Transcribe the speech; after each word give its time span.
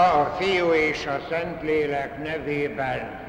A 0.00 0.34
Fiú 0.38 0.72
és 0.72 1.06
a 1.06 1.18
Szentlélek 1.28 2.22
nevében 2.22 3.20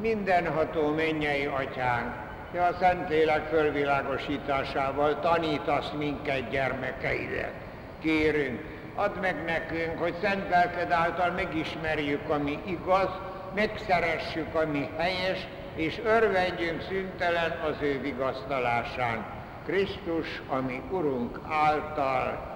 mindenható 0.00 0.94
mennyei 0.94 1.44
atyánk, 1.44 2.14
te 2.52 2.64
a 2.64 2.76
Szentlélek 2.80 3.44
fölvilágosításával 3.46 5.20
tanítasz 5.20 5.90
minket 5.98 6.50
gyermekeidet. 6.50 7.52
Kérünk, 8.00 8.60
add 8.94 9.18
meg 9.20 9.44
nekünk, 9.44 9.98
hogy 9.98 10.14
szent 10.22 10.48
lelked 10.48 10.90
által 10.90 11.30
megismerjük, 11.30 12.28
ami 12.28 12.58
igaz, 12.64 13.10
megszeressük, 13.54 14.54
ami 14.54 14.88
helyes, 14.96 15.46
és 15.74 16.00
örvendjünk 16.04 16.82
szüntelen 16.82 17.50
az 17.50 17.76
ő 17.82 18.00
vigasztalásán. 18.00 19.24
Krisztus, 19.66 20.42
ami 20.48 20.82
Urunk 20.90 21.40
által, 21.48 22.47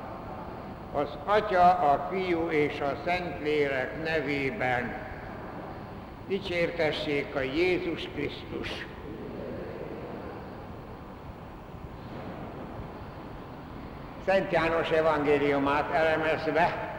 az 0.92 1.08
Atya, 1.24 1.70
a 1.70 2.08
Fiú 2.10 2.50
és 2.50 2.80
a 2.80 2.96
Szentlélek 3.04 4.02
nevében 4.04 4.94
dicsértessék 6.28 7.34
a 7.34 7.40
Jézus 7.40 8.08
Krisztus. 8.14 8.86
Szent 14.26 14.52
János 14.52 14.90
evangéliumát 14.90 15.92
elemezve, 15.92 16.90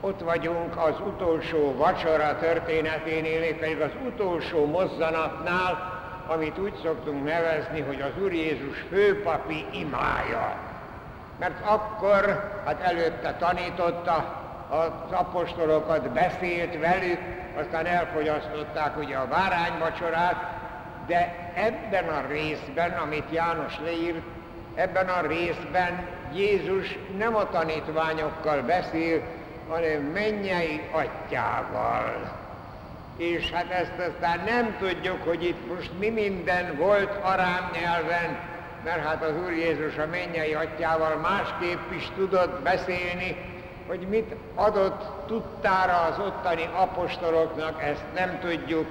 ott 0.00 0.20
vagyunk 0.20 0.76
az 0.76 0.94
utolsó 1.06 1.74
vacsora 1.76 2.38
történeténél, 2.38 3.58
pedig 3.58 3.80
az 3.80 3.92
utolsó 4.06 4.66
mozzanatnál, 4.66 5.94
amit 6.26 6.58
úgy 6.58 6.74
szoktunk 6.82 7.24
nevezni, 7.24 7.80
hogy 7.80 8.00
az 8.00 8.22
Úr 8.22 8.32
Jézus 8.32 8.84
főpapi 8.90 9.64
imája. 9.72 10.65
Mert 11.38 11.66
akkor, 11.66 12.50
hát 12.64 12.80
előtte 12.80 13.34
tanította 13.38 14.44
az 14.68 15.12
apostolokat, 15.12 16.10
beszélt 16.10 16.78
velük, 16.78 17.18
aztán 17.60 17.86
elfogyasztották 17.86 18.96
ugye 18.96 19.16
a 19.16 19.28
bárányvacsorát, 19.28 20.54
de 21.06 21.34
ebben 21.54 22.08
a 22.08 22.26
részben, 22.28 22.90
amit 22.90 23.30
János 23.30 23.78
leírt, 23.84 24.22
ebben 24.74 25.08
a 25.08 25.26
részben 25.26 26.08
Jézus 26.32 26.98
nem 27.16 27.36
a 27.36 27.50
tanítványokkal 27.50 28.62
beszél, 28.62 29.22
hanem 29.68 30.02
mennyei 30.02 30.80
atyával. 30.90 32.44
És 33.16 33.50
hát 33.50 33.70
ezt 33.70 33.98
aztán 34.08 34.40
nem 34.44 34.76
tudjuk, 34.78 35.22
hogy 35.22 35.44
itt 35.44 35.74
most 35.74 35.90
mi 35.98 36.08
minden 36.10 36.76
volt 36.76 37.10
arám 37.22 37.70
nyelven, 37.72 38.38
mert 38.86 39.04
hát 39.04 39.22
az 39.22 39.32
Úr 39.44 39.52
Jézus 39.52 39.96
a 39.96 40.06
mennyei 40.10 40.54
atyával 40.54 41.16
másképp 41.16 41.90
is 41.96 42.10
tudott 42.16 42.62
beszélni, 42.62 43.36
hogy 43.86 44.00
mit 44.08 44.34
adott 44.54 45.26
tudtára 45.26 46.00
az 46.00 46.18
ottani 46.18 46.68
apostoloknak, 46.74 47.82
ezt 47.82 48.04
nem 48.14 48.38
tudjuk. 48.40 48.86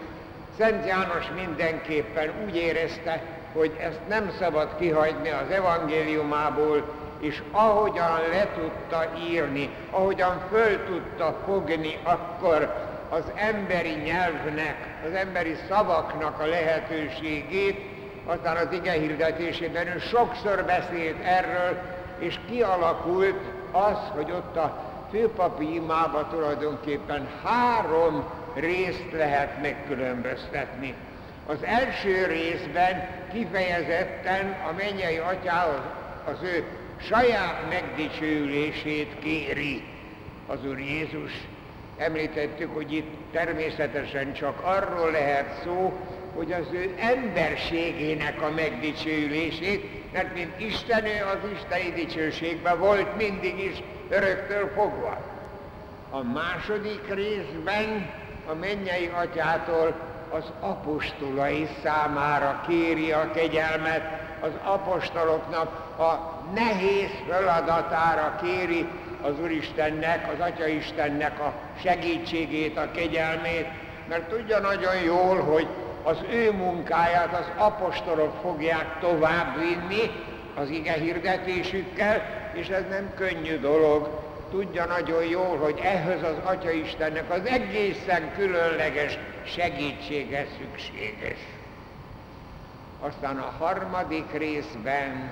Szent 0.57 0.85
János 0.85 1.31
mindenképpen 1.35 2.31
úgy 2.45 2.55
érezte, 2.55 3.21
hogy 3.53 3.71
ezt 3.79 3.99
nem 4.07 4.31
szabad 4.39 4.69
kihagyni 4.79 5.29
az 5.29 5.49
evangéliumából, 5.51 6.83
és 7.19 7.41
ahogyan 7.51 8.19
le 8.31 8.47
tudta 8.55 9.05
írni, 9.29 9.69
ahogyan 9.89 10.41
föl 10.49 10.85
tudta 10.85 11.37
fogni 11.45 11.97
akkor 12.03 12.73
az 13.09 13.23
emberi 13.35 13.93
nyelvnek, 13.93 14.75
az 15.07 15.13
emberi 15.13 15.55
szavaknak 15.69 16.39
a 16.39 16.45
lehetőségét, 16.45 17.94
aztán 18.25 18.57
az 18.57 18.67
ige 18.71 18.91
hirdetésében 18.91 19.87
ő 19.87 19.99
sokszor 19.99 20.63
beszélt 20.65 21.23
erről, 21.23 21.81
és 22.19 22.39
kialakult 22.49 23.41
az, 23.71 23.97
hogy 24.13 24.31
ott 24.31 24.55
a 24.55 24.83
főpapi 25.11 25.73
imába 25.73 26.27
tulajdonképpen 26.27 27.27
három 27.43 28.23
részt 28.53 29.11
lehet 29.11 29.61
megkülönböztetni. 29.61 30.93
Az 31.45 31.63
első 31.63 32.25
részben 32.25 33.07
kifejezetten 33.33 34.55
a 34.69 34.73
mennyei 34.77 35.17
atyához 35.17 35.81
az 36.25 36.37
ő 36.43 36.63
saját 37.01 37.69
megdicsőülését 37.69 39.19
kéri 39.19 39.83
az 40.47 40.57
Úr 40.67 40.79
Jézus. 40.79 41.31
Említettük, 41.97 42.73
hogy 42.73 42.93
itt 42.93 43.13
természetesen 43.31 44.33
csak 44.33 44.59
arról 44.63 45.11
lehet 45.11 45.61
szó, 45.63 45.93
hogy 46.35 46.51
az 46.51 46.65
ő 46.71 46.95
emberségének 46.99 48.41
a 48.41 48.49
megdicsőülését, 48.55 50.11
mert 50.13 50.33
mint 50.33 50.59
Istenő 50.59 51.23
az 51.23 51.49
isteni 51.53 51.91
dicsőségben 51.95 52.79
volt 52.79 53.17
mindig 53.17 53.59
is 53.59 53.83
öröktől 54.09 54.71
fogva. 54.75 55.17
A 56.09 56.23
második 56.23 57.13
részben 57.13 58.09
a 58.49 58.53
mennyei 58.53 59.11
atyától 59.15 59.95
az 60.29 60.51
apostolai 60.59 61.67
számára 61.83 62.63
kéri 62.67 63.11
a 63.11 63.31
kegyelmet, 63.31 64.23
az 64.39 64.51
apostoloknak 64.63 65.99
a 65.99 66.41
nehéz 66.53 67.09
feladatára 67.29 68.39
kéri 68.41 68.87
az 69.21 69.39
Úristennek, 69.41 70.31
az 70.33 70.39
Atya 70.39 70.67
Istennek 70.67 71.39
a 71.39 71.53
segítségét, 71.81 72.77
a 72.77 72.91
kegyelmét, 72.91 73.67
mert 74.09 74.29
tudja 74.29 74.59
nagyon 74.59 74.95
jól, 74.95 75.41
hogy 75.41 75.67
az 76.05 76.17
ő 76.29 76.51
munkáját 76.51 77.33
az 77.33 77.45
apostolok 77.57 78.35
fogják 78.41 78.99
tovább 78.99 79.59
vinni 79.59 80.11
az 80.55 80.69
ige 80.69 80.93
hirdetésükkel, 80.93 82.21
és 82.53 82.67
ez 82.67 82.83
nem 82.89 83.13
könnyű 83.15 83.59
dolog. 83.59 84.23
Tudja 84.49 84.85
nagyon 84.85 85.23
jól, 85.23 85.57
hogy 85.57 85.79
ehhez 85.83 86.23
az 86.23 86.35
Atya 86.43 86.71
Istennek 86.71 87.31
az 87.31 87.45
egészen 87.45 88.33
különleges 88.35 89.17
segítsége 89.45 90.45
szükséges. 90.57 91.37
Aztán 92.99 93.37
a 93.37 93.53
harmadik 93.59 94.31
részben 94.31 95.31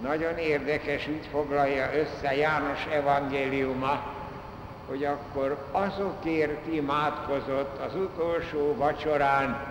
nagyon 0.00 0.38
érdekes, 0.38 1.08
úgy 1.08 1.28
foglalja 1.30 1.90
össze 1.94 2.34
János 2.36 2.86
evangéliuma, 2.92 4.19
hogy 4.90 5.04
akkor 5.04 5.68
azokért 5.72 6.72
imádkozott 6.72 7.80
az 7.86 7.94
utolsó 7.94 8.74
vacsorán, 8.76 9.66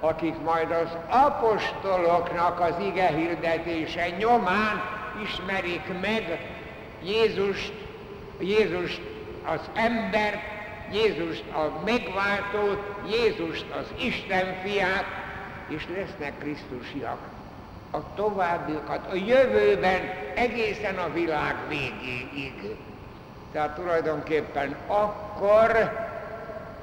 akik 0.00 0.40
majd 0.44 0.70
az 0.70 0.96
apostoloknak 1.08 2.60
az 2.60 2.74
ige 2.84 3.06
hirdetése 3.06 4.10
nyomán 4.18 4.82
ismerik 5.22 6.00
meg 6.00 6.48
Jézust, 7.02 7.72
Jézust 8.38 9.00
az 9.46 9.60
embert, 9.74 10.42
Jézust 10.92 11.44
a 11.52 11.82
megváltót, 11.84 12.82
Jézust 13.10 13.66
az 13.70 13.86
Isten 14.04 14.56
fiát, 14.62 15.06
és 15.68 15.86
lesznek 15.96 16.38
Krisztusiak. 16.38 17.18
A 17.90 18.14
továbbiakat, 18.14 19.06
a 19.12 19.14
jövőben 19.14 20.00
egészen 20.34 20.98
a 20.98 21.12
világ 21.12 21.56
végéig. 21.68 22.76
Tehát 23.52 23.74
tulajdonképpen 23.74 24.76
akkor 24.86 25.90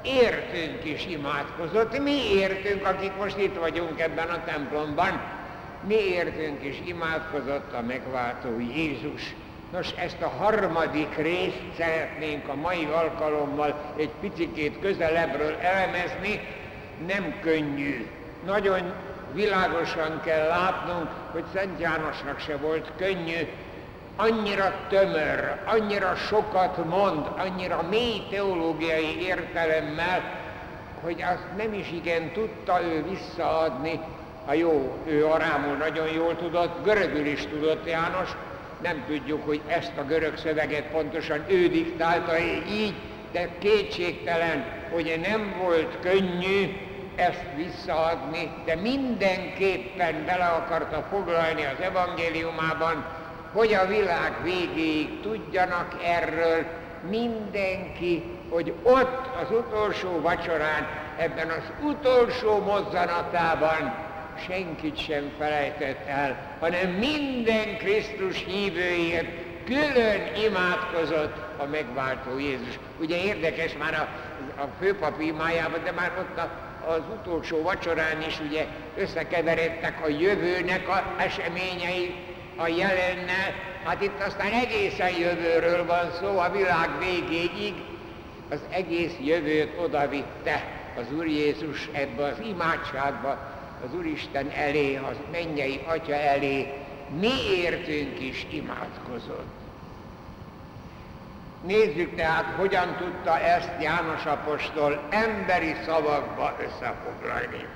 értünk 0.02 0.84
is 0.84 1.06
imádkozott. 1.06 2.02
Mi 2.02 2.34
értünk, 2.34 2.86
akik 2.86 3.16
most 3.16 3.38
itt 3.38 3.58
vagyunk 3.58 4.00
ebben 4.00 4.28
a 4.28 4.44
templomban, 4.44 5.20
mi 5.86 5.94
értünk 5.94 6.64
is 6.64 6.82
imádkozott 6.84 7.72
a 7.72 7.80
megváltó 7.80 8.60
Jézus. 8.74 9.34
Nos, 9.72 9.90
ezt 9.96 10.22
a 10.22 10.28
harmadik 10.28 11.16
részt 11.16 11.62
szeretnénk 11.76 12.48
a 12.48 12.54
mai 12.54 12.84
alkalommal 12.84 13.94
egy 13.96 14.10
picikét 14.20 14.80
közelebbről 14.80 15.54
elemezni, 15.60 16.40
nem 17.06 17.34
könnyű. 17.40 18.06
Nagyon 18.46 18.92
világosan 19.32 20.20
kell 20.24 20.46
látnunk, 20.46 21.08
hogy 21.32 21.44
Szent 21.54 21.80
Jánosnak 21.80 22.40
se 22.40 22.56
volt 22.56 22.92
könnyű 22.96 23.48
annyira 24.20 24.74
tömör, 24.88 25.54
annyira 25.64 26.14
sokat 26.14 26.84
mond, 26.84 27.26
annyira 27.36 27.82
mély 27.90 28.22
teológiai 28.30 29.22
értelemmel, 29.22 30.22
hogy 31.00 31.22
azt 31.22 31.56
nem 31.56 31.72
is 31.72 31.90
igen 31.92 32.32
tudta 32.32 32.82
ő 32.82 33.04
visszaadni, 33.08 34.00
a 34.46 34.52
jó, 34.52 34.98
ő 35.06 35.26
arámul 35.26 35.76
nagyon 35.76 36.08
jól 36.12 36.36
tudott, 36.36 36.84
görögül 36.84 37.26
is 37.26 37.46
tudott 37.46 37.88
János, 37.88 38.36
nem 38.82 39.04
tudjuk, 39.06 39.46
hogy 39.46 39.60
ezt 39.66 39.92
a 39.98 40.04
görög 40.04 40.36
szöveget 40.36 40.84
pontosan 40.84 41.44
ő 41.46 41.68
diktálta 41.68 42.38
így, 42.70 42.94
de 43.32 43.48
kétségtelen, 43.58 44.64
hogy 44.90 45.20
nem 45.22 45.54
volt 45.62 45.98
könnyű 46.00 46.76
ezt 47.16 47.44
visszaadni, 47.56 48.50
de 48.64 48.76
mindenképpen 48.76 50.24
bele 50.26 50.44
akarta 50.44 51.06
foglalni 51.10 51.64
az 51.64 51.84
evangéliumában, 51.84 53.04
hogy 53.58 53.74
a 53.74 53.86
világ 53.86 54.32
végéig 54.42 55.20
tudjanak 55.20 55.94
erről 56.04 56.66
mindenki, 57.10 58.22
hogy 58.48 58.72
ott 58.82 59.26
az 59.42 59.50
utolsó 59.50 60.20
vacsorán, 60.20 60.88
ebben 61.16 61.48
az 61.48 61.72
utolsó 61.82 62.58
mozzanatában 62.58 63.94
senkit 64.46 64.96
sem 64.96 65.30
felejtett 65.38 66.06
el, 66.06 66.56
hanem 66.60 66.90
minden 66.90 67.76
Krisztus 67.78 68.44
hívőért 68.46 69.28
külön 69.64 70.20
imádkozott 70.46 71.36
a 71.56 71.64
megváltó 71.64 72.38
Jézus. 72.38 72.78
Ugye 73.00 73.24
érdekes 73.24 73.76
már 73.78 73.94
a, 73.94 74.08
a 74.62 74.68
főpap 74.80 75.20
imájában, 75.20 75.80
de 75.84 75.92
már 75.92 76.12
ott 76.18 76.38
a, 76.38 76.50
az 76.90 77.02
utolsó 77.20 77.62
vacsorán 77.62 78.22
is 78.26 78.40
ugye 78.48 78.66
összekeveredtek 78.96 80.04
a 80.04 80.08
jövőnek 80.08 80.88
a 80.88 81.14
eseményei 81.18 82.27
a 82.58 82.66
jelennel. 82.66 83.54
Hát 83.84 84.02
itt 84.02 84.20
aztán 84.26 84.52
egészen 84.52 85.10
jövőről 85.10 85.86
van 85.86 86.10
szó, 86.20 86.38
a 86.38 86.50
világ 86.50 86.98
végéig 86.98 87.74
az 88.50 88.60
egész 88.70 89.14
jövőt 89.20 89.78
odavitte 89.80 90.64
az 90.98 91.12
Úr 91.16 91.26
Jézus 91.26 91.88
ebbe 91.92 92.24
az 92.24 92.38
imádságba, 92.44 93.38
az 93.84 93.94
Úristen 93.94 94.50
elé, 94.50 94.96
az 94.96 95.16
mennyei 95.32 95.80
Atya 95.86 96.14
elé, 96.14 96.72
mi 97.20 97.32
értünk 97.56 98.20
is 98.20 98.46
imádkozott. 98.50 99.56
Nézzük 101.66 102.16
tehát, 102.16 102.54
hogyan 102.56 102.96
tudta 102.96 103.38
ezt 103.38 103.70
János 103.80 104.24
Apostol 104.24 105.00
emberi 105.10 105.74
szavakba 105.84 106.56
összefoglalni. 106.60 107.66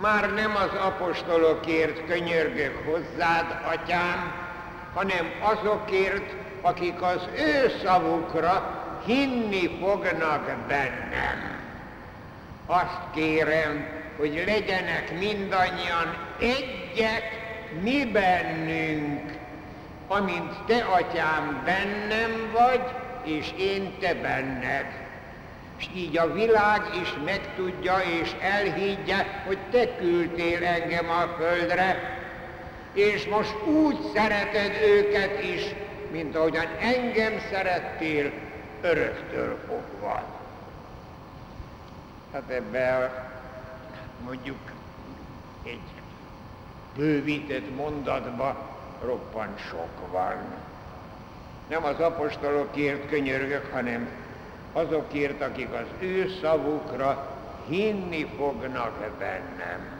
Már 0.00 0.32
nem 0.32 0.56
az 0.56 0.78
apostolokért 0.80 2.06
könyörgök 2.06 2.84
hozzád, 2.86 3.60
atyám, 3.72 4.32
hanem 4.94 5.30
azokért, 5.40 6.34
akik 6.60 7.02
az 7.02 7.28
ő 7.36 7.72
szavukra 7.84 8.82
hinni 9.06 9.78
fognak 9.80 10.56
bennem. 10.68 11.62
Azt 12.66 13.00
kérem, 13.14 13.86
hogy 14.16 14.42
legyenek 14.46 15.18
mindannyian 15.18 16.16
egyek 16.38 17.22
mi 17.82 18.04
bennünk, 18.12 19.32
amint 20.08 20.52
te, 20.66 20.84
atyám, 20.84 21.62
bennem 21.64 22.50
vagy, 22.52 22.82
és 23.24 23.52
én 23.58 23.98
te 24.00 24.14
benned. 24.14 25.03
És 25.78 25.88
így 25.94 26.16
a 26.16 26.32
világ 26.32 26.82
is 27.02 27.14
megtudja 27.24 27.98
és 28.20 28.34
elhiggye, 28.40 29.26
hogy 29.46 29.58
te 29.70 29.96
küldtél 29.96 30.64
engem 30.64 31.10
a 31.10 31.34
földre, 31.38 32.18
és 32.92 33.26
most 33.26 33.66
úgy 33.66 33.96
szereted 34.14 34.82
őket 34.82 35.42
is, 35.42 35.74
mint 36.10 36.36
ahogyan 36.36 36.66
engem 36.80 37.32
szerettél 37.50 38.32
öröktől 38.80 39.58
fogva. 39.66 40.42
Hát 42.32 42.50
ebben 42.50 43.10
mondjuk 44.24 44.58
egy 45.64 45.80
bővített 46.96 47.76
mondatba 47.76 48.76
roppant 49.02 49.58
sok 49.58 50.10
van. 50.10 50.36
Nem 51.68 51.84
az 51.84 52.00
apostolokért 52.00 53.08
könyörgök, 53.08 53.72
hanem 53.72 54.08
azokért, 54.74 55.42
akik 55.42 55.68
az 55.72 55.86
ő 56.00 56.30
szavukra 56.40 57.36
hinni 57.68 58.26
fognak 58.36 59.10
bennem. 59.18 59.92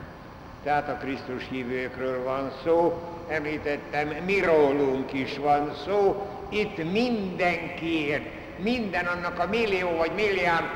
Tehát 0.63 0.89
a 0.89 0.97
Krisztus 0.97 1.47
hívőkről 1.51 2.25
van 2.25 2.53
szó, 2.65 3.03
említettem, 3.29 4.09
mi 4.09 4.41
rólunk 4.41 5.13
is 5.13 5.39
van 5.39 5.73
szó, 5.85 6.27
itt 6.49 6.93
mindenkiért, 6.93 8.25
minden 8.59 9.07
annak 9.07 9.39
a 9.39 9.47
millió 9.47 9.97
vagy 9.97 10.13
milliárd 10.15 10.69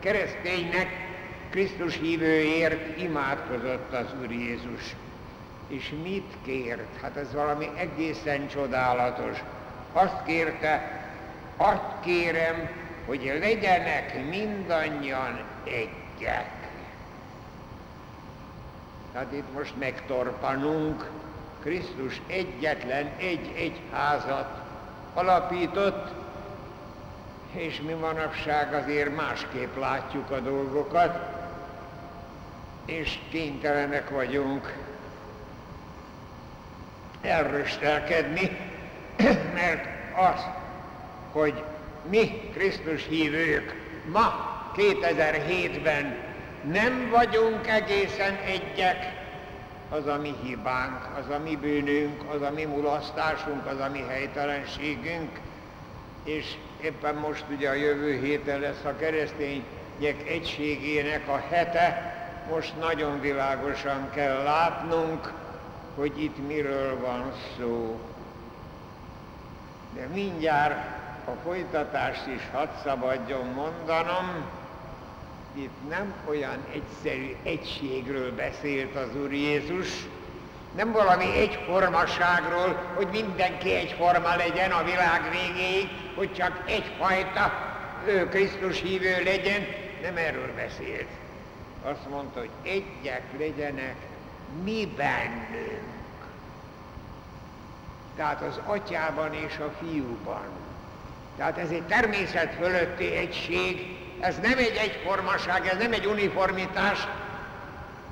kereszténynek, 0.00 1.04
Krisztus 1.50 1.98
hívőért 1.98 3.00
imádkozott 3.00 3.92
az 3.92 4.06
Úr 4.22 4.30
Jézus. 4.30 4.94
És 5.68 5.92
mit 6.02 6.32
kért? 6.44 7.00
Hát 7.02 7.16
ez 7.16 7.32
valami 7.32 7.68
egészen 7.76 8.48
csodálatos. 8.48 9.42
Azt 9.92 10.22
kérte, 10.24 11.02
azt 11.56 12.00
kérem, 12.04 12.68
hogy 13.06 13.36
legyenek 13.40 14.28
mindannyian 14.28 15.40
egyek. 15.64 16.50
Tehát 19.12 19.32
itt 19.32 19.52
most 19.54 19.76
megtorpanunk, 19.78 21.10
Krisztus 21.60 22.20
egyetlen 22.26 23.10
egy 23.18 23.52
egyházat 23.56 24.60
alapított, 25.14 26.14
és 27.52 27.80
mi 27.80 27.92
manapság 27.92 28.74
azért 28.74 29.16
másképp 29.16 29.76
látjuk 29.76 30.30
a 30.30 30.40
dolgokat, 30.40 31.18
és 32.84 33.18
kénytelenek 33.30 34.10
vagyunk 34.10 34.74
elröstelkedni, 37.22 38.58
mert 39.60 39.86
az, 40.16 40.44
hogy 41.32 41.64
mi 42.10 42.50
Krisztus 42.52 43.06
hívők? 43.08 43.74
Ma 44.12 44.54
2007-ben 44.76 46.16
nem 46.70 47.08
vagyunk 47.10 47.66
egészen 47.66 48.34
egyek, 48.34 49.24
az 49.90 50.06
a 50.06 50.16
mi 50.16 50.34
hibánk, 50.42 51.08
az 51.18 51.34
a 51.34 51.38
mi 51.38 51.56
bűnünk, 51.56 52.22
az 52.34 52.42
a 52.42 52.50
mi 52.50 52.64
mulasztásunk, 52.64 53.66
az 53.66 53.80
a 53.80 53.88
mi 53.92 54.04
helytelenségünk, 54.08 55.40
és 56.24 56.54
éppen 56.82 57.14
most 57.14 57.44
ugye 57.56 57.68
a 57.68 57.74
jövő 57.74 58.20
héten 58.20 58.60
lesz 58.60 58.84
a 58.84 58.96
keresztények 58.96 60.28
egységének 60.28 61.28
a 61.28 61.42
hete, 61.48 62.14
most 62.50 62.78
nagyon 62.80 63.20
világosan 63.20 64.10
kell 64.10 64.42
látnunk, 64.42 65.32
hogy 65.94 66.22
itt 66.22 66.46
miről 66.46 67.00
van 67.00 67.32
szó. 67.58 68.00
De 69.94 70.08
mindjárt 70.14 70.76
a 71.26 71.36
folytatást 71.44 72.26
is 72.26 72.42
hadd 72.52 72.68
szabadjon 72.84 73.46
mondanom, 73.46 74.44
itt 75.54 75.88
nem 75.88 76.14
olyan 76.28 76.64
egyszerű 76.72 77.36
egységről 77.42 78.34
beszélt 78.34 78.96
az 78.96 79.16
Úr 79.22 79.32
Jézus, 79.32 79.88
nem 80.76 80.92
valami 80.92 81.36
egyformaságról, 81.36 82.82
hogy 82.94 83.08
mindenki 83.10 83.74
egyforma 83.74 84.36
legyen 84.36 84.70
a 84.70 84.84
világ 84.84 85.22
végéig, 85.30 85.88
hogy 86.14 86.32
csak 86.34 86.62
egyfajta 86.66 87.52
ő 88.06 88.28
Krisztus 88.28 88.80
hívő 88.80 89.22
legyen, 89.24 89.66
nem 90.02 90.16
erről 90.16 90.54
beszélt. 90.54 91.08
Azt 91.82 92.08
mondta, 92.10 92.38
hogy 92.38 92.50
egyek 92.62 93.22
legyenek 93.38 93.96
mi 94.64 94.92
bennünk. 94.96 95.94
Tehát 98.16 98.42
az 98.42 98.60
atyában 98.66 99.34
és 99.34 99.58
a 99.58 99.72
fiúban. 99.78 100.65
Tehát 101.36 101.58
ez 101.58 101.70
egy 101.70 101.82
természet 101.82 102.54
fölötti 102.54 103.16
egység, 103.16 103.96
ez 104.20 104.38
nem 104.42 104.58
egy 104.58 104.76
egyformaság, 104.76 105.66
ez 105.66 105.78
nem 105.78 105.92
egy 105.92 106.06
uniformitás, 106.06 107.08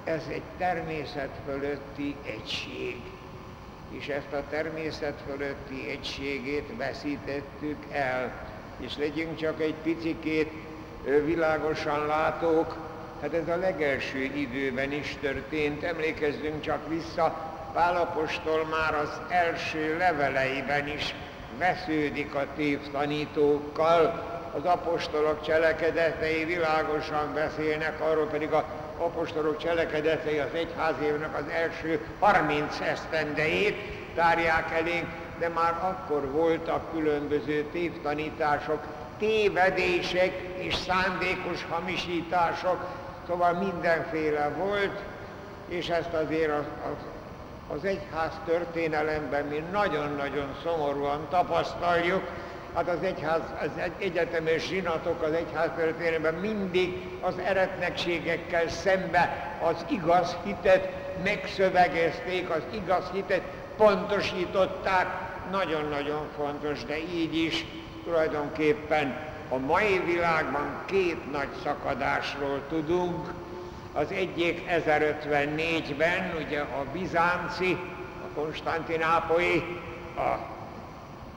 ez 0.04 0.22
egy 0.28 0.42
természet 0.58 1.30
fölötti 1.46 2.16
egység. 2.26 2.96
És 3.90 4.08
ezt 4.08 4.32
a 4.32 4.42
természet 4.50 5.22
fölötti 5.26 5.88
egységét 5.90 6.76
veszítettük 6.76 7.84
el. 7.90 8.32
És 8.80 8.96
legyünk 8.96 9.36
csak 9.36 9.60
egy 9.60 9.74
picikét 9.82 10.52
világosan 11.24 12.06
látók, 12.06 12.76
hát 13.22 13.34
ez 13.34 13.48
a 13.48 13.56
legelső 13.56 14.18
időben 14.18 14.92
is 14.92 15.16
történt. 15.20 15.82
Emlékezzünk 15.82 16.60
csak 16.60 16.88
vissza, 16.88 17.52
Pálapostól 17.72 18.64
már 18.64 18.94
az 18.94 19.20
első 19.28 19.96
leveleiben 19.98 20.88
is 20.88 21.14
vesződik 21.58 22.34
a 22.34 22.46
tévtanítókkal, 22.56 24.32
az 24.56 24.64
apostolok 24.64 25.42
cselekedetei 25.42 26.44
világosan 26.44 27.34
beszélnek, 27.34 28.00
arról 28.00 28.26
pedig 28.26 28.52
a 28.52 28.64
apostolok 28.98 29.56
cselekedetei 29.56 30.38
az 30.38 30.54
egyház 30.54 30.94
évnek 31.02 31.36
az 31.36 31.44
első 31.52 32.06
30 32.18 32.80
esztendejét 32.80 33.76
tárják 34.14 34.72
elénk, 34.80 35.06
de 35.38 35.48
már 35.48 35.72
akkor 35.82 36.30
voltak 36.30 36.90
különböző 36.92 37.62
tévtanítások, 37.72 38.78
tévedések 39.18 40.32
és 40.56 40.74
szándékos 40.74 41.66
hamisítások, 41.70 42.86
szóval 43.26 43.52
mindenféle 43.52 44.48
volt, 44.48 45.02
és 45.68 45.88
ezt 45.88 46.12
azért 46.12 46.50
az, 46.50 46.64
az, 46.84 47.04
az 47.68 47.84
egyház 47.84 48.32
történelemben 48.44 49.44
mi 49.44 49.64
nagyon-nagyon 49.72 50.56
szomorúan 50.62 51.26
tapasztaljuk, 51.30 52.22
hát 52.74 52.88
az 52.88 53.02
egyház, 53.02 53.40
az 53.60 53.70
egyetemes 53.98 54.66
zsinatok 54.66 55.22
az 55.22 55.32
egyház 55.32 55.70
történetben 55.76 56.34
mindig 56.34 57.02
az 57.20 57.38
eretnekségekkel 57.38 58.68
szembe 58.68 59.56
az 59.62 59.84
igaz 59.88 60.36
hitet 60.44 60.88
megszövegezték, 61.24 62.50
az 62.50 62.62
igaz 62.70 63.04
hitet 63.12 63.42
pontosították, 63.76 65.06
nagyon-nagyon 65.50 66.26
fontos, 66.36 66.84
de 66.84 66.98
így 66.98 67.36
is 67.36 67.64
tulajdonképpen 68.04 69.16
a 69.48 69.56
mai 69.56 69.98
világban 69.98 70.82
két 70.86 71.30
nagy 71.30 71.48
szakadásról 71.64 72.60
tudunk. 72.68 73.28
Az 73.96 74.10
egyik 74.10 74.62
1054-ben, 74.70 76.34
ugye 76.44 76.60
a 76.60 76.84
bizánci, 76.92 77.78
a 78.24 78.40
konstantinápolyi, 78.40 79.80
a 80.16 80.38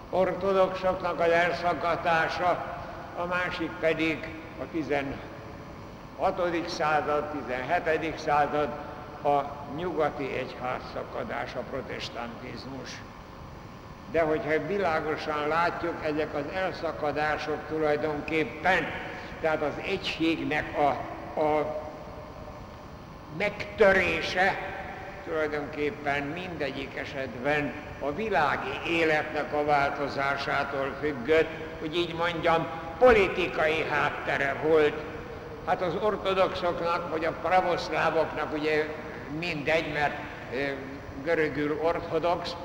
ortodoxoknak 0.10 1.20
az 1.20 1.30
elszakadása, 1.30 2.78
a 3.18 3.26
másik 3.26 3.72
pedig 3.80 4.28
a 4.60 4.64
16. 4.72 6.70
század, 6.70 7.24
17. 7.24 8.20
század, 8.20 8.70
a 9.24 9.42
nyugati 9.76 10.24
egyház 10.24 10.82
szakadás, 10.94 11.56
a 11.56 11.64
protestantizmus. 11.70 13.02
De 14.12 14.22
hogyha 14.22 14.68
világosan 14.68 15.48
látjuk, 15.48 16.06
ezek 16.06 16.34
az 16.34 16.44
elszakadások 16.54 17.58
tulajdonképpen, 17.70 18.88
tehát 19.42 19.62
az 19.62 19.74
egységnek 19.84 20.78
a, 20.78 20.88
a 21.40 21.86
megtörése 23.38 24.58
tulajdonképpen 25.26 26.24
mindegyik 26.24 26.98
esetben 26.98 27.74
a 28.00 28.12
világi 28.12 28.80
életnek 28.90 29.54
a 29.54 29.66
változásától 29.66 30.96
függött, 31.00 31.50
hogy 31.80 31.96
így 31.96 32.14
mondjam, 32.14 32.68
politikai 33.00 33.86
háttere 33.90 34.56
volt. 34.64 34.94
Hát 35.66 35.82
az 35.82 35.94
ortodoxoknak, 36.02 37.10
vagy 37.12 37.26
a 37.26 37.32
pravoszlávoknak 37.32 38.54
ugye 38.54 38.86
mindegy, 39.40 39.94
mert 39.94 40.14
görögül 41.24 41.80
ortodox, 41.82 42.56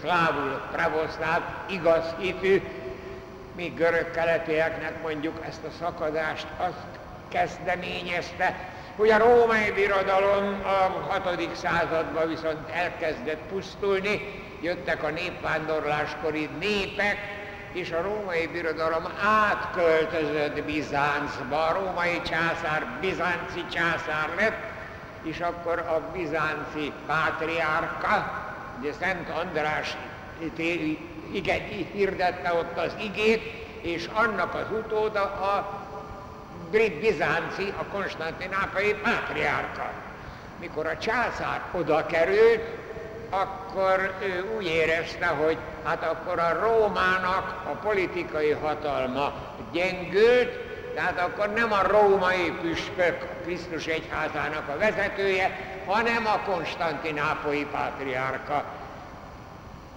szlávul 0.00 0.60
pravoszláv, 0.72 1.40
igaz 1.70 2.04
hitű, 2.18 2.62
mi 3.56 3.72
görög 3.76 4.10
keletieknek 4.10 5.02
mondjuk 5.02 5.44
ezt 5.48 5.64
a 5.64 5.70
szakadást 5.78 6.46
azt 6.56 6.98
kezdeményezte, 7.28 8.68
hogy 8.96 9.10
a 9.10 9.18
római 9.18 9.70
birodalom 9.70 10.60
a 10.64 11.12
6. 11.12 11.54
században 11.54 12.28
viszont 12.28 12.68
elkezdett 12.70 13.40
pusztulni, 13.48 14.42
jöttek 14.60 15.02
a 15.02 15.10
népvándorláskori 15.10 16.48
népek, 16.58 17.38
és 17.72 17.92
a 17.92 18.02
római 18.02 18.46
birodalom 18.46 19.04
átköltözött 19.22 20.62
Bizáncba, 20.62 21.66
a 21.66 21.72
római 21.72 22.20
császár 22.22 22.86
bizánci 23.00 23.64
császár 23.72 24.30
lett, 24.36 24.62
és 25.22 25.40
akkor 25.40 25.78
a 25.78 26.10
bizánci 26.12 26.92
pátriárka, 27.06 28.42
ugye 28.80 28.92
Szent 28.92 29.28
András 29.28 29.96
igen, 31.32 31.60
hirdette 31.92 32.54
ott 32.54 32.78
az 32.78 32.92
igét, 33.02 33.42
és 33.80 34.08
annak 34.12 34.54
az 34.54 34.66
utóda 34.70 35.22
a 35.22 35.79
bizánci, 37.00 37.72
a 37.78 37.84
konstantinápai 37.84 38.94
pátriárka. 38.94 39.92
Mikor 40.60 40.86
a 40.86 40.98
császár 40.98 41.62
oda 41.72 42.06
került, 42.06 42.62
akkor 43.30 44.14
ő 44.22 44.54
úgy 44.56 44.66
érezte, 44.66 45.26
hogy 45.26 45.58
hát 45.84 46.04
akkor 46.04 46.38
a 46.38 46.58
Rómának 46.60 47.62
a 47.66 47.86
politikai 47.86 48.50
hatalma 48.50 49.32
gyengült, 49.72 50.68
tehát 50.94 51.20
akkor 51.20 51.48
nem 51.52 51.72
a 51.72 51.82
római 51.82 52.52
püspök 52.60 53.26
Krisztus 53.42 53.86
egyházának 53.86 54.68
a 54.68 54.78
vezetője, 54.78 55.58
hanem 55.86 56.26
a 56.26 56.50
konstantinápolyi 56.50 57.66
pátriárka. 57.72 58.64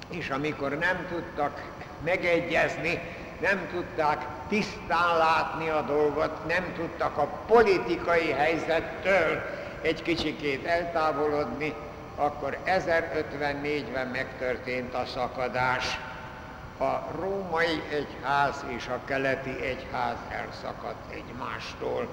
És 0.09 0.29
amikor 0.29 0.77
nem 0.77 1.07
tudtak 1.09 1.61
megegyezni, 2.03 3.01
nem 3.41 3.67
tudták 3.71 4.21
tisztán 4.53 5.17
látni 5.17 5.69
a 5.69 5.81
dolgot, 5.81 6.47
nem 6.47 6.73
tudtak 6.75 7.17
a 7.17 7.27
politikai 7.47 8.31
helyzettől 8.31 9.41
egy 9.81 10.01
kicsikét 10.01 10.65
eltávolodni, 10.65 11.73
akkor 12.15 12.57
1054-ben 12.65 14.07
megtörtént 14.07 14.93
a 14.93 15.05
szakadás. 15.05 15.99
A 16.79 17.11
római 17.19 17.81
egyház 17.91 18.65
és 18.67 18.87
a 18.87 18.99
keleti 19.05 19.61
egyház 19.61 20.17
elszakadt 20.29 21.11
egymástól. 21.11 22.07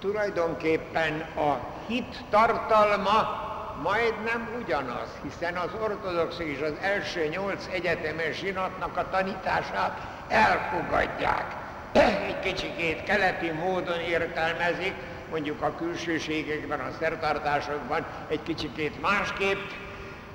Tulajdonképpen 0.00 1.20
a 1.20 1.58
hit 1.86 2.24
tartalma 2.30 3.44
majdnem 3.82 4.48
ugyanaz, 4.62 5.08
hiszen 5.22 5.56
az 5.56 5.70
ortodox 5.82 6.38
és 6.38 6.60
az 6.60 6.72
első 6.80 7.26
nyolc 7.26 7.66
egyetemes 7.72 8.36
zsinatnak 8.36 8.96
a 8.96 9.08
tanítását 9.10 10.00
elfogadják. 10.28 11.65
Egy 12.04 12.38
kicsikét 12.40 13.04
keleti 13.04 13.50
módon 13.50 14.00
értelmezik, 14.00 14.94
mondjuk 15.30 15.62
a 15.62 15.74
külsőségekben, 15.74 16.80
a 16.80 16.96
szertartásokban 16.98 18.06
egy 18.28 18.42
kicsikét 18.42 19.00
másképp 19.00 19.70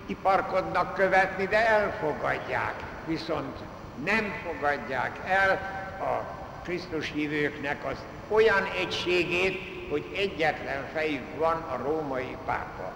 iparkodnak 0.05 0.93
követni, 0.93 1.45
de 1.45 1.67
elfogadják. 1.67 2.73
Viszont 3.05 3.57
nem 4.03 4.33
fogadják 4.45 5.19
el 5.27 5.51
a 5.99 6.39
Krisztus 6.63 7.11
hívőknek 7.11 7.85
az 7.85 7.97
olyan 8.27 8.69
egységét, 8.79 9.89
hogy 9.89 10.11
egyetlen 10.15 10.87
fejük 10.93 11.37
van 11.37 11.55
a 11.55 11.81
római 11.83 12.37
pápa. 12.45 12.91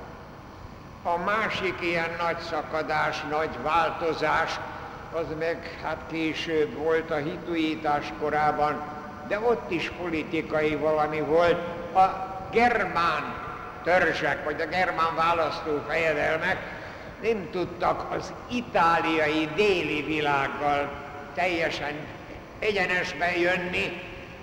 A 1.03 1.17
másik 1.17 1.75
ilyen 1.81 2.15
nagy 2.19 2.39
szakadás, 2.39 3.23
nagy 3.29 3.61
változás, 3.63 4.59
az 5.15 5.25
meg 5.39 5.77
hát 5.83 5.97
később 6.11 6.73
volt 6.73 7.11
a 7.11 7.15
hituítás 7.15 8.13
korában, 8.19 8.81
de 9.27 9.39
ott 9.39 9.71
is 9.71 9.91
politikai 10.01 10.75
valami 10.75 11.19
volt. 11.19 11.57
A 11.95 12.33
germán 12.51 13.35
törzsek, 13.83 14.43
vagy 14.43 14.61
a 14.61 14.65
germán 14.65 15.15
választó 15.15 15.81
fejedelmek 15.87 16.57
nem 17.21 17.49
tudtak 17.51 18.11
az 18.11 18.33
itáliai 18.47 19.49
déli 19.55 20.01
világgal 20.01 20.91
teljesen 21.33 21.93
egyenesben 22.59 23.37
jönni, 23.37 24.01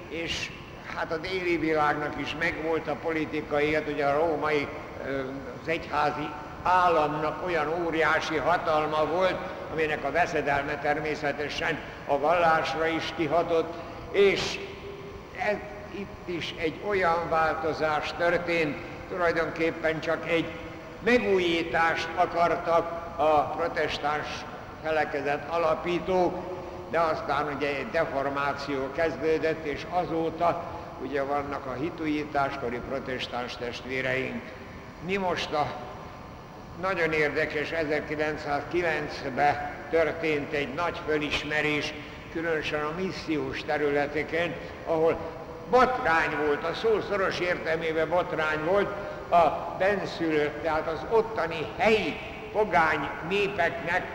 és 0.08 0.50
hát 0.94 1.12
a 1.12 1.16
déli 1.16 1.56
világnak 1.56 2.20
is 2.20 2.36
megvolt 2.38 2.88
a 2.88 2.96
politikai, 3.02 3.74
hát 3.74 3.88
ugye 3.88 4.04
a 4.04 4.26
római, 4.26 4.68
az 5.62 5.68
egyházi 5.68 6.28
államnak 6.62 7.46
olyan 7.46 7.84
óriási 7.84 8.36
hatalma 8.36 9.04
volt, 9.04 9.36
aminek 9.72 10.04
a 10.04 10.10
veszedelme 10.10 10.78
természetesen 10.78 11.78
a 12.06 12.18
vallásra 12.18 12.86
is 12.86 13.12
kihatott, 13.16 13.74
és 14.10 14.58
ez, 15.48 15.56
itt 15.98 16.28
is 16.36 16.54
egy 16.58 16.80
olyan 16.86 17.28
változás 17.28 18.12
történt, 18.18 18.76
tulajdonképpen 19.08 20.00
csak 20.00 20.28
egy 20.30 20.46
megújítást 21.04 22.08
akartak 22.14 23.02
a 23.16 23.40
protestáns 23.40 24.26
felekezet 24.82 25.48
alapítók, 25.48 26.60
de 26.90 27.00
aztán 27.00 27.54
ugye 27.56 27.68
egy 27.68 27.90
deformáció 27.90 28.90
kezdődött, 28.92 29.64
és 29.64 29.86
azóta 29.90 30.62
ugye 31.02 31.22
vannak 31.22 31.66
a 31.66 31.72
hitújításkori 31.72 32.80
protestáns 32.88 33.56
testvéreink. 33.56 34.42
Mi 35.06 35.16
most 35.16 35.52
a 35.52 35.66
nagyon 36.80 37.12
érdekes, 37.12 37.68
1909-ben 37.72 39.70
történt 39.90 40.52
egy 40.52 40.74
nagy 40.74 41.00
fölismerés, 41.06 41.94
különösen 42.32 42.82
a 42.84 42.94
missziós 42.98 43.62
területeken, 43.64 44.54
ahol 44.86 45.18
botrány 45.70 46.36
volt, 46.46 46.64
a 46.64 46.74
szó 46.74 47.00
szoros 47.08 47.38
értelmében 47.38 48.08
botrány 48.08 48.64
volt, 48.64 48.88
a 49.30 49.76
benszülött, 49.78 50.62
tehát 50.62 50.86
az 50.86 51.00
ottani 51.10 51.66
helyi 51.76 52.16
pogány 52.52 53.08
népeknek, 53.28 54.06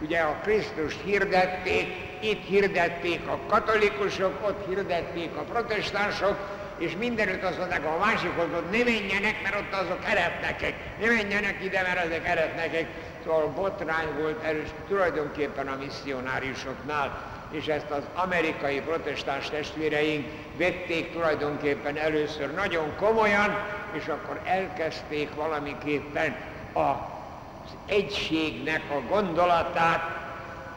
ugye 0.00 0.20
a 0.20 0.36
Krisztust 0.42 1.00
hirdették, 1.04 1.94
itt 2.20 2.46
hirdették 2.46 3.28
a 3.28 3.38
katolikusok, 3.46 4.48
ott 4.48 4.66
hirdették 4.68 5.36
a 5.36 5.42
protestánsok, 5.42 6.36
és 6.82 6.96
mindenütt 6.98 7.42
azt 7.42 7.58
mondták, 7.58 7.84
a 7.84 7.98
másikhoz 7.98 8.46
ott 8.54 8.70
ne 8.70 8.84
menjenek, 8.84 9.42
mert 9.42 9.56
ott 9.56 9.72
azok 9.72 10.04
eretnekek, 10.04 10.74
ne 11.00 11.06
menjenek 11.06 11.56
ide, 11.64 11.82
mert 11.82 12.04
ezek 12.04 12.26
eretnekek. 12.28 12.86
Szóval 13.24 13.46
botrány 13.46 14.08
volt 14.20 14.42
erős 14.44 14.68
tulajdonképpen 14.88 15.68
a 15.68 15.76
misszionáriusoknál, 15.76 17.22
és 17.50 17.66
ezt 17.66 17.90
az 17.90 18.02
amerikai 18.14 18.80
protestáns 18.80 19.50
testvéreink 19.50 20.26
vették 20.56 21.12
tulajdonképpen 21.12 21.96
először 21.96 22.54
nagyon 22.54 22.96
komolyan, 22.96 23.56
és 23.92 24.06
akkor 24.06 24.40
elkezdték 24.44 25.34
valamiképpen 25.34 26.36
az 26.72 27.72
egységnek 27.86 28.82
a 28.90 29.14
gondolatát, 29.14 30.02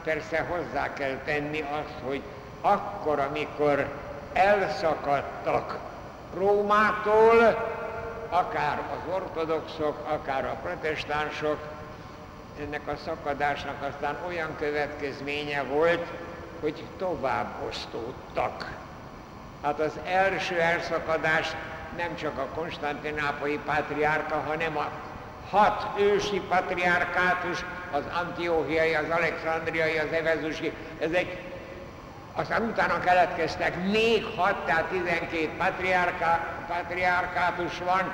persze 0.04 0.40
hozzá 0.40 0.94
kell 0.94 1.18
tenni 1.26 1.62
azt, 1.62 2.00
hogy 2.04 2.22
akkor, 2.62 3.20
amikor 3.20 3.88
elszakadtak 4.34 5.94
Rómától, 6.38 7.74
akár 8.30 8.80
az 8.92 9.14
ortodoxok, 9.14 10.08
akár 10.08 10.46
a 10.46 10.58
protestánsok, 10.64 11.58
ennek 12.62 12.88
a 12.88 12.96
szakadásnak 13.06 13.76
aztán 13.90 14.18
olyan 14.28 14.56
következménye 14.60 15.64
volt, 15.64 16.06
hogy 16.60 16.84
tovább 16.98 17.48
osztódtak. 17.68 18.72
Hát 19.64 19.80
az 19.80 19.92
első 20.06 20.60
elszakadás 20.60 21.56
nem 21.98 22.16
csak 22.16 22.38
a 22.38 22.60
konstantinápolyi 22.60 23.60
pátriárka, 23.66 24.44
hanem 24.48 24.78
a 24.78 24.90
hat 25.50 26.00
ősi 26.00 26.42
patriárkátus, 26.50 27.66
az 27.92 28.04
antióhiai, 28.24 28.94
az 28.94 29.10
alexandriai, 29.10 29.98
az 29.98 30.12
evezusi, 30.12 30.74
ezek 31.00 31.38
aztán 32.36 32.64
utána 32.64 33.00
keletkeztek 33.00 33.92
még 33.92 34.26
hat, 34.36 34.66
tehát 34.66 34.84
12 34.84 35.50
patriárká, 35.58 36.64
patriárkátus 36.68 37.80
van, 37.80 38.14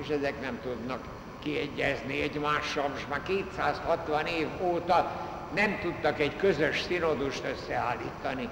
és 0.00 0.08
ezek 0.08 0.40
nem 0.40 0.58
tudnak 0.62 1.00
kiegyezni 1.42 2.22
egymással. 2.22 2.88
Most 2.88 3.08
már 3.08 3.22
260 3.22 4.26
év 4.26 4.48
óta 4.60 5.10
nem 5.54 5.78
tudtak 5.82 6.20
egy 6.20 6.36
közös 6.36 6.80
szinodust 6.80 7.44
összeállítani. 7.44 8.48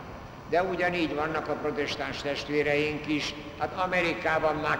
De 0.48 0.62
ugyanígy 0.62 1.14
vannak 1.14 1.48
a 1.48 1.52
protestáns 1.52 2.22
testvéreink 2.22 3.06
is. 3.06 3.34
Hát 3.58 3.72
Amerikában 3.84 4.56
már 4.56 4.78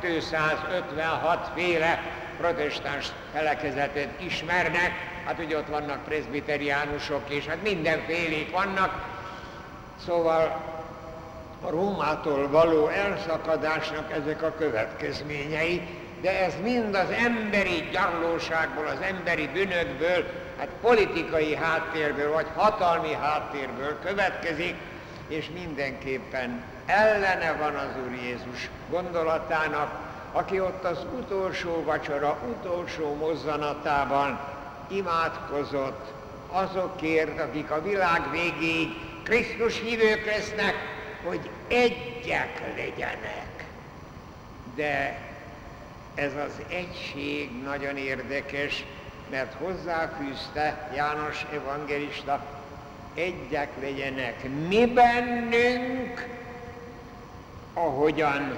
256 0.00 1.50
féle 1.54 2.02
protestáns 2.36 3.12
felekezetet 3.32 4.20
ismernek, 4.20 4.92
hát 5.24 5.38
ugye 5.38 5.56
ott 5.56 5.68
vannak 5.68 6.04
prezbiteriánusok, 6.04 7.22
és 7.28 7.46
hát 7.46 7.62
mindenfélék 7.62 8.50
vannak, 8.50 9.15
Szóval 10.04 10.64
a 11.60 11.70
Rómától 11.70 12.48
való 12.48 12.88
elszakadásnak 12.88 14.12
ezek 14.12 14.42
a 14.42 14.54
következményei, 14.58 15.88
de 16.20 16.44
ez 16.44 16.52
mind 16.62 16.94
az 16.94 17.10
emberi 17.10 17.88
gyarlóságból, 17.92 18.86
az 18.86 19.00
emberi 19.00 19.48
bűnökből, 19.52 20.24
hát 20.58 20.68
politikai 20.80 21.54
háttérből, 21.54 22.32
vagy 22.32 22.46
hatalmi 22.54 23.12
háttérből 23.12 23.98
következik, 24.04 24.76
és 25.28 25.50
mindenképpen 25.54 26.64
ellene 26.86 27.52
van 27.52 27.74
az 27.74 27.88
Úr 28.04 28.12
Jézus 28.12 28.70
gondolatának, 28.90 29.90
aki 30.32 30.60
ott 30.60 30.84
az 30.84 31.06
utolsó 31.18 31.82
vacsora, 31.84 32.38
utolsó 32.48 33.14
mozzanatában 33.14 34.38
imádkozott 34.88 36.12
azokért, 36.50 37.40
akik 37.40 37.70
a 37.70 37.82
világ 37.82 38.30
végéig 38.30 39.05
Krisztus 39.26 39.80
hívők 39.80 40.24
lesznek, 40.24 40.74
hogy 41.24 41.50
egyek 41.68 42.60
legyenek. 42.76 43.64
De 44.74 45.20
ez 46.14 46.32
az 46.34 46.62
egység 46.68 47.62
nagyon 47.62 47.96
érdekes, 47.96 48.84
mert 49.30 49.54
hozzáfűzte 49.54 50.90
János 50.94 51.46
evangelista, 51.52 52.46
egyek 53.14 53.68
legyenek 53.80 54.48
mi 54.68 54.86
bennünk, 54.86 56.26
ahogyan 57.74 58.56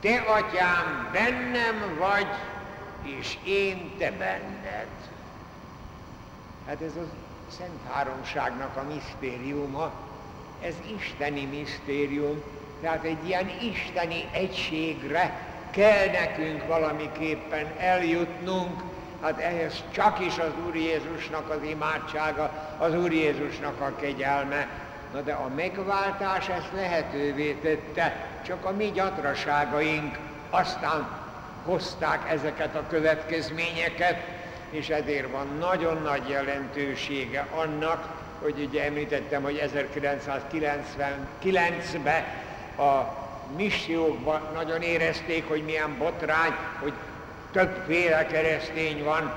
te, 0.00 0.16
atyám, 0.16 1.08
bennem 1.12 1.96
vagy, 1.98 2.28
és 3.02 3.36
én 3.44 3.92
te 3.98 4.10
benned. 4.10 4.88
Hát 6.66 6.80
ez 6.80 6.96
az 6.96 7.08
Szent 7.56 7.80
Háromságnak 7.92 8.76
a 8.76 8.82
misztériuma, 8.94 9.92
ez 10.62 10.74
isteni 10.96 11.44
misztérium, 11.44 12.42
tehát 12.80 13.04
egy 13.04 13.26
ilyen 13.26 13.50
isteni 13.60 14.28
egységre 14.32 15.46
kell 15.70 16.10
nekünk 16.10 16.66
valamiképpen 16.66 17.66
eljutnunk, 17.78 18.82
hát 19.22 19.38
ehhez 19.38 19.82
csak 19.92 20.20
is 20.20 20.38
az 20.38 20.50
Úr 20.66 20.76
Jézusnak 20.76 21.50
az 21.50 21.62
imádsága, 21.62 22.76
az 22.78 22.94
Úr 22.94 23.12
Jézusnak 23.12 23.80
a 23.80 23.96
kegyelme. 24.00 24.68
Na 25.12 25.20
de 25.20 25.32
a 25.32 25.48
megváltás 25.56 26.48
ezt 26.48 26.72
lehetővé 26.74 27.52
tette, 27.52 28.16
csak 28.46 28.64
a 28.64 28.70
mi 28.70 28.90
gyatraságaink 28.90 30.18
aztán 30.50 31.08
hozták 31.64 32.30
ezeket 32.30 32.74
a 32.76 32.86
következményeket, 32.88 34.37
és 34.70 34.88
ezért 34.88 35.30
van 35.30 35.46
nagyon 35.58 36.02
nagy 36.02 36.28
jelentősége 36.28 37.46
annak, 37.50 38.08
hogy 38.40 38.64
ugye 38.68 38.84
említettem, 38.84 39.42
hogy 39.42 39.70
1999-ben 39.74 42.24
a 42.86 43.16
missziókban 43.56 44.40
nagyon 44.54 44.82
érezték, 44.82 45.48
hogy 45.48 45.64
milyen 45.64 45.98
botrány, 45.98 46.52
hogy 46.80 46.92
többféle 47.52 48.26
keresztény 48.26 49.04
van, 49.04 49.32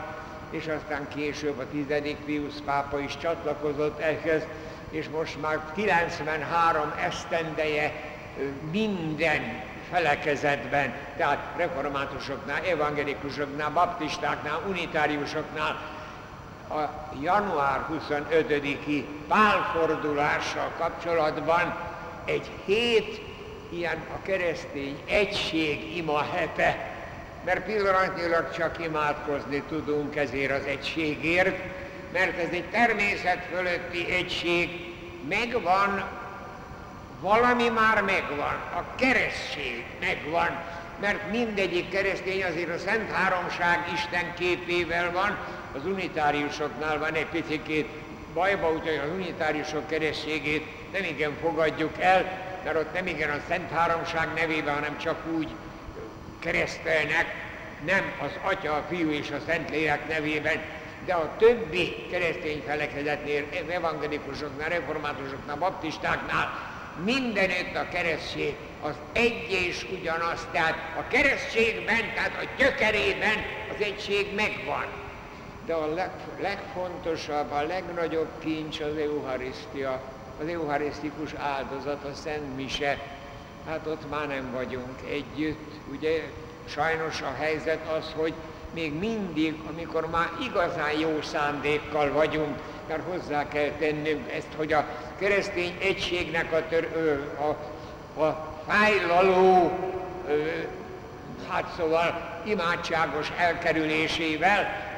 és 0.50 0.68
aztán 0.68 1.08
később 1.16 1.60
a 1.60 1.70
tizedik 1.70 2.18
Pius 2.18 2.54
pápa 2.66 3.00
is 3.00 3.18
csatlakozott 3.18 4.00
ehhez, 4.00 4.44
és 4.90 5.10
most 5.10 5.42
már 5.42 5.60
93 5.76 6.94
esztendeje 7.06 7.94
minden 8.72 9.64
felekezetben, 9.92 10.94
tehát 11.18 11.54
reformátusoknál, 11.56 12.62
evangelikusoknál, 12.64 13.70
baptistáknál, 13.70 14.62
unitáriusoknál. 14.68 15.80
A 16.70 16.80
január 17.22 17.86
25-i 17.92 19.04
pálfordulással 19.28 20.72
kapcsolatban 20.78 21.76
egy 22.26 22.52
hét 22.66 23.22
ilyen 23.70 23.98
a 24.16 24.22
keresztény 24.22 25.02
egység 25.08 25.98
ima 25.98 26.24
hete, 26.36 26.90
mert 27.46 27.64
pillanatnyilag 27.64 28.52
csak 28.52 28.86
imádkozni 28.86 29.64
tudunk 29.70 30.16
ezért 30.16 30.52
az 30.52 30.66
egységért, 30.66 31.64
mert 32.14 32.38
ez 32.38 32.50
egy 32.52 32.70
természet 32.70 33.46
fölötti 33.54 34.12
egység, 34.12 34.96
megvan 35.30 36.10
valami 37.22 37.70
már 37.70 38.02
megvan, 38.02 38.56
a 38.76 38.96
keresztség 38.96 39.86
megvan, 40.00 40.64
mert 41.00 41.32
mindegyik 41.32 41.90
keresztény 41.90 42.44
azért 42.44 42.76
a 42.76 42.78
Szent 42.78 43.12
Háromság 43.12 43.90
Isten 43.94 44.34
képével 44.34 45.12
van, 45.12 45.38
az 45.76 45.86
unitáriusoknál 45.86 47.00
van 47.00 47.14
egy 47.14 47.26
picit 47.26 47.86
bajba, 48.34 48.72
úgyhogy 48.72 49.02
az 49.04 49.10
unitáriusok 49.14 49.88
keresztségét 49.88 50.92
nem 50.92 51.04
igen 51.04 51.38
fogadjuk 51.42 52.00
el, 52.00 52.50
mert 52.64 52.78
ott 52.78 52.94
nem 52.94 53.08
igen 53.08 53.30
a 53.30 53.42
Szent 53.48 53.72
Háromság 53.72 54.34
nevében, 54.36 54.74
hanem 54.74 54.98
csak 54.98 55.18
úgy 55.38 55.50
keresztelnek, 56.40 57.26
nem 57.86 58.12
az 58.22 58.32
Atya, 58.42 58.74
a 58.74 58.86
Fiú 58.90 59.10
és 59.10 59.32
a 59.32 59.40
Szentlélek 59.48 60.08
nevében, 60.08 60.62
de 61.06 61.14
a 61.14 61.36
többi 61.38 62.08
keresztény 62.12 62.64
felekezetnél, 62.68 63.46
evangelikusoknál, 63.70 64.70
reformátusoknál, 64.70 65.56
baptistáknál 65.56 66.80
mindenütt 67.04 67.76
a 67.76 67.88
keresztség 67.92 68.56
az 68.82 68.96
egy 69.12 69.48
és 69.50 69.86
ugyanaz, 70.00 70.48
tehát 70.52 70.76
a 70.98 71.08
keresztségben, 71.08 72.14
tehát 72.16 72.44
a 72.44 72.48
gyökerében 72.58 73.38
az 73.76 73.82
egység 73.84 74.36
megvan. 74.36 74.86
De 75.66 75.74
a 75.74 75.94
leg, 75.94 76.12
legfontosabb, 76.40 77.52
a 77.52 77.62
legnagyobb 77.62 78.30
kincs 78.40 78.80
az 78.80 78.98
Eucharisztia, 78.98 80.02
az 80.42 80.48
eucharisztikus 80.48 81.34
áldozat, 81.34 82.04
a 82.04 82.14
Szent 82.14 82.56
Mise. 82.56 82.98
Hát 83.68 83.88
ott 83.88 84.10
már 84.10 84.28
nem 84.28 84.52
vagyunk 84.52 85.00
együtt, 85.10 85.72
ugye 85.92 86.24
sajnos 86.66 87.22
a 87.22 87.34
helyzet 87.40 87.88
az, 87.88 88.12
hogy 88.16 88.34
még 88.74 88.94
mindig, 88.94 89.60
amikor 89.74 90.10
már 90.10 90.30
igazán 90.50 91.00
jó 91.00 91.22
szándékkal 91.22 92.12
vagyunk, 92.12 92.58
mert 92.92 93.04
hozzá 93.10 93.48
kell 93.48 93.70
tennünk 93.80 94.32
ezt, 94.32 94.48
hogy 94.56 94.74
a 94.74 94.86
keresztény 95.20 95.78
egységnek 95.82 96.54
a, 96.54 96.68
tör, 96.70 96.88
a, 97.40 98.22
a 98.22 98.58
fájlaló, 98.68 99.72
hát 101.50 101.74
szóval 101.78 102.40
imádságos 102.46 103.32
elkerülésével 103.38 104.90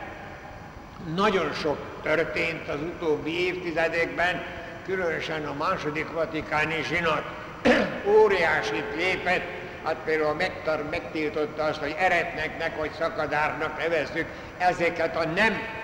nagyon 1.15 1.53
sok 1.53 1.77
történt 2.01 2.69
az 2.69 2.79
utóbbi 2.81 3.45
évtizedekben, 3.45 4.43
különösen 4.85 5.45
a 5.45 5.53
második 5.53 6.11
vatikáni 6.11 6.83
zsinat. 6.87 7.23
Óriásit 8.21 8.85
lépett, 8.95 9.43
hát 9.83 9.97
például 10.05 10.33
megtar, 10.33 10.83
megtiltotta 10.89 11.63
azt, 11.63 11.79
hogy 11.79 11.95
eretneknek 11.99 12.77
vagy 12.77 12.91
szakadárnak 12.99 13.77
nevezzük 13.77 14.25
ezeket 14.57 15.15
a 15.15 15.25
nem 15.25 15.81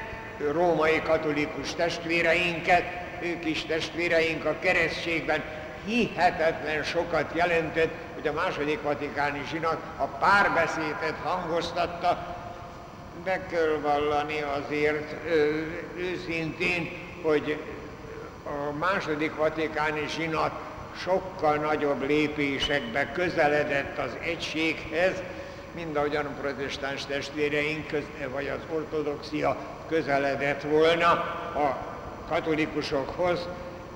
római 0.52 1.02
katolikus 1.02 1.76
testvéreinket, 1.76 2.84
ők 3.22 3.46
is 3.46 3.66
testvéreink 3.66 4.46
a 4.46 4.60
keresztségben, 4.60 5.44
hihetetlen 5.86 6.84
sokat 6.84 7.32
jelentett, 7.34 7.94
hogy 8.14 8.28
a 8.28 8.34
második 8.34 8.82
vatikáni 8.82 9.42
zsinat 9.52 9.82
a 9.98 10.06
párbeszédet 10.06 11.16
hangoztatta, 11.24 12.38
be 13.24 13.46
kell 13.52 13.78
vallani 13.82 14.42
azért 14.42 15.16
ö, 15.28 15.62
őszintén, 15.98 16.90
hogy 17.22 17.58
a 18.44 18.72
második 18.78 19.36
vatikáni 19.36 20.06
zsinat 20.08 20.52
sokkal 20.98 21.56
nagyobb 21.56 22.08
lépésekbe 22.08 23.12
közeledett 23.12 23.98
az 23.98 24.12
egységhez, 24.24 25.22
mint 25.76 25.98
ahogyan 25.98 26.26
a 26.26 26.42
protestáns 26.42 27.06
testvéreink, 27.06 27.90
vagy 28.32 28.48
az 28.48 28.76
ortodoxia 28.76 29.58
közeledett 29.90 30.62
volna 30.62 31.10
a 31.56 31.78
katolikusokhoz. 32.30 33.48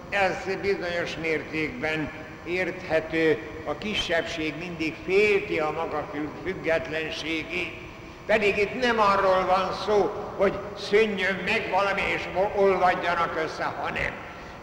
Ez 0.09 0.55
bizonyos 0.61 1.17
mértékben 1.21 2.11
érthető, 2.45 3.37
a 3.65 3.77
kisebbség 3.77 4.53
mindig 4.59 4.95
félti 5.05 5.59
a 5.59 5.71
maga 5.71 6.09
függetlenségét, 6.43 7.83
Pedig 8.25 8.57
itt 8.57 8.81
nem 8.81 8.99
arról 8.99 9.45
van 9.45 9.73
szó, 9.85 10.11
hogy 10.37 10.53
szűnjön 10.77 11.41
meg 11.45 11.69
valami 11.71 12.01
és 12.15 12.27
olvadjanak 12.55 13.41
össze, 13.45 13.63
hanem 13.63 14.11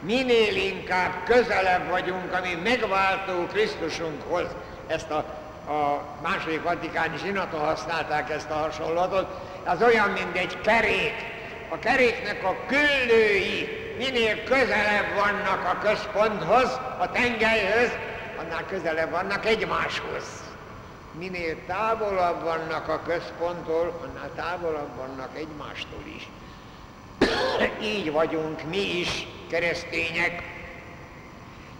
minél 0.00 0.56
inkább 0.56 1.12
közelebb 1.24 1.88
vagyunk 1.88 2.32
a 2.32 2.40
mi 2.42 2.70
megváltó 2.70 3.46
Krisztusunkhoz. 3.52 4.46
Ezt 4.86 5.10
a, 5.10 5.24
a 5.66 6.02
második 6.22 6.62
vatikáni 6.62 7.16
zsinaton 7.18 7.60
használták 7.60 8.30
ezt 8.30 8.50
a 8.50 8.54
hasonlatot. 8.54 9.26
Az 9.64 9.82
olyan, 9.82 10.10
mint 10.10 10.36
egy 10.36 10.60
kerék. 10.60 11.14
A 11.68 11.78
keréknek 11.78 12.44
a 12.44 12.56
küllői 12.66 13.68
minél 13.98 14.44
közelebb 14.44 15.14
vannak 15.14 15.64
a 15.64 15.78
központhoz, 15.82 16.80
a 16.98 17.10
tengelyhöz, 17.12 17.90
annál 18.40 18.64
közelebb 18.66 19.10
vannak 19.10 19.46
egymáshoz. 19.46 20.24
Minél 21.18 21.56
távolabb 21.66 22.42
vannak 22.42 22.88
a 22.88 23.02
központtól, 23.02 24.00
annál 24.04 24.30
távolabb 24.34 24.96
vannak 24.96 25.36
egymástól 25.36 26.02
is. 26.16 26.28
Így 27.94 28.12
vagyunk 28.12 28.62
mi 28.62 28.98
is, 28.98 29.26
keresztények. 29.48 30.42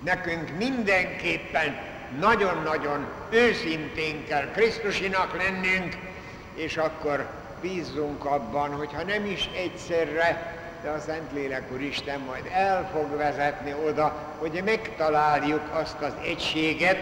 Nekünk 0.04 0.56
mindenképpen 0.56 1.89
nagyon-nagyon 2.18 3.06
őszintén 3.30 4.26
kell 4.26 4.50
Krisztusinak 4.50 5.36
lennünk, 5.36 5.96
és 6.54 6.76
akkor 6.76 7.26
bízzunk 7.60 8.24
abban, 8.24 8.70
hogyha 8.70 9.02
nem 9.02 9.24
is 9.24 9.48
egyszerre, 9.56 10.58
de 10.82 10.88
a 10.88 11.00
Szentlélek 11.00 11.68
Isten 11.78 12.20
majd 12.20 12.50
el 12.52 12.90
fog 12.92 13.16
vezetni 13.16 13.74
oda, 13.86 14.34
hogy 14.38 14.62
megtaláljuk 14.64 15.62
azt 15.72 16.00
az 16.00 16.12
egységet, 16.24 16.98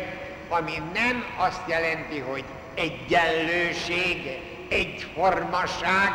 ami 0.49 0.83
nem 0.95 1.25
azt 1.37 1.63
jelenti, 1.67 2.19
hogy 2.19 2.45
egyenlőség, 2.75 4.41
egyformaság, 4.69 6.13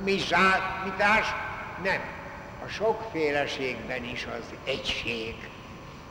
uniformitás, 0.00 1.34
nem. 1.82 2.00
A 2.64 2.68
sokféleségben 2.68 4.04
is 4.04 4.26
az 4.26 4.54
egység. 4.64 5.34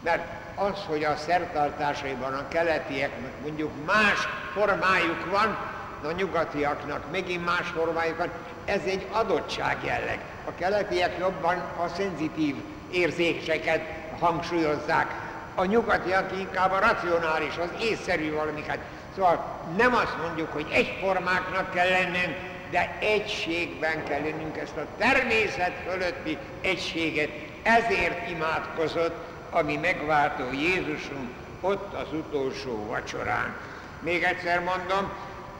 Mert 0.04 0.41
az, 0.62 0.80
hogy 0.88 1.04
a 1.04 1.16
szertartásaiban 1.16 2.34
a 2.34 2.48
keletieknek 2.48 3.32
mondjuk 3.42 3.72
más 3.86 4.28
formájuk 4.54 5.30
van, 5.30 5.58
a 6.04 6.12
nyugatiaknak 6.12 7.12
megint 7.12 7.46
más 7.46 7.68
formájuk 7.68 8.18
van, 8.18 8.32
ez 8.66 8.82
egy 8.86 9.08
adottság 9.12 9.78
jelleg. 9.84 10.20
A 10.46 10.52
keletiek 10.60 11.18
jobban 11.20 11.56
a 11.56 11.88
szenzitív 11.96 12.56
érzéseket 12.92 13.82
hangsúlyozzák, 14.20 15.08
a 15.56 15.66
nyugatiak 15.66 16.32
inkább 16.40 16.72
a 16.72 16.80
racionális, 16.80 17.58
az 17.58 17.70
észszerű 17.82 18.34
valamiket. 18.34 18.80
Szóval 19.16 19.60
nem 19.78 19.94
azt 19.94 20.18
mondjuk, 20.22 20.52
hogy 20.52 20.68
egyformáknak 20.72 21.74
kell 21.74 21.90
lennünk, 21.90 22.36
de 22.72 22.98
egységben 23.00 24.04
kell 24.04 24.22
lennünk 24.22 24.58
ezt 24.58 24.78
a 24.78 24.86
természet 24.98 25.74
fölötti 25.90 26.38
egységet. 26.62 27.30
Ezért 27.64 28.30
imádkozott 28.30 29.31
a 29.52 29.62
mi 29.62 29.76
megváltó 29.76 30.44
Jézusunk 30.52 31.30
ott 31.62 31.94
az 31.94 32.14
utolsó 32.14 32.86
vacsorán. 32.86 33.56
Még 34.00 34.24
egyszer 34.24 34.60
mondom, 34.60 35.12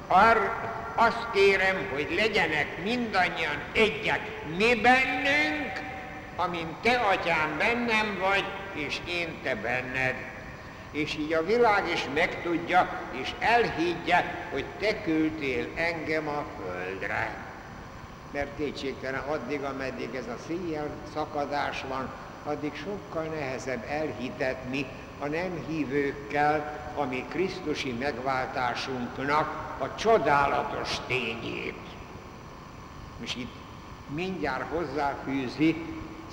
ar, 0.08 0.52
azt 0.96 1.28
kérem, 1.34 1.90
hogy 1.94 2.14
legyenek 2.16 2.84
mindannyian 2.84 3.62
egyek 3.72 4.22
mi 4.58 4.76
bennünk, 4.76 5.72
amint 6.36 6.74
te, 6.82 6.96
atyám, 6.96 7.58
bennem 7.58 8.18
vagy, 8.20 8.46
és 8.74 9.00
én 9.08 9.38
te 9.44 9.56
benned. 9.56 10.16
És 10.92 11.16
így 11.16 11.34
a 11.34 11.46
világ 11.46 11.90
is 11.94 12.06
megtudja, 12.14 13.00
és 13.12 13.32
elhiggye, 13.40 14.24
hogy 14.52 14.66
te 14.80 15.02
küldtél 15.02 15.68
engem 15.76 16.28
a 16.28 16.46
földre. 16.64 17.36
Mert 18.32 18.56
kétségtelen 18.58 19.22
addig, 19.22 19.64
ameddig 19.64 20.16
ez 20.16 20.28
a 20.28 20.38
széjjel 20.48 20.90
szakadás 21.14 21.84
van, 21.88 22.12
addig 22.44 22.72
sokkal 22.84 23.24
nehezebb 23.24 23.86
elhitetni 23.90 24.86
a 25.20 25.28
nem 25.28 25.66
hívőkkel, 25.68 26.80
ami 26.96 27.26
Krisztusi 27.30 27.92
megváltásunknak 27.92 29.76
a 29.80 29.96
csodálatos 29.96 30.98
tényét. 31.08 31.80
És 33.20 33.36
itt 33.36 33.54
mindjárt 34.08 34.70
hozzáfűzi 34.70 35.86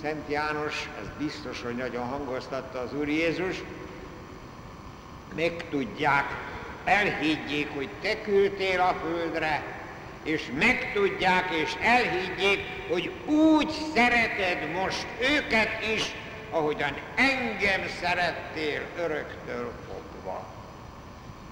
Szent 0.03 0.29
János, 0.29 0.89
ez 1.01 1.07
biztos, 1.19 1.63
hogy 1.63 1.77
nagyon 1.77 2.07
hangoztatta 2.07 2.81
az 2.81 2.95
Úr 2.95 3.09
Jézus, 3.09 3.63
megtudják, 5.35 6.25
elhiggyék, 6.85 7.75
hogy 7.75 7.89
te 8.01 8.21
küldtél 8.21 8.81
a 8.81 8.95
földre, 9.03 9.63
és 10.29 10.51
megtudják 10.59 11.51
és 11.51 11.77
elhiggyék, 11.83 12.61
hogy 12.89 13.11
úgy 13.27 13.71
szereted 13.95 14.71
most 14.73 15.07
őket 15.21 15.85
is, 15.95 16.15
ahogyan 16.51 16.97
engem 17.15 17.81
szerettél 18.01 18.81
öröktől 18.99 19.73
fogva. 19.87 20.47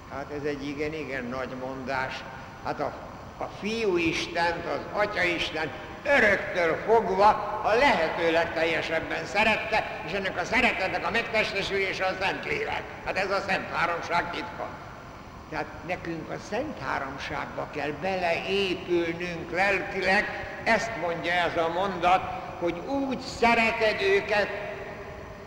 Hát 0.09 0.31
ez 0.31 0.43
egy 0.43 0.67
igen-igen 0.67 1.25
nagy 1.25 1.49
mondás. 1.65 2.23
Hát 2.63 2.79
a, 2.79 2.93
a 3.37 3.43
fiú 3.59 3.97
Istent, 3.97 4.65
az 4.65 4.99
Atya 5.01 5.23
Isten 5.23 5.71
öröktől 6.03 6.75
fogva 6.85 7.27
a 7.63 7.73
lehető 7.73 8.31
legteljesebben 8.31 9.25
szerette, 9.25 10.01
és 10.05 10.11
ennek 10.11 10.37
a 10.39 10.45
szeretetnek 10.45 11.05
a 11.05 11.11
megtestesülése 11.11 12.05
a 12.05 12.15
Szentlélek. 12.19 12.83
Hát 13.05 13.17
ez 13.17 13.31
a 13.31 13.43
Szent 13.47 13.73
Háromság 13.73 14.31
titka. 14.31 14.69
Tehát 15.49 15.65
nekünk 15.87 16.29
a 16.29 16.35
Szent 16.49 16.79
Háromságba 16.79 17.67
kell 17.71 17.91
beleépülnünk 18.01 19.51
lelkileg, 19.51 20.25
ezt 20.63 20.91
mondja 21.01 21.31
ez 21.31 21.57
a 21.57 21.67
mondat, 21.67 22.21
hogy 22.59 22.77
úgy 22.87 23.19
szereted 23.19 24.01
őket, 24.01 24.47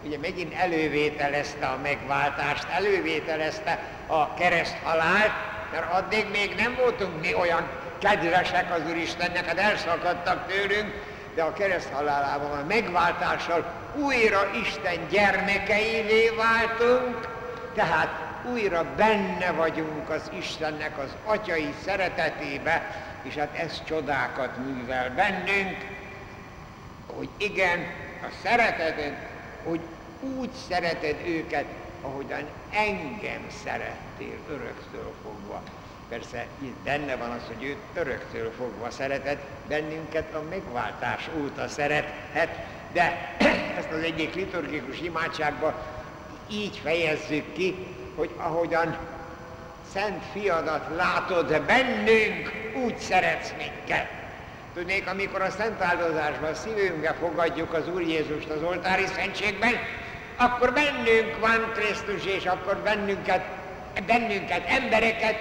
ugye 0.04 0.18
megint 0.18 0.54
elővételezte 0.54 1.66
a 1.66 1.78
megváltást, 1.82 2.66
elővételezte 2.76 3.78
a 4.06 4.34
kereszthalált, 4.34 5.32
mert 5.72 5.92
addig 5.92 6.26
még 6.32 6.54
nem 6.56 6.74
voltunk 6.74 7.20
mi 7.20 7.34
olyan 7.34 7.68
kedvesek 7.98 8.74
az 8.74 8.90
Úristennek, 8.90 9.46
hát 9.46 9.58
elszakadtak 9.58 10.46
tőlünk, 10.46 10.92
de 11.34 11.42
a 11.42 11.52
kereszthalálában, 11.52 12.50
a 12.58 12.64
megváltással 12.68 13.72
újra 13.94 14.50
Isten 14.62 15.08
gyermekeivé 15.10 16.28
váltunk, 16.28 17.28
tehát 17.74 18.29
újra 18.52 18.94
benne 18.96 19.52
vagyunk 19.52 20.10
az 20.10 20.30
Istennek 20.38 20.98
az 20.98 21.16
atyai 21.24 21.74
szeretetébe, 21.84 22.96
és 23.22 23.34
hát 23.34 23.56
ez 23.56 23.82
csodákat 23.84 24.56
művel 24.56 25.10
bennünk, 25.14 25.76
hogy 27.06 27.28
igen, 27.36 27.78
a 28.22 28.32
szereteted, 28.42 29.14
hogy 29.64 29.80
úgy 30.38 30.50
szereted 30.68 31.16
őket, 31.26 31.64
ahogyan 32.02 32.44
engem 32.70 33.46
szerettél 33.64 34.38
öröktől 34.48 35.14
fogva. 35.22 35.62
Persze 36.08 36.46
itt 36.58 36.76
benne 36.84 37.16
van 37.16 37.30
az, 37.30 37.42
hogy 37.46 37.64
őt 37.64 37.78
öröktől 37.94 38.52
fogva 38.56 38.90
szeretett, 38.90 39.42
bennünket 39.68 40.34
a 40.34 40.42
megváltás 40.50 41.28
óta 41.42 41.68
szerethet, 41.68 42.48
de 42.92 43.36
ezt 43.78 43.90
az 43.92 44.02
egyik 44.02 44.34
liturgikus 44.34 45.00
imádságban 45.00 45.74
így 46.50 46.80
fejezzük 46.82 47.52
ki, 47.52 47.86
hogy 48.20 48.30
ahogyan 48.36 48.96
szent 49.92 50.22
fiadat 50.32 50.84
látod 50.96 51.60
bennünk, 51.60 52.52
úgy 52.84 52.98
szeretsz 52.98 53.52
minket. 53.58 54.08
Tudnék, 54.74 55.08
amikor 55.08 55.42
a 55.42 55.50
szent 55.50 55.82
áldozásban 55.82 56.54
szívünkbe 56.54 57.14
fogadjuk 57.20 57.72
az 57.72 57.88
Úr 57.88 58.00
Jézust 58.02 58.48
az 58.48 58.62
oltári 58.62 59.06
szentségben, 59.14 59.72
akkor 60.36 60.72
bennünk 60.72 61.38
van 61.38 61.72
Krisztus, 61.74 62.24
és 62.24 62.44
akkor 62.44 62.76
bennünket, 62.76 63.44
bennünket, 64.06 64.66
embereket 64.66 65.36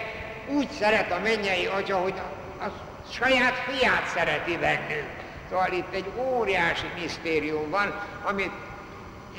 úgy 0.47 0.69
szeret 0.69 1.11
a 1.11 1.19
mennyei 1.23 1.65
atya, 1.65 1.97
hogy 1.97 2.13
a 2.59 2.67
saját 3.11 3.55
fiát 3.55 4.07
szereti 4.15 4.57
bennünk. 4.57 5.09
Szóval 5.49 5.71
itt 5.71 5.93
egy 5.93 6.11
óriási 6.15 6.87
misztérium 7.01 7.69
van, 7.69 7.93
amit 8.23 8.51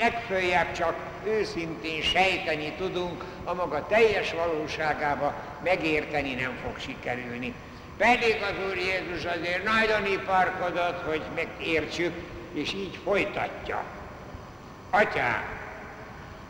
legfőjebb 0.01 0.73
csak 0.73 0.95
őszintén 1.25 2.03
sejteni 2.03 2.73
tudunk, 2.73 3.25
a 3.45 3.55
maga 3.55 3.87
teljes 3.87 4.33
valóságába 4.33 5.35
megérteni 5.65 6.35
nem 6.35 6.59
fog 6.63 6.79
sikerülni. 6.79 7.55
Pedig 7.97 8.37
az 8.43 8.69
Úr 8.69 8.77
Jézus 8.77 9.25
azért 9.25 9.65
nagyon 9.65 10.07
iparkodott, 10.07 11.03
hogy 11.07 11.23
megértsük, 11.35 12.15
és 12.53 12.73
így 12.73 12.99
folytatja. 13.05 13.83
Atyám, 14.91 15.43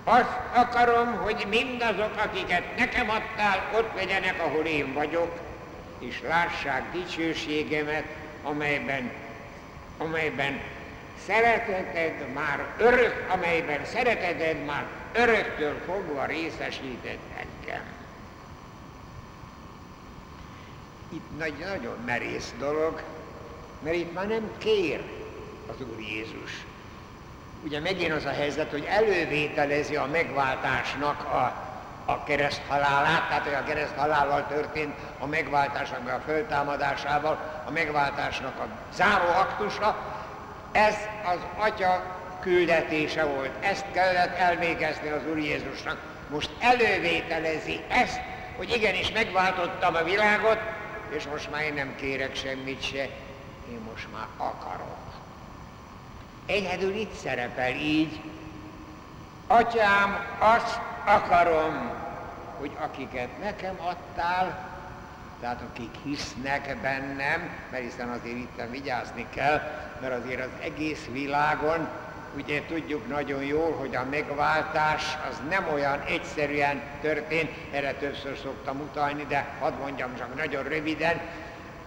azt 0.04 0.38
akarom, 0.54 1.16
hogy 1.16 1.46
mindazok, 1.48 2.12
akiket 2.24 2.76
nekem 2.76 3.10
adtál, 3.10 3.70
ott 3.74 3.94
legyenek, 3.96 4.42
ahol 4.42 4.64
én 4.64 4.92
vagyok, 4.92 5.38
és 5.98 6.20
lássák 6.28 6.82
dicsőségemet, 6.92 8.04
amelyben, 8.42 9.12
amelyben 9.98 10.60
szereteted 11.26 12.32
már 12.32 12.66
örök, 12.78 13.26
amelyben 13.28 13.84
szereteted 13.84 14.64
már 14.64 14.86
öröktől 15.12 15.80
fogva 15.86 16.24
részesített 16.24 17.18
engem. 17.36 17.98
nagy, 21.38 21.54
nagyon 21.58 21.96
merész 22.06 22.54
dolog, 22.58 23.02
mert 23.82 23.96
itt 23.96 24.14
már 24.14 24.26
nem 24.26 24.50
kér 24.58 25.02
az 25.68 25.86
Úr 25.92 26.00
Jézus. 26.00 26.64
Ugye 27.64 27.80
megint 27.80 28.12
az 28.12 28.24
a 28.24 28.30
helyzet, 28.30 28.70
hogy 28.70 28.84
elővételezi 28.84 29.96
a 29.96 30.06
megváltásnak 30.06 31.24
a, 31.24 31.68
a 32.04 32.24
kereszt 32.24 32.62
halálát, 32.68 33.28
tehát 33.28 33.42
hogy 33.42 33.54
a 33.54 33.64
kereszt 33.64 33.94
halállal 33.96 34.46
történt 34.46 34.94
a 35.18 35.26
megváltásnak, 35.26 36.08
a 36.08 36.22
föltámadásával, 36.24 37.62
a 37.66 37.70
megváltásnak 37.70 38.58
a 38.58 38.66
záró 38.92 39.28
aktusa, 39.28 40.19
ez 40.72 40.94
az 41.24 41.38
Atya 41.56 42.18
küldetése 42.40 43.24
volt. 43.24 43.50
Ezt 43.60 43.84
kellett 43.92 44.36
elvégezni 44.36 45.08
az 45.08 45.22
Úr 45.30 45.38
Jézusnak. 45.38 45.98
Most 46.30 46.50
elővételezi 46.58 47.80
ezt, 47.88 48.20
hogy 48.56 48.74
igenis 48.74 49.12
megváltottam 49.12 49.94
a 49.94 50.02
világot, 50.02 50.58
és 51.16 51.24
most 51.24 51.50
már 51.50 51.62
én 51.62 51.74
nem 51.74 51.94
kérek 51.96 52.34
semmit 52.34 52.82
se, 52.82 53.02
én 53.70 53.80
most 53.90 54.08
már 54.12 54.26
akarok. 54.36 54.98
Egyedül 56.46 56.94
itt 56.94 57.14
szerepel 57.14 57.74
így, 57.74 58.20
Atyám, 59.46 60.26
azt 60.38 60.80
akarom, 61.04 61.92
hogy 62.58 62.70
akiket 62.80 63.38
nekem 63.42 63.76
adtál, 63.80 64.69
tehát 65.40 65.60
akik 65.70 65.94
hisznek 66.04 66.76
bennem, 66.82 67.50
mert 67.70 67.82
hiszen 67.82 68.08
azért 68.08 68.36
itt 68.36 68.62
vigyázni 68.70 69.26
kell, 69.34 69.60
mert 70.00 70.24
azért 70.24 70.40
az 70.40 70.50
egész 70.62 71.06
világon, 71.12 71.88
ugye 72.36 72.62
tudjuk 72.66 73.08
nagyon 73.08 73.42
jól, 73.42 73.72
hogy 73.72 73.96
a 73.96 74.06
megváltás 74.10 75.18
az 75.30 75.36
nem 75.48 75.66
olyan 75.72 76.00
egyszerűen 76.00 76.80
történt, 77.00 77.50
erre 77.72 77.92
többször 77.92 78.38
szoktam 78.42 78.80
utalni, 78.80 79.24
de 79.28 79.46
hadd 79.60 79.72
mondjam 79.72 80.16
csak 80.16 80.36
nagyon 80.36 80.62
röviden, 80.62 81.20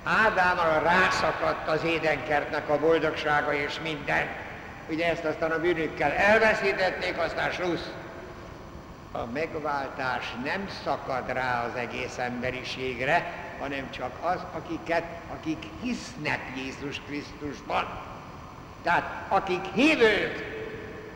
Ádámmal 0.04 0.80
rászakadt 0.80 1.68
az 1.68 1.84
édenkertnek 1.84 2.70
a 2.70 2.80
boldogsága 2.80 3.54
és 3.54 3.80
minden. 3.84 4.28
Ugye 4.90 5.10
ezt 5.10 5.24
aztán 5.24 5.52
a 5.52 5.60
bűnükkel 5.60 6.12
elveszítették, 6.12 7.18
aztán 7.18 7.52
slusz. 7.52 7.92
A 9.12 9.26
megváltás 9.34 10.36
nem 10.44 10.70
szakad 10.84 11.32
rá 11.34 11.64
az 11.64 11.76
egész 11.76 12.18
emberiségre, 12.18 13.32
hanem 13.64 13.92
csak 13.92 14.12
az, 14.22 14.40
akiket, 14.52 15.04
akik 15.34 15.64
hisznek 15.82 16.40
Jézus 16.56 17.02
Krisztusban. 17.06 17.88
Tehát 18.82 19.26
akik 19.28 19.66
hívők, 19.74 20.46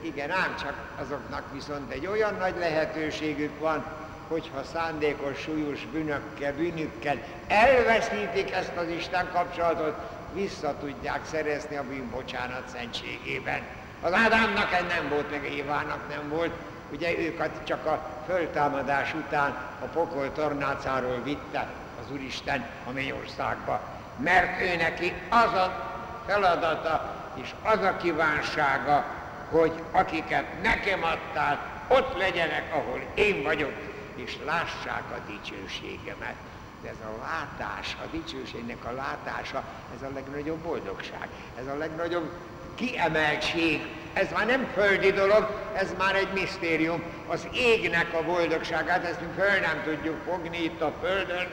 igen, 0.02 0.32
ám 0.32 0.56
csak 0.62 0.74
azoknak 1.02 1.44
viszont 1.54 1.92
egy 1.92 2.08
olyan 2.08 2.36
nagy 2.36 2.56
lehetőségük 2.58 3.60
van, 3.60 3.86
hogyha 4.28 4.64
szándékos, 4.64 5.40
súlyos 5.40 5.86
bűnökkel, 5.92 6.54
bűnükkel 6.54 7.18
elveszítik 7.48 8.52
ezt 8.52 8.76
az 8.76 8.88
Isten 8.88 9.30
kapcsolatot, 9.34 9.96
vissza 10.34 10.76
tudják 10.80 11.26
szerezni 11.26 11.76
a 11.76 11.84
bűnbocsánat 11.84 12.68
szentségében. 12.74 13.62
Az 14.02 14.14
Ádámnak 14.14 14.74
ez 14.74 14.84
nem 14.88 15.10
volt, 15.10 15.32
meg 15.32 15.54
Évának 15.54 16.10
nem 16.10 16.30
volt, 16.30 16.52
Ugye 16.92 17.18
őket 17.18 17.64
csak 17.64 17.86
a 17.86 18.10
föltámadás 18.26 19.14
után 19.14 19.50
a 19.82 19.86
pokol 19.86 20.32
tornácáról 20.32 21.22
vitte 21.24 21.68
az 22.08 22.14
Úristen 22.14 22.66
a 22.86 22.92
mennyországba. 22.92 23.82
Mert 24.18 24.62
ő 24.62 24.76
neki 24.76 25.14
az 25.30 25.54
a 25.54 25.96
feladata 26.28 27.16
és 27.42 27.54
az 27.64 27.80
a 27.80 27.98
kívánsága, 27.98 29.06
hogy 29.50 29.72
akiket 29.92 30.62
nekem 30.62 31.04
adtál, 31.04 31.76
ott 31.88 32.18
legyenek, 32.18 32.74
ahol 32.74 33.02
én 33.14 33.44
vagyok, 33.44 33.72
és 34.16 34.38
lássák 34.46 35.04
a 35.12 35.32
dicsőségemet. 35.32 36.36
De 36.82 36.90
ez 36.90 36.96
a 37.06 37.22
látás, 37.22 37.98
a 38.04 38.08
dicsőségnek 38.12 38.86
a 38.86 38.92
látása, 38.92 39.64
ez 39.96 40.02
a 40.02 40.14
legnagyobb 40.14 40.58
boldogság, 40.58 41.28
ez 41.60 41.68
a 41.68 41.78
legnagyobb 41.78 42.32
kiemeltség, 42.76 43.82
ez 44.14 44.28
már 44.34 44.46
nem 44.46 44.68
földi 44.74 45.12
dolog, 45.12 45.62
ez 45.74 45.94
már 45.98 46.16
egy 46.16 46.34
misztérium. 46.34 47.04
Az 47.28 47.48
égnek 47.54 48.14
a 48.14 48.24
boldogságát, 48.24 49.04
ezt 49.04 49.22
mi 49.22 49.28
föl 49.36 49.60
nem 49.60 49.82
tudjuk 49.84 50.18
fogni 50.26 50.64
itt 50.64 50.82
a 50.82 50.94
földön, 51.02 51.48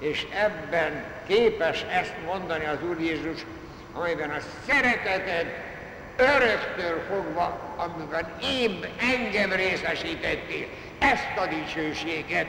és 0.00 0.26
ebben 0.34 1.04
képes 1.26 1.82
ezt 1.82 2.14
mondani 2.26 2.64
az 2.64 2.82
Úr 2.88 3.00
Jézus, 3.00 3.44
amelyben 3.92 4.30
a 4.30 4.38
szereteted 4.66 5.46
öröktől 6.16 7.02
fogva, 7.08 7.74
amiben 7.76 8.32
én 8.42 8.84
engem 9.14 9.52
részesítettél, 9.52 10.66
ezt 10.98 11.36
a 11.36 11.46
dicsőséget 11.46 12.46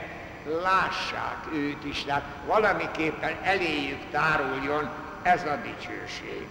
lássák 0.62 1.46
őt 1.54 1.84
is, 1.84 2.04
tehát 2.04 2.24
valamiképpen 2.46 3.36
eléjük 3.42 4.00
táruljon 4.10 4.90
ez 5.22 5.42
a 5.42 5.58
dicsőség. 5.62 6.46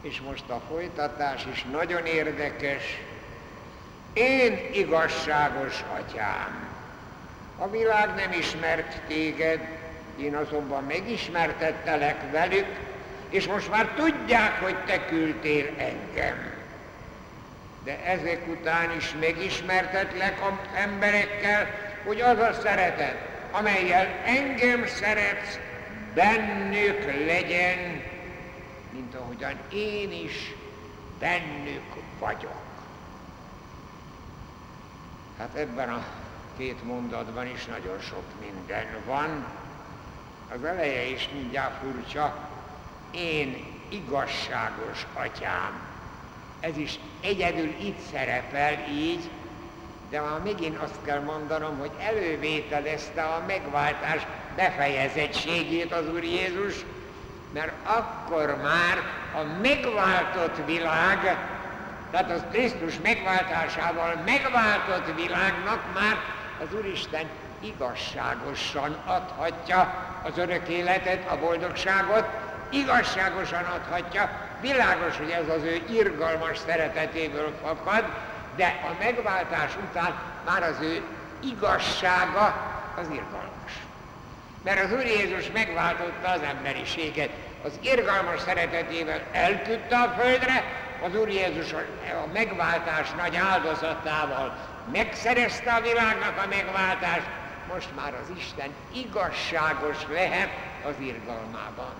És 0.00 0.20
most 0.20 0.48
a 0.48 0.60
folytatás 0.68 1.46
is 1.52 1.66
nagyon 1.72 2.06
érdekes. 2.06 2.82
Én 4.12 4.58
igazságos 4.72 5.84
atyám. 5.98 6.69
A 7.60 7.68
világ 7.68 8.14
nem 8.14 8.32
ismert 8.32 9.00
téged, 9.06 9.60
én 10.18 10.34
azonban 10.34 10.84
megismertettelek 10.84 12.30
velük, 12.30 12.66
és 13.28 13.46
most 13.46 13.70
már 13.70 13.86
tudják, 13.86 14.62
hogy 14.62 14.84
te 14.84 15.04
küldtél 15.04 15.66
engem. 15.78 16.52
De 17.84 18.04
ezek 18.04 18.48
után 18.48 18.96
is 18.96 19.14
megismertetlek 19.20 20.40
az 20.42 20.76
emberekkel, 20.76 21.66
hogy 22.04 22.20
az 22.20 22.38
a 22.38 22.52
szeretet, 22.52 23.16
amelyel 23.50 24.06
engem 24.24 24.86
szeretsz, 24.86 25.58
bennük 26.14 27.04
legyen, 27.26 28.02
mint 28.90 29.14
ahogyan 29.14 29.58
én 29.72 30.12
is 30.12 30.54
bennük 31.18 31.94
vagyok. 32.18 32.62
Hát 35.38 35.54
ebben 35.54 35.88
a 35.88 36.06
két 36.56 36.84
mondatban 36.84 37.46
is 37.46 37.64
nagyon 37.64 38.00
sok 38.00 38.22
minden 38.40 38.86
van. 39.06 39.44
Az 40.54 40.64
eleje 40.64 41.08
is 41.08 41.28
mindjárt 41.32 41.74
furcsa. 41.82 42.48
Én 43.10 43.64
igazságos 43.88 45.06
atyám. 45.12 45.88
Ez 46.60 46.76
is 46.76 46.98
egyedül 47.20 47.68
itt 47.80 47.98
szerepel 48.12 48.88
így, 48.88 49.30
de 50.10 50.20
már 50.20 50.40
megint 50.44 50.78
azt 50.78 50.98
kell 51.04 51.20
mondanom, 51.20 51.78
hogy 51.78 51.90
elővételezte 51.98 53.22
a 53.22 53.42
megváltás 53.46 54.26
befejezettségét 54.56 55.92
az 55.92 56.08
Úr 56.08 56.22
Jézus, 56.22 56.84
mert 57.52 57.72
akkor 57.86 58.56
már 58.62 58.98
a 59.34 59.60
megváltott 59.62 60.66
világ, 60.66 61.36
tehát 62.10 62.30
az 62.30 62.42
Krisztus 62.50 62.98
megváltásával 63.02 64.22
megváltott 64.24 65.14
világnak 65.16 65.82
már 65.94 66.16
az 66.60 66.74
Úristen 66.74 67.28
igazságosan 67.60 68.96
adhatja 69.04 69.94
az 70.24 70.38
örök 70.38 70.68
életet, 70.68 71.30
a 71.30 71.38
boldogságot, 71.38 72.24
igazságosan 72.70 73.64
adhatja, 73.64 74.30
világos, 74.60 75.16
hogy 75.16 75.30
ez 75.30 75.48
az 75.48 75.62
ő 75.62 75.82
irgalmas 75.88 76.58
szeretetéből 76.58 77.54
fakad, 77.62 78.04
de 78.56 78.80
a 78.90 79.04
megváltás 79.04 79.76
után 79.90 80.14
már 80.46 80.62
az 80.62 80.76
ő 80.80 81.02
igazsága 81.40 82.54
az 82.96 83.06
irgalmas. 83.08 83.72
Mert 84.64 84.84
az 84.84 84.92
Úr 84.92 85.04
Jézus 85.04 85.50
megváltotta 85.52 86.28
az 86.28 86.40
emberiséget. 86.42 87.30
Az 87.64 87.72
irgalmas 87.80 88.40
szeretetével 88.40 89.20
elküldte 89.32 89.96
a 89.96 90.14
földre, 90.18 90.64
az 91.04 91.16
Úr 91.16 91.28
Jézus 91.28 91.72
a 91.72 92.26
megváltás 92.32 93.10
nagy 93.10 93.36
áldozatával 93.36 94.56
megszerezte 94.92 95.72
a 95.72 95.80
világnak 95.80 96.42
a 96.44 96.48
megváltást, 96.48 97.28
most 97.72 97.88
már 97.96 98.14
az 98.14 98.36
Isten 98.36 98.70
igazságos 98.92 99.96
lehet 100.12 100.50
az 100.84 100.94
irgalmában. 100.98 101.92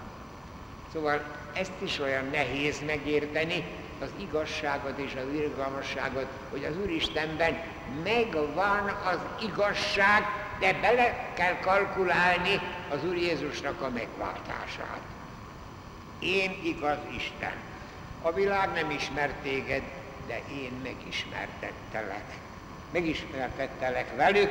Szóval 0.92 1.22
ezt 1.52 1.72
is 1.82 1.98
olyan 1.98 2.24
nehéz 2.32 2.80
megérteni, 2.86 3.64
az 4.00 4.10
igazságot 4.16 4.98
és 4.98 5.12
az 5.14 5.34
irgalmasságot, 5.34 6.26
hogy 6.50 6.64
az 6.64 6.76
Úristenben 6.76 7.62
megvan 8.04 8.88
az 9.04 9.18
igazság, 9.42 10.22
de 10.58 10.72
bele 10.72 11.32
kell 11.34 11.58
kalkulálni 11.58 12.60
az 12.90 13.04
Úr 13.04 13.16
Jézusnak 13.16 13.80
a 13.80 13.88
megváltását. 13.88 15.00
Én 16.18 16.60
igaz 16.62 16.98
Isten. 17.16 17.52
A 18.22 18.32
világ 18.32 18.72
nem 18.72 18.90
ismert 18.90 19.34
téged, 19.42 19.82
de 20.26 20.40
én 20.52 20.72
megismertettelek. 20.82 22.24
Megismertettelek 22.90 24.16
velük, 24.16 24.50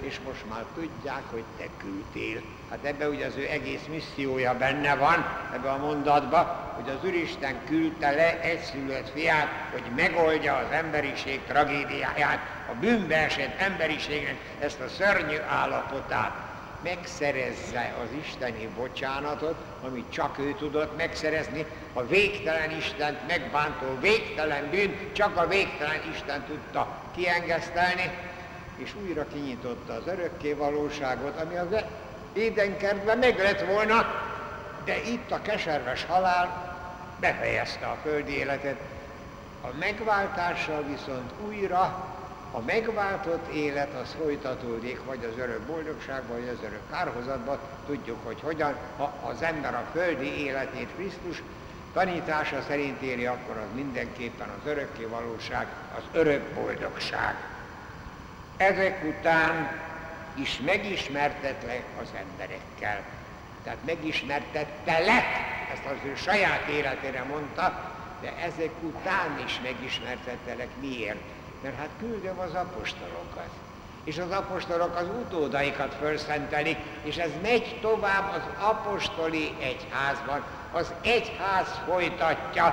és 0.00 0.20
most 0.20 0.48
már 0.48 0.64
tudják, 0.74 1.24
hogy 1.30 1.44
te 1.56 1.64
küldtél. 1.76 2.42
Hát 2.70 2.84
ebbe 2.84 3.08
ugye 3.08 3.26
az 3.26 3.36
ő 3.36 3.46
egész 3.50 3.84
missziója 3.88 4.56
benne 4.56 4.94
van, 4.94 5.26
ebbe 5.54 5.70
a 5.70 5.78
mondatba, 5.78 6.72
hogy 6.76 6.88
az 6.88 7.04
Úristen 7.04 7.64
küldte 7.64 8.10
le 8.10 8.40
egyszülött 8.40 9.08
fiát, 9.08 9.48
hogy 9.72 9.84
megoldja 9.96 10.54
az 10.56 10.70
emberiség 10.70 11.44
tragédiáját, 11.44 12.38
a 12.70 12.74
bűnbe 12.74 13.16
esett 13.16 13.60
emberiségnek 13.60 14.56
ezt 14.58 14.80
a 14.80 14.88
szörnyű 14.88 15.36
állapotát. 15.48 16.43
Megszerezze 16.84 17.94
az 18.02 18.08
isteni 18.20 18.68
bocsánatot, 18.76 19.54
amit 19.82 20.10
csak 20.10 20.38
ő 20.38 20.54
tudott 20.54 20.96
megszerezni, 20.96 21.66
a 21.92 22.02
végtelen 22.02 22.70
Istent 22.70 23.26
megbántó 23.26 23.98
végtelen 24.00 24.70
bűn, 24.70 25.12
csak 25.12 25.36
a 25.36 25.46
végtelen 25.46 26.00
Isten 26.12 26.44
tudta 26.44 27.02
kiengesztelni, 27.14 28.10
és 28.76 28.94
újra 29.02 29.26
kinyitotta 29.26 29.92
az 29.92 30.06
örökké 30.06 30.52
valóságot, 30.52 31.40
ami 31.40 31.56
az 31.56 31.84
édenkertben 32.32 33.18
meg 33.18 33.38
lett 33.38 33.66
volna, 33.66 34.22
de 34.84 35.02
itt 35.02 35.30
a 35.30 35.42
keserves 35.42 36.04
halál 36.04 36.76
befejezte 37.20 37.86
a 37.86 37.98
földi 38.02 38.36
életet. 38.36 38.80
A 39.62 39.68
megváltással 39.78 40.82
viszont 40.82 41.32
újra 41.46 42.13
a 42.56 42.60
megváltott 42.60 43.52
élet 43.52 43.94
az 44.02 44.16
folytatódik, 44.22 45.04
vagy 45.04 45.30
az 45.32 45.38
örök 45.38 45.60
boldogságban, 45.60 46.36
vagy 46.40 46.48
az 46.48 46.64
örök 46.64 46.90
kárhozatban. 46.90 47.58
Tudjuk, 47.86 48.18
hogy 48.24 48.40
hogyan, 48.40 48.74
ha 48.96 49.14
az 49.22 49.42
ember 49.42 49.74
a 49.74 49.88
földi 49.92 50.44
életét 50.44 50.88
Krisztus 50.96 51.42
tanítása 51.92 52.62
szerint 52.68 53.00
éri, 53.02 53.26
akkor 53.26 53.56
az 53.56 53.74
mindenképpen 53.74 54.48
az 54.48 54.70
örökké 54.70 55.04
valóság, 55.04 55.66
az 55.96 56.02
örök 56.12 56.42
boldogság. 56.42 57.34
Ezek 58.56 59.04
után 59.04 59.80
is 60.34 60.60
megismertetlek 60.64 61.84
az 62.02 62.08
emberekkel. 62.18 63.02
Tehát 63.64 63.78
megismertettelek, 63.86 65.24
ezt 65.72 65.84
az 65.84 65.96
ő 66.04 66.14
saját 66.14 66.68
életére 66.68 67.22
mondta, 67.22 67.92
de 68.20 68.32
ezek 68.36 68.70
után 68.80 69.42
is 69.46 69.60
megismertettelek. 69.62 70.68
Miért? 70.80 71.33
Mert 71.64 71.76
hát 71.76 71.90
küldöm 71.98 72.38
az 72.38 72.54
apostolokat. 72.54 73.48
És 74.04 74.18
az 74.18 74.30
apostolok 74.30 74.96
az 74.96 75.06
utódaikat 75.08 75.94
felszentelik, 76.00 76.76
és 77.02 77.16
ez 77.16 77.30
megy 77.42 77.78
tovább 77.80 78.34
az 78.34 78.42
apostoli 78.66 79.54
egyházban. 79.60 80.44
Az 80.72 80.92
egyház 81.02 81.80
folytatja 81.86 82.64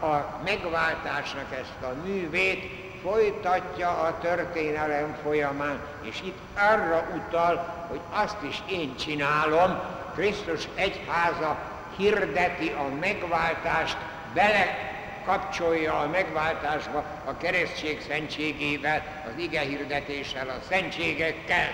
a 0.00 0.40
megváltásnak 0.44 1.52
ezt 1.52 1.82
a 1.82 1.94
művét, 2.04 2.62
folytatja 3.02 3.88
a 3.88 4.18
történelem 4.18 5.16
folyamán, 5.22 5.80
és 6.02 6.20
itt 6.24 6.38
arra 6.56 7.06
utal, 7.14 7.54
hogy 7.88 8.00
azt 8.10 8.42
is 8.48 8.62
én 8.70 8.96
csinálom, 8.96 9.80
Krisztus 10.14 10.68
egyháza 10.74 11.58
hirdeti 11.96 12.68
a 12.68 12.94
megváltást, 13.00 13.96
bele 14.34 14.89
kapcsolja 15.24 15.98
a 15.98 16.08
megváltásba 16.08 17.04
a 17.24 17.36
keresztség 17.36 18.00
szentségével, 18.08 19.02
az 19.26 19.42
ige 19.42 19.60
hirdetéssel, 19.60 20.48
a 20.48 20.64
szentségekkel, 20.68 21.68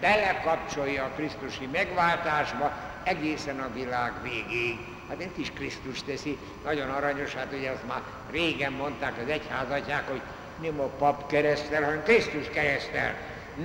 belekapcsolja 0.00 1.04
a 1.04 1.10
Krisztusi 1.16 1.68
megváltásba 1.72 2.72
egészen 3.02 3.60
a 3.60 3.72
világ 3.74 4.12
végéig. 4.22 4.78
Hát 5.08 5.20
ezt 5.20 5.36
is 5.38 5.50
Krisztus 5.50 6.02
teszi, 6.02 6.38
nagyon 6.64 6.90
aranyos, 6.90 7.34
hát 7.34 7.52
ugye 7.52 7.70
azt 7.70 7.86
már 7.86 8.00
régen 8.30 8.72
mondták 8.72 9.12
az 9.22 9.28
egyházatják, 9.28 10.08
hogy 10.08 10.20
nem 10.62 10.80
a 10.80 10.86
pap 10.86 11.26
keresztel, 11.26 11.82
hanem 11.82 12.02
Krisztus 12.02 12.48
keresztel. 12.48 13.14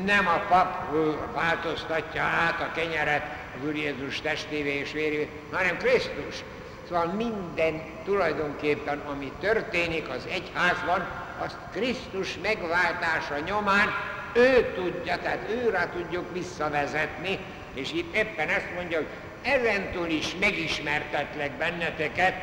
Nem 0.06 0.28
a 0.28 0.44
pap 0.48 0.96
változtatja 1.34 2.22
át 2.22 2.62
a 2.62 2.72
kenyeret 2.76 3.24
az 3.58 3.68
Úr 3.68 3.76
Jézus 3.76 4.22
testévé 4.22 4.80
és 4.80 4.92
vérévé, 4.92 5.30
hanem 5.52 5.78
Krisztus. 5.78 6.44
Szóval 6.90 7.06
minden 7.06 7.82
tulajdonképpen, 8.04 9.00
ami 9.00 9.32
történik 9.40 10.10
az 10.10 10.28
egyházban, 10.32 11.08
azt 11.38 11.58
Krisztus 11.72 12.38
megváltása 12.42 13.40
nyomán 13.40 13.88
ő 14.34 14.74
tudja, 14.76 15.18
tehát 15.18 15.50
őre 15.50 15.90
tudjuk 15.94 16.34
visszavezetni, 16.34 17.40
és 17.74 17.92
itt 17.92 18.16
éppen 18.16 18.50
ezt 18.50 18.74
mondja, 18.76 18.98
hogy 18.98 19.08
ezentúl 19.42 20.08
is 20.08 20.36
megismertetlek 20.40 21.52
benneteket, 21.52 22.34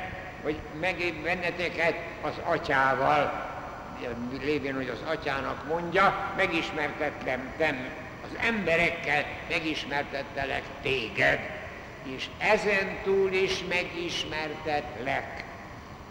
hogy 0.42 0.58
meg 0.80 1.14
benneteket 1.22 1.94
az 2.22 2.34
atyával, 2.44 3.50
lévén, 4.40 4.74
hogy 4.74 4.88
az 4.88 5.00
atyának 5.04 5.66
mondja, 5.68 6.34
megismertettem 6.36 7.90
az 8.22 8.38
emberekkel, 8.40 9.24
megismertettelek 9.48 10.62
téged 10.82 11.65
és 12.14 12.28
ezen 12.38 12.98
túl 13.04 13.32
is 13.32 13.64
megismertetlek. 13.68 15.44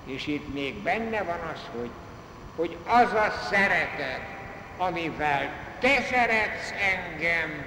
És 0.06 0.28
itt 0.28 0.54
még 0.54 0.76
benne 0.76 1.24
van 1.24 1.40
az, 1.54 1.62
hogy, 1.80 1.90
hogy 2.56 2.78
az 2.86 3.14
a 3.14 3.34
szeretet, 3.50 4.22
amivel 4.78 5.50
te 5.80 6.02
szeretsz 6.02 6.72
engem, 6.96 7.66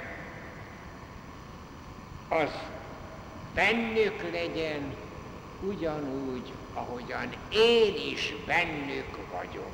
az 2.29 2.51
bennük 3.55 4.31
legyen 4.33 4.95
ugyanúgy, 5.61 6.53
ahogyan 6.75 7.33
én 7.53 7.95
is 8.12 8.35
bennük 8.47 9.17
vagyok. 9.33 9.71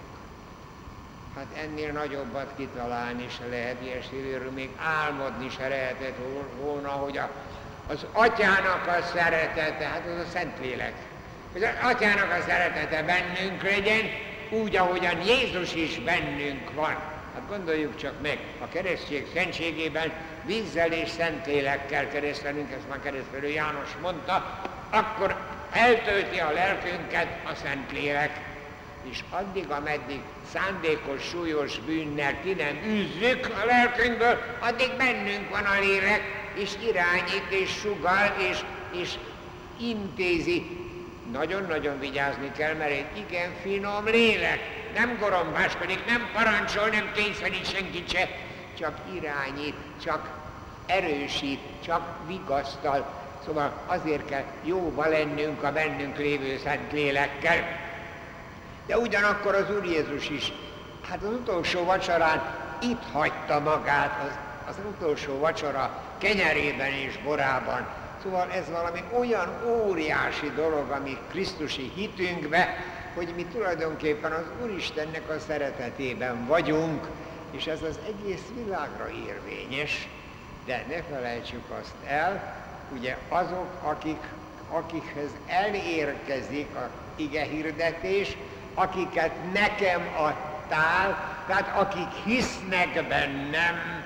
Hát 1.36 1.46
ennél 1.56 1.92
nagyobbat 1.92 2.52
kitalálni 2.56 3.26
se 3.28 3.46
lehet, 3.46 3.82
ilyesmiről 3.82 4.50
még 4.50 4.70
álmodni 4.76 5.50
se 5.50 5.68
lehetett 5.68 6.18
volna, 6.60 6.88
hogy 6.88 7.16
a 7.16 7.30
az 7.86 8.06
atyának 8.12 8.86
a 8.86 9.02
szeretete, 9.14 9.84
hát 9.84 10.02
az 10.06 10.26
a 10.26 10.30
Szentlélek, 10.32 10.92
az 11.54 11.62
atyának 11.82 12.30
a 12.30 12.42
szeretete 12.46 13.02
bennünk 13.02 13.62
legyen, 13.62 14.10
úgy, 14.50 14.76
ahogyan 14.76 15.22
Jézus 15.22 15.74
is 15.74 15.98
bennünk 15.98 16.74
van. 16.74 16.96
Hát 17.34 17.48
gondoljuk 17.48 17.96
csak 17.96 18.12
meg, 18.22 18.38
a 18.60 18.68
keresztség 18.68 19.26
szentségében 19.34 20.12
vízzel 20.44 20.92
és 20.92 21.08
szentlélekkel 21.08 22.08
keresztelünk, 22.08 22.70
ezt 22.70 22.88
már 22.88 23.00
keresztelő 23.00 23.48
János 23.48 23.88
mondta, 24.02 24.60
akkor 24.90 25.36
eltölti 25.72 26.38
a 26.38 26.50
lelkünket 26.52 27.26
a 27.44 27.54
Szentlélek, 27.62 28.40
és 29.10 29.24
addig, 29.30 29.70
ameddig 29.70 30.20
szándékos, 30.52 31.22
súlyos 31.22 31.78
bűnnel 31.78 32.40
ki 32.42 32.52
nem 32.52 32.82
űzzük 32.86 33.46
a 33.62 33.64
lelkünkből, 33.66 34.38
addig 34.58 34.90
bennünk 34.96 35.50
van 35.50 35.64
a 35.64 35.80
lélek, 35.80 36.43
és 36.54 36.70
irányít, 36.88 37.46
és 37.48 37.70
sugal, 37.70 38.34
és, 38.50 38.58
és 38.92 39.14
intézi. 39.80 40.82
Nagyon-nagyon 41.32 41.98
vigyázni 41.98 42.50
kell, 42.56 42.74
mert 42.74 42.90
egy 42.90 43.18
igen 43.28 43.50
finom 43.62 44.04
lélek. 44.04 44.60
Nem 44.94 45.16
gorombáskodik, 45.20 46.04
nem 46.06 46.28
parancsol, 46.32 46.88
nem 46.88 47.12
kényszerít 47.14 47.70
senkit 47.70 48.10
se, 48.10 48.28
csak 48.78 48.98
irányít, 49.14 49.74
csak 50.04 50.30
erősít, 50.86 51.60
csak 51.84 52.02
vigasztal. 52.26 53.22
Szóval 53.44 53.82
azért 53.86 54.24
kell 54.24 54.44
jóba 54.64 55.08
lennünk 55.08 55.62
a 55.62 55.72
bennünk 55.72 56.16
lévő 56.16 56.58
szent 56.64 56.92
lélekkel. 56.92 57.82
De 58.86 58.98
ugyanakkor 58.98 59.54
az 59.54 59.70
Úr 59.70 59.84
Jézus 59.84 60.28
is, 60.28 60.52
hát 61.08 61.22
az 61.22 61.28
utolsó 61.28 61.84
vacsorán 61.84 62.42
itt 62.82 63.02
hagyta 63.12 63.60
magát, 63.60 64.22
az, 64.26 64.38
az 64.68 64.74
utolsó 64.88 65.38
vacsora 65.38 66.02
kenyerében 66.18 66.92
és 66.92 67.18
borában. 67.24 67.86
Szóval 68.22 68.50
ez 68.50 68.70
valami 68.70 69.02
olyan 69.18 69.48
óriási 69.66 70.52
dolog, 70.56 70.90
ami 70.90 71.18
Krisztusi 71.30 71.92
hitünkbe, 71.94 72.76
hogy 73.14 73.32
mi 73.36 73.44
tulajdonképpen 73.44 74.32
az 74.32 74.44
Úristennek 74.62 75.28
a 75.28 75.38
szeretetében 75.38 76.46
vagyunk, 76.46 77.06
és 77.50 77.66
ez 77.66 77.82
az 77.82 77.98
egész 78.06 78.42
világra 78.54 79.08
érvényes, 79.28 80.08
de 80.66 80.84
ne 80.88 81.02
felejtsük 81.02 81.70
azt 81.80 81.94
el, 82.06 82.62
ugye 82.92 83.16
azok, 83.28 83.68
akik, 83.82 84.20
akikhez 84.70 85.30
elérkezik 85.46 86.74
a 86.74 86.88
ige 87.16 87.42
hirdetés, 87.42 88.36
akiket 88.74 89.52
nekem 89.52 90.08
adtál, 90.16 91.36
tehát 91.46 91.76
akik 91.76 92.24
hisznek 92.24 93.08
bennem, 93.08 94.03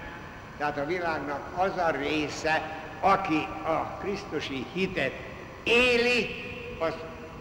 tehát 0.58 0.78
a 0.78 0.86
világnak 0.86 1.40
az 1.56 1.76
a 1.76 1.90
része, 1.90 2.62
aki 3.00 3.46
a 3.64 3.96
Krisztusi 4.00 4.66
hitet 4.72 5.12
éli, 5.62 6.26
az 6.78 6.94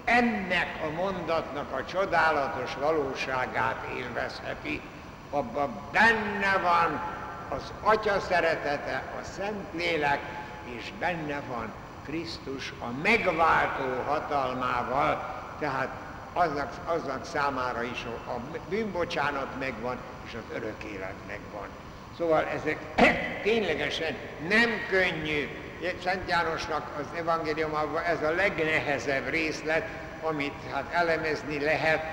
ennek 0.03 0.67
a 0.83 0.89
mondatnak 1.01 1.71
a 1.71 1.85
csodálatos 1.85 2.75
valóságát 2.79 3.87
élvezheti. 3.97 4.81
Abban 5.29 5.81
benne 5.91 6.57
van 6.61 7.01
az 7.49 7.71
Atya 7.81 8.19
szeretete, 8.19 9.03
a 9.21 9.23
Szentlélek, 9.23 10.19
és 10.63 10.91
benne 10.99 11.41
van 11.47 11.73
Krisztus 12.05 12.73
a 12.79 12.87
megváltó 13.03 14.01
hatalmával, 14.05 15.35
tehát 15.59 15.89
aznak, 16.33 16.71
aznak 16.85 17.25
számára 17.25 17.83
is 17.83 18.05
a, 18.27 18.39
bűnbocsánat 18.69 19.59
megvan, 19.59 19.97
és 20.25 20.33
az 20.33 20.55
örök 20.55 20.83
élet 20.83 21.15
megvan. 21.27 21.67
Szóval 22.17 22.45
ezek 22.45 22.77
ténylegesen 23.43 24.15
nem 24.49 24.69
könnyű. 24.89 25.47
Szent 26.03 26.29
Jánosnak 26.29 26.97
az 26.99 27.05
evangéliumában 27.17 28.03
ez 28.03 28.21
a 28.21 28.31
legnehezebb 28.31 29.29
részlet, 29.29 29.87
amit 30.21 30.53
hát 30.73 30.93
elemezni 30.93 31.59
lehet. 31.59 32.03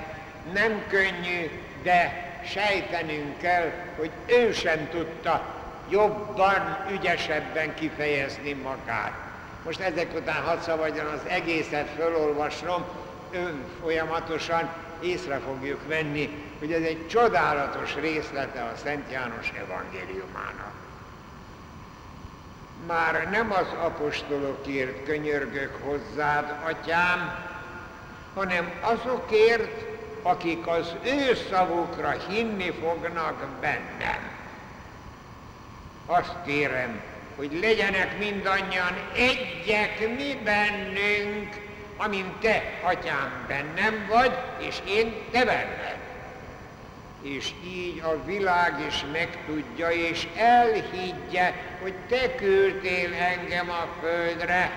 Nem 0.52 0.84
könnyű, 0.88 1.50
de 1.82 2.32
sejtenünk 2.44 3.38
kell, 3.38 3.72
hogy 3.96 4.10
ő 4.26 4.52
sem 4.52 4.88
tudta 4.90 5.54
jobban, 5.88 6.86
ügyesebben 6.90 7.74
kifejezni 7.74 8.52
magát. 8.52 9.12
Most 9.64 9.80
ezek 9.80 10.14
után 10.14 10.42
hadd 10.42 10.60
szabadjon 10.60 11.06
az 11.06 11.20
egészet 11.28 11.88
fölolvasnom, 11.96 12.84
ön 13.32 13.64
folyamatosan 13.80 14.70
észre 15.04 15.38
fogjuk 15.38 15.86
venni, 15.86 16.42
hogy 16.58 16.72
ez 16.72 16.82
egy 16.82 17.08
csodálatos 17.08 17.94
részlete 17.94 18.62
a 18.62 18.76
Szent 18.82 19.10
János 19.10 19.52
evangéliumának. 19.56 20.72
Már 22.86 23.28
nem 23.30 23.52
az 23.52 23.66
apostolokért 23.80 25.04
könyörgök 25.04 25.78
hozzád, 25.82 26.54
atyám, 26.64 27.48
hanem 28.34 28.72
azokért, 28.80 29.84
akik 30.22 30.66
az 30.66 30.94
ő 31.04 31.34
szavukra 31.50 32.10
hinni 32.28 32.70
fognak 32.70 33.46
bennem. 33.60 34.32
Azt 36.06 36.34
kérem, 36.46 37.00
hogy 37.36 37.58
legyenek 37.60 38.18
mindannyian 38.18 38.98
egyek 39.14 40.16
mi 40.16 40.38
bennünk, 40.44 41.63
amint 41.96 42.40
te, 42.40 42.62
atyám, 42.82 43.44
bennem 43.48 44.06
vagy, 44.08 44.32
és 44.58 44.76
én 44.88 45.14
te 45.30 45.44
benned. 45.44 45.98
És 47.22 47.52
így 47.64 48.02
a 48.04 48.24
világ 48.24 48.84
is 48.88 49.04
megtudja, 49.12 49.88
és 49.88 50.26
elhiggye, 50.36 51.54
hogy 51.82 51.94
te 52.08 52.34
küldtél 52.34 53.14
engem 53.14 53.70
a 53.70 53.88
földre, 54.00 54.70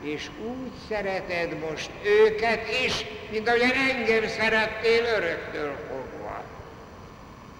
és 0.00 0.30
úgy 0.44 0.72
szereted 0.88 1.58
most 1.58 1.90
őket 2.02 2.68
is, 2.84 3.04
mint 3.30 3.48
ahogyan 3.48 3.70
engem 3.70 4.28
szerettél 4.28 5.04
öröktől 5.16 5.76
fogva. 5.88 6.42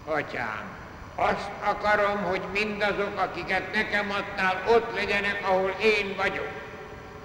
Atyám, 0.04 0.76
azt 1.14 1.50
akarom, 1.64 2.22
hogy 2.22 2.42
mindazok, 2.52 3.20
akiket 3.20 3.72
nekem 3.72 4.10
adtál, 4.10 4.62
ott 4.68 4.94
legyenek, 4.94 5.40
ahol 5.42 5.74
én 5.82 6.14
vagyok, 6.16 6.48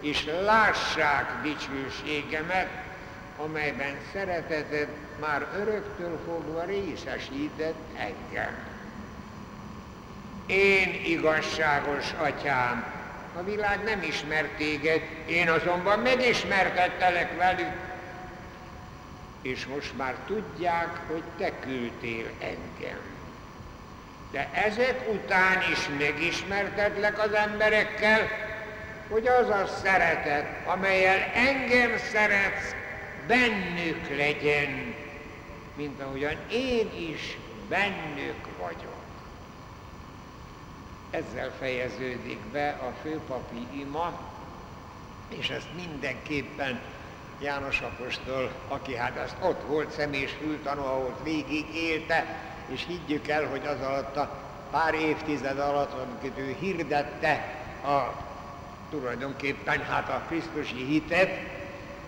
és 0.02 0.26
lássák 0.44 1.42
dicsőségemet, 1.42 2.70
amelyben 3.38 3.98
szereteted 4.14 4.88
már 5.20 5.48
öröktől 5.56 6.20
fogva 6.26 6.64
részesített 6.64 7.80
engem. 7.98 8.70
Én 10.46 11.02
igazságos 11.06 12.14
atyám, 12.18 13.00
a 13.36 13.44
világ 13.44 13.84
nem 13.84 14.02
ismer 14.02 14.46
téged, 14.58 15.02
én 15.26 15.50
azonban 15.50 16.00
megismertettelek 16.00 17.38
velük, 17.38 17.74
és 19.42 19.66
most 19.66 19.98
már 19.98 20.16
tudják, 20.28 20.98
hogy 21.08 21.24
te 21.38 21.60
küldtél 21.60 22.30
engem. 22.40 23.00
De 24.32 24.50
ezek 24.54 25.10
után 25.10 25.62
is 25.72 25.90
megismertetlek 25.98 27.20
az 27.20 27.34
emberekkel, 27.34 28.28
hogy 29.12 29.28
az 29.28 29.50
a 29.50 29.68
szeretet, 29.84 30.68
amelyel 30.68 31.20
engem 31.34 31.98
szeretsz, 31.98 32.76
bennük 33.28 34.18
legyen, 34.18 34.96
mint 35.76 36.02
ahogyan 36.02 36.36
én 36.52 36.92
is 37.14 37.38
bennük 37.70 38.48
vagyok. 38.60 39.00
Ezzel 41.10 41.52
fejeződik 41.60 42.40
be 42.40 42.70
a 42.70 42.94
főpapi 43.02 43.68
ima, 43.72 44.20
és 45.28 45.50
ezt 45.50 45.76
mindenképpen 45.76 46.80
János 47.42 47.82
Apostol, 47.82 48.52
aki 48.68 48.96
hát 48.96 49.18
azt 49.18 49.36
ott 49.42 49.62
volt 49.68 49.92
személy 49.92 50.22
és 50.22 50.32
fültanú, 50.40 50.82
ahol 50.82 51.18
végig 51.24 51.76
élte, 51.76 52.26
és 52.68 52.86
higgyük 52.86 53.28
el, 53.28 53.46
hogy 53.46 53.66
az 53.66 53.82
alatt 53.82 54.16
a 54.18 54.40
pár 54.72 54.94
évtized 54.94 55.60
alatt, 55.60 55.94
amikor 55.94 56.40
ő 56.40 56.56
hirdette 56.60 57.56
a 57.84 58.30
tulajdonképpen 58.92 59.84
hát 59.84 60.10
a 60.10 60.22
Krisztusi 60.28 60.86
hitet, 60.86 61.30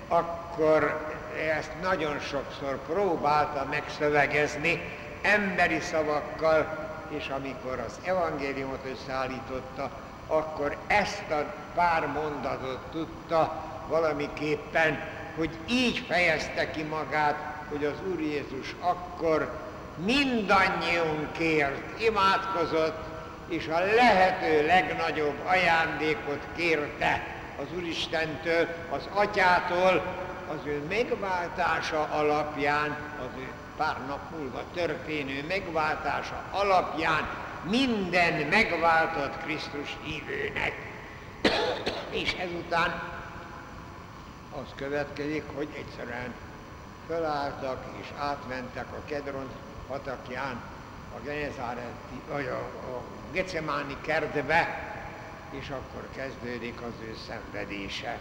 akkor 0.08 1.12
ezt 1.58 1.72
nagyon 1.82 2.20
sokszor 2.20 2.80
próbálta 2.86 3.68
megszövegezni 3.70 4.82
emberi 5.22 5.80
szavakkal, 5.80 6.90
és 7.10 7.28
amikor 7.28 7.80
az 7.86 8.00
evangéliumot 8.04 8.86
összeállította, 8.92 9.90
akkor 10.28 10.78
ezt 10.88 11.30
a 11.30 11.54
pár 11.76 12.08
mondatot 12.08 12.80
tudta 12.92 13.64
valamiképpen, 13.88 15.00
hogy 15.36 15.50
így 15.70 16.06
fejezte 16.08 16.72
ki 16.72 16.84
magát, 16.84 17.36
hogy 17.70 17.86
az 17.86 17.96
Úr 18.12 18.20
Jézus 18.20 18.76
akkor 18.80 19.52
mindannyiunkért 20.06 22.02
imádkozott, 22.02 23.13
és 23.48 23.68
a 23.68 23.80
lehető 23.80 24.66
legnagyobb 24.66 25.46
ajándékot 25.46 26.42
kérte 26.56 27.24
az 27.60 27.66
Úristentől, 27.76 28.68
az 28.90 29.10
Atyától, 29.14 30.04
az 30.48 30.66
ő 30.66 30.84
megváltása 30.90 32.04
alapján, 32.12 32.98
az 33.20 33.40
ő 33.40 33.48
pár 33.78 33.98
nap 34.08 34.38
múlva 34.38 34.64
történő 34.74 35.46
megváltása 35.48 36.44
alapján 36.52 37.28
minden 37.70 38.34
megváltott 38.34 39.44
Krisztus 39.44 39.98
hívőnek. 40.04 40.74
És 42.10 42.34
ezután 42.34 43.02
az 44.52 44.68
következik, 44.76 45.44
hogy 45.56 45.68
egyszerűen 45.78 46.34
fölálltak 47.08 47.86
és 48.02 48.08
átmentek 48.20 48.86
a 48.92 49.06
Kedron 49.06 49.50
patakján 49.88 50.62
a 51.16 51.20
Genezáreti, 51.24 52.22
vagy 52.32 52.48
a, 52.48 52.58
a 52.96 53.02
Gecemáni 53.34 53.98
kertbe, 54.02 54.92
és 55.50 55.70
akkor 55.70 56.08
kezdődik 56.16 56.82
az 56.82 56.94
ő 57.02 57.16
szenvedése. 57.28 58.18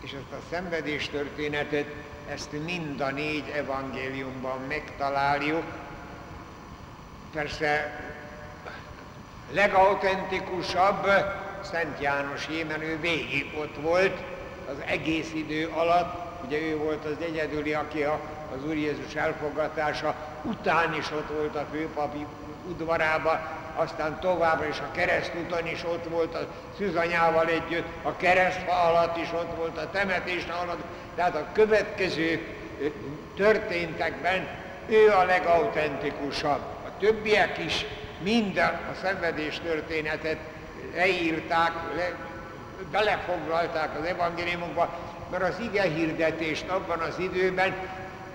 És 0.00 0.12
ezt 0.12 0.32
a 0.32 0.42
szenvedés 0.50 1.08
történetet 1.08 1.86
ezt 2.28 2.52
mind 2.64 3.00
a 3.00 3.10
négy 3.10 3.48
evangéliumban 3.48 4.58
megtaláljuk. 4.68 5.64
Persze 7.32 8.00
legautentikusabb 9.52 11.06
Szent 11.62 12.00
János 12.00 12.48
mert 12.68 12.82
ő 12.82 12.98
végig 13.00 13.52
ott 13.58 13.76
volt 13.80 14.18
az 14.68 14.76
egész 14.86 15.32
idő 15.34 15.66
alatt, 15.66 16.44
ugye 16.44 16.60
ő 16.60 16.76
volt 16.76 17.04
az 17.04 17.16
egyedüli, 17.20 17.74
aki 17.74 18.02
a, 18.02 18.20
az 18.56 18.64
Úr 18.64 18.74
Jézus 18.74 19.14
elfogatása 19.14 20.14
után 20.42 20.94
is 20.94 21.10
ott 21.10 21.28
volt 21.28 21.54
a 21.54 21.66
főpapi 21.72 22.26
udvarába, 22.68 23.64
aztán 23.76 24.20
továbbra 24.20 24.68
is 24.68 24.78
a 24.78 24.90
keresztúton 24.90 25.66
is 25.66 25.84
ott 25.84 26.04
volt 26.08 26.34
a 26.34 26.46
szűzanyával 26.78 27.46
együtt, 27.46 27.86
a 28.02 28.16
keresztfa 28.16 28.82
alatt 28.82 29.16
is 29.16 29.32
ott 29.32 29.56
volt, 29.56 29.78
a 29.78 29.90
temetés 29.90 30.46
alatt, 30.62 30.84
tehát 31.14 31.34
a 31.34 31.46
következő 31.52 32.54
történtekben 33.36 34.46
ő 34.88 35.10
a 35.10 35.24
legautentikusabb. 35.24 36.60
A 36.60 36.98
többiek 37.00 37.58
is 37.58 37.86
minden 38.22 38.80
a 38.92 38.94
szenvedés 39.02 39.60
történetet 39.64 40.38
leírták, 40.94 41.72
le, 41.96 42.14
belefoglalták 42.90 43.98
az 43.98 44.06
evangéliumokba, 44.06 44.98
mert 45.30 45.42
az 45.42 45.54
ige 45.60 45.82
hirdetést 45.82 46.68
abban 46.68 46.98
az 46.98 47.18
időben 47.18 47.74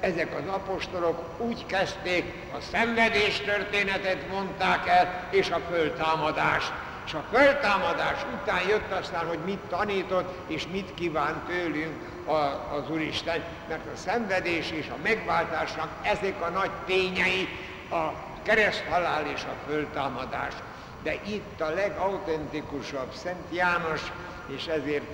ezek 0.01 0.35
az 0.35 0.53
apostolok 0.53 1.23
úgy 1.37 1.65
kezdték, 1.65 2.33
a 2.57 2.61
szenvedés 2.71 3.39
történetet 3.39 4.29
mondták 4.29 4.87
el, 4.87 5.27
és 5.29 5.49
a 5.49 5.59
föltámadást. 5.69 6.73
És 7.05 7.13
a 7.13 7.23
föltámadás 7.31 8.25
után 8.41 8.67
jött 8.67 8.91
aztán, 8.91 9.27
hogy 9.27 9.39
mit 9.45 9.59
tanított, 9.69 10.33
és 10.47 10.67
mit 10.67 10.93
kívánt 10.93 11.47
tőlünk 11.47 12.09
a, 12.25 12.33
az 12.75 12.89
Úristen, 12.89 13.43
mert 13.67 13.85
a 13.93 13.97
szenvedés 13.97 14.71
és 14.71 14.87
a 14.89 14.97
megváltásnak 15.03 15.89
ezek 16.01 16.41
a 16.41 16.49
nagy 16.49 16.71
tényei, 16.85 17.47
a 17.91 18.13
kereszthalál 18.43 19.25
és 19.25 19.43
a 19.43 19.69
föltámadás. 19.69 20.53
De 21.03 21.13
itt 21.25 21.61
a 21.61 21.69
legautentikusabb 21.69 23.13
Szent 23.13 23.45
János, 23.51 24.01
és 24.47 24.65
ezért 24.65 25.05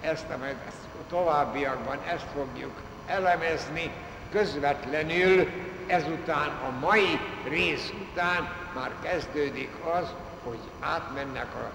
ezt 0.00 0.30
a, 0.30 0.44
ezt 0.44 0.84
a 1.00 1.06
továbbiakban 1.08 1.98
ezt 2.06 2.26
fogjuk 2.34 2.72
elemezni, 3.06 3.90
közvetlenül 4.32 5.48
ezután, 5.86 6.48
a 6.48 6.78
mai 6.80 7.18
rész 7.48 7.92
után 8.10 8.52
már 8.74 8.90
kezdődik 9.02 9.70
az, 10.00 10.14
hogy 10.44 10.58
átmennek 10.80 11.54
a, 11.54 11.72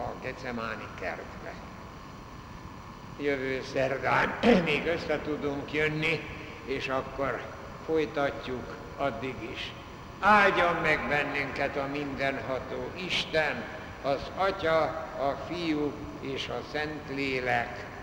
a 0.00 0.14
Gecemáni 0.22 0.86
kertbe. 1.00 1.52
Jövő 3.18 3.62
szerdán 3.72 4.34
még 4.64 4.86
össze 4.86 5.20
tudunk 5.20 5.72
jönni, 5.72 6.20
és 6.64 6.88
akkor 6.88 7.40
folytatjuk 7.86 8.74
addig 8.96 9.34
is. 9.52 9.72
Áldjon 10.20 10.74
meg 10.74 11.08
bennünket 11.08 11.76
a 11.76 11.86
mindenható 11.92 12.90
Isten, 13.06 13.62
az 14.02 14.30
Atya, 14.36 14.82
a 15.18 15.36
Fiú 15.48 15.92
és 16.20 16.48
a 16.48 16.60
Szentlélek. 16.72 17.93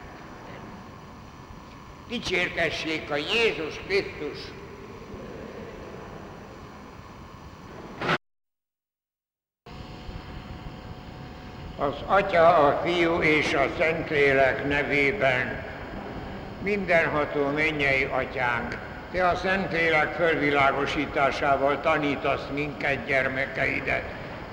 Dicsértessék 2.12 3.12
a 3.12 3.16
Jézus 3.16 3.80
Krisztus 3.88 4.38
Az 11.78 11.94
Atya, 12.06 12.68
a 12.68 12.82
Fiú 12.84 13.22
és 13.22 13.54
a 13.54 13.68
Szentlélek 13.78 14.68
nevében 14.68 15.64
mindenható 16.62 17.48
mennyei 17.48 18.04
Atyánk, 18.04 18.78
Te 19.12 19.28
a 19.28 19.36
Szentlélek 19.36 20.14
fölvilágosításával 20.16 21.82
tanítasz 21.82 22.48
minket, 22.54 23.06
gyermekeidet, 23.06 24.04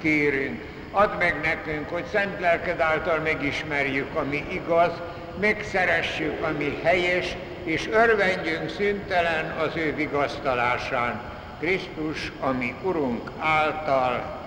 kérünk. 0.01 0.63
Add 0.91 1.17
meg 1.19 1.41
nekünk, 1.41 1.89
hogy 1.89 2.05
szent 2.05 2.41
lelked 2.41 2.81
által 2.81 3.19
megismerjük, 3.19 4.15
ami 4.15 4.45
igaz, 4.51 4.93
megszeressük, 5.41 6.43
ami 6.43 6.79
helyes, 6.83 7.37
és 7.69 7.89
örvendjünk 7.93 8.71
szüntelen 8.71 9.51
az 9.51 9.77
ő 9.77 9.95
vigasztalásán. 9.95 11.21
Krisztus, 11.59 12.33
ami 12.41 12.75
Urunk 12.83 13.31
által, 13.39 14.39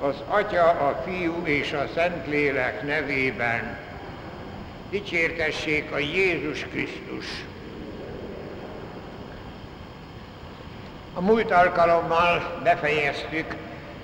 az 0.00 0.14
Atya, 0.28 0.68
a 0.68 1.02
Fiú 1.06 1.42
és 1.44 1.72
a 1.72 1.86
Szentlélek 1.94 2.82
nevében 2.82 3.78
dicsértessék 4.90 5.92
a 5.92 5.98
Jézus 5.98 6.66
Krisztus. 6.70 7.26
A 11.14 11.20
múlt 11.20 11.50
alkalommal 11.50 12.60
befejeztük 12.62 13.54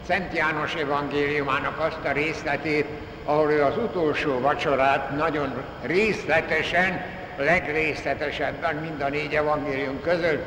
Szent 0.07 0.36
János 0.36 0.74
evangéliumának 0.74 1.78
azt 1.78 2.05
a 2.05 2.12
részletét, 2.12 2.86
ahol 3.24 3.51
ő 3.51 3.62
az 3.62 3.76
utolsó 3.76 4.40
vacsorát 4.40 5.16
nagyon 5.16 5.53
részletesen, 5.82 7.12
legrészletesebben 7.37 8.76
mind 8.76 9.01
a 9.01 9.09
négy 9.09 9.35
evangélium 9.35 10.01
között 10.01 10.45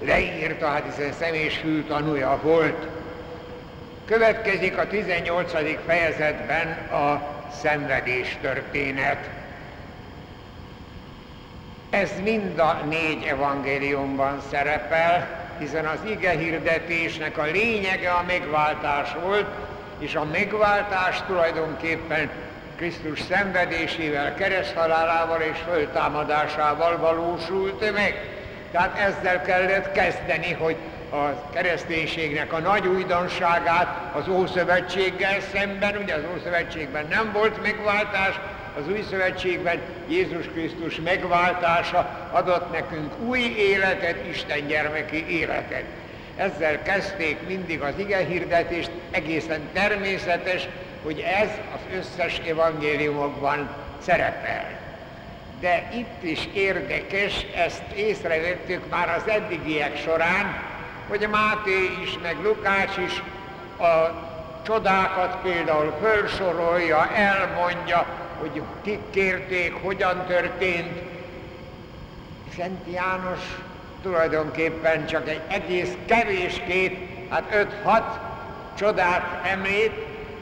leírta, 0.00 0.66
hát 0.66 0.84
hiszen 0.84 1.12
személyes 1.12 1.64
tanúja 1.88 2.38
volt. 2.42 2.86
Következik 4.04 4.78
a 4.78 4.86
18. 4.86 5.52
fejezetben 5.86 6.68
a 6.90 7.34
szenvedés 7.60 8.38
történet. 8.40 9.30
Ez 11.90 12.10
mind 12.22 12.58
a 12.58 12.80
négy 12.88 13.24
evangéliumban 13.24 14.42
szerepel, 14.50 15.42
hiszen 15.58 15.86
az 15.86 15.98
ige 16.04 16.30
hirdetésnek 16.30 17.38
a 17.38 17.44
lényege 17.44 18.10
a 18.10 18.24
megváltás 18.26 19.14
volt, 19.22 19.46
és 19.98 20.14
a 20.14 20.24
megváltás 20.24 21.22
tulajdonképpen 21.26 22.30
Krisztus 22.76 23.20
szenvedésével, 23.20 24.34
kereszthalálával 24.34 25.40
és 25.40 25.58
föltámadásával 25.70 26.96
valósult 26.96 27.92
meg. 27.92 28.28
Tehát 28.70 28.98
ezzel 28.98 29.42
kellett 29.42 29.92
kezdeni, 29.92 30.52
hogy 30.52 30.76
a 31.10 31.50
kereszténységnek 31.52 32.52
a 32.52 32.58
nagy 32.58 32.86
újdonságát 32.86 34.14
az 34.14 34.28
Ószövetséggel 34.28 35.40
szemben, 35.52 35.96
ugye 36.02 36.14
az 36.14 36.22
Ószövetségben 36.36 37.06
nem 37.10 37.32
volt 37.32 37.62
megváltás, 37.62 38.40
az 38.78 38.88
új 38.88 39.04
szövetségben 39.10 39.80
Jézus 40.08 40.46
Krisztus 40.46 41.00
megváltása 41.00 42.28
adott 42.30 42.72
nekünk 42.72 43.18
új 43.18 43.40
életet, 43.58 44.26
Isten 44.30 44.66
gyermeki 44.66 45.26
életet. 45.28 45.84
Ezzel 46.36 46.82
kezdték 46.82 47.46
mindig 47.46 47.80
az 47.80 47.92
ige 47.96 48.18
hirdetést, 48.18 48.90
egészen 49.10 49.60
természetes, 49.72 50.68
hogy 51.04 51.20
ez 51.20 51.48
az 51.74 51.98
összes 51.98 52.38
evangéliumokban 52.38 53.68
szerepel. 53.98 54.64
De 55.60 55.88
itt 55.94 56.22
is 56.22 56.48
érdekes, 56.52 57.46
ezt 57.56 57.82
észrevettük 57.94 58.90
már 58.90 59.08
az 59.08 59.28
eddigiek 59.32 59.96
során, 59.96 60.62
hogy 61.08 61.28
Máté 61.30 61.90
is, 62.02 62.18
meg 62.22 62.36
Lukács 62.42 62.96
is 62.96 63.22
a 63.78 64.22
csodákat 64.62 65.36
például 65.42 65.94
felsorolja, 66.02 67.10
elmondja, 67.14 68.06
hogy 68.38 68.62
kik 68.82 69.00
kérték, 69.10 69.74
hogyan 69.82 70.26
történt. 70.26 70.98
Szent 72.56 72.80
János 72.92 73.40
tulajdonképpen 74.02 75.06
csak 75.06 75.28
egy 75.28 75.40
egész 75.48 75.92
kevéskét, 76.06 76.98
hát 77.30 77.68
5-6 77.84 78.02
csodát 78.78 79.46
említ, 79.52 79.92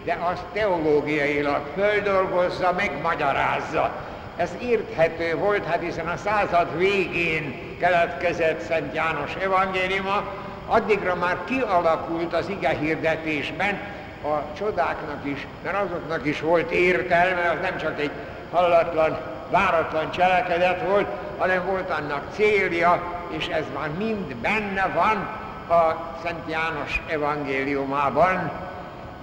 de 0.05 0.19
azt 0.33 0.45
teológiailag 0.53 1.63
földolgozza, 1.75 2.73
megmagyarázza. 2.73 3.91
Ez 4.37 4.51
érthető 4.61 5.37
volt, 5.37 5.67
hát 5.67 5.81
hiszen 5.81 6.09
a 6.09 6.17
század 6.17 6.79
végén 6.79 7.77
keletkezett 7.79 8.61
Szent 8.61 8.95
János 8.95 9.35
evangéliuma, 9.43 10.25
addigra 10.67 11.15
már 11.15 11.37
kialakult 11.45 12.35
az 12.35 12.49
ige 12.49 12.69
hirdetésben, 12.69 13.81
a 14.25 14.55
csodáknak 14.57 15.25
is, 15.25 15.47
mert 15.63 15.77
azoknak 15.77 16.27
is 16.27 16.41
volt 16.41 16.71
értelme, 16.71 17.51
az 17.51 17.59
nem 17.63 17.77
csak 17.77 18.01
egy 18.01 18.11
hallatlan, 18.51 19.19
váratlan 19.51 20.11
cselekedet 20.11 20.83
volt, 20.89 21.07
hanem 21.39 21.65
volt 21.65 21.91
annak 21.91 22.23
célja, 22.35 23.03
és 23.29 23.47
ez 23.47 23.65
már 23.79 23.89
mind 23.99 24.35
benne 24.35 24.91
van 24.95 25.41
a 25.79 26.17
Szent 26.23 26.51
János 26.51 27.03
evangéliumában, 27.09 28.51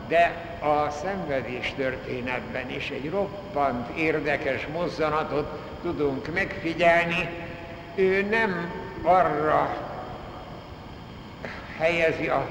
de 0.08 0.49
a 0.60 0.90
szenvedés 0.90 1.74
történetben 1.78 2.70
is 2.70 2.90
egy 2.90 3.10
roppant 3.10 3.98
érdekes 3.98 4.68
mozzanatot 4.74 5.60
tudunk 5.82 6.34
megfigyelni. 6.34 7.30
Ő 7.96 8.22
nem 8.30 8.72
arra 9.04 9.78
helyezi 11.78 12.28
a 12.28 12.48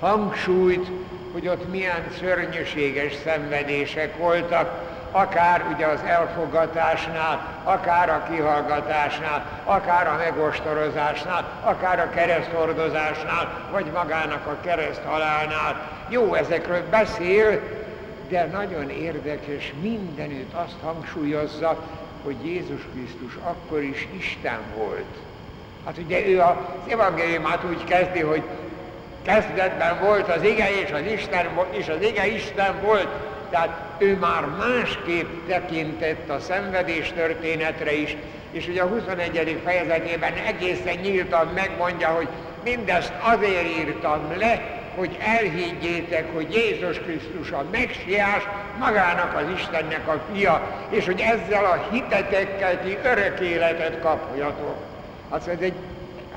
hangsúlyt, 0.00 0.90
hogy 1.32 1.48
ott 1.48 1.70
milyen 1.70 2.06
szörnyűséges 2.18 3.14
szenvedések 3.24 4.16
voltak, 4.16 4.88
akár 5.12 5.64
ugye 5.74 5.86
az 5.86 6.00
elfogatásnál, 6.06 7.60
akár 7.64 8.08
a 8.08 8.26
kihallgatásnál, 8.30 9.62
akár 9.64 10.06
a 10.06 10.16
megostorozásnál, 10.16 11.60
akár 11.62 11.98
a 12.00 12.10
kereszthordozásnál, 12.10 13.68
vagy 13.70 13.86
magának 13.94 14.46
a 14.46 14.56
kereszthalálnál. 14.60 15.99
Jó, 16.10 16.34
ezekről 16.34 16.82
beszél, 16.90 17.60
de 18.28 18.44
nagyon 18.44 18.90
érdekes, 18.90 19.72
mindenütt 19.82 20.52
azt 20.52 20.76
hangsúlyozza, 20.82 21.84
hogy 22.24 22.36
Jézus 22.44 22.80
Krisztus 22.92 23.38
akkor 23.42 23.82
is 23.82 24.08
Isten 24.18 24.58
volt. 24.76 25.14
Hát 25.84 25.98
ugye 25.98 26.26
ő 26.26 26.40
az 26.40 26.54
evangéliumát 26.88 27.64
úgy 27.64 27.84
kezdi, 27.84 28.20
hogy 28.20 28.42
kezdetben 29.22 30.00
volt 30.00 30.28
az 30.28 30.42
ige, 30.42 30.80
és 30.80 30.90
az, 30.92 31.12
Isten, 31.12 31.46
és 31.70 31.88
az 31.88 32.02
ige 32.02 32.26
Isten 32.26 32.80
volt, 32.82 33.08
tehát 33.50 33.80
ő 33.98 34.16
már 34.16 34.44
másképp 34.58 35.28
tekintett 35.48 36.30
a 36.30 36.40
szenvedés 36.40 37.12
történetre 37.12 37.92
is, 37.92 38.16
és 38.50 38.68
ugye 38.68 38.82
a 38.82 38.86
21. 38.86 39.60
fejezetében 39.64 40.32
egészen 40.32 40.96
nyíltan 41.02 41.46
megmondja, 41.54 42.08
hogy 42.08 42.28
mindezt 42.64 43.12
azért 43.20 43.78
írtam 43.78 44.32
le, 44.36 44.79
hogy 44.94 45.16
elhiggyétek, 45.20 46.34
hogy 46.34 46.54
Jézus 46.54 46.98
Krisztus 46.98 47.50
a 47.50 47.64
megsiás, 47.70 48.42
magának 48.78 49.36
az 49.36 49.44
Istennek 49.54 50.08
a 50.08 50.22
fia, 50.32 50.76
és 50.88 51.04
hogy 51.04 51.20
ezzel 51.20 51.64
a 51.64 51.88
hitetekkel 51.90 52.82
ti 52.82 52.98
örök 53.04 53.40
életet 53.40 54.00
kapjatok. 54.00 54.76
Az 55.28 55.48
ez 55.48 55.58
egy 55.60 55.74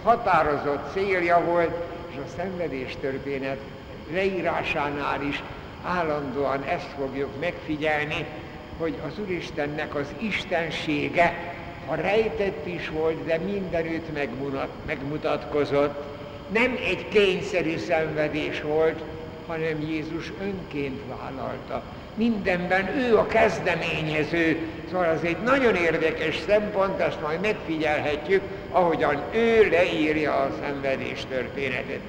határozott 0.04 0.92
célja 0.94 1.40
volt, 1.46 1.72
és 2.12 2.16
a 2.26 2.30
szenvedés 2.36 2.98
történet 3.02 3.58
leírásánál 4.12 5.22
is 5.22 5.44
állandóan 5.86 6.64
ezt 6.64 6.90
fogjuk 6.98 7.30
megfigyelni, 7.40 8.26
hogy 8.78 8.96
az 9.08 9.20
Úristennek 9.20 9.96
az 9.96 10.08
istensége, 10.18 11.56
ha 11.88 11.96
rejtett 11.96 12.68
is 12.68 12.90
volt, 12.90 13.26
de 13.26 13.38
mindenütt 13.38 14.08
megmutatkozott. 14.86 16.13
Nem 16.52 16.80
egy 16.86 17.08
kényszerű 17.08 17.78
szenvedés 17.78 18.62
volt, 18.62 19.04
hanem 19.48 19.82
Jézus 19.82 20.32
önként 20.42 21.02
vállalta. 21.08 21.84
Mindenben 22.16 22.98
ő 22.98 23.18
a 23.18 23.28
kezdeményező. 23.28 24.58
Szóval 24.92 25.10
az 25.10 25.24
egy 25.24 25.38
nagyon 25.44 25.76
érdekes 25.76 26.40
szempont, 26.48 27.00
ezt 27.00 27.22
majd 27.22 27.42
megfigyelhetjük, 27.42 28.42
ahogyan 28.72 29.22
ő 29.32 29.70
leírja 29.70 30.34
a 30.34 30.52
szenvedés 30.62 31.26
történetet. 31.30 32.00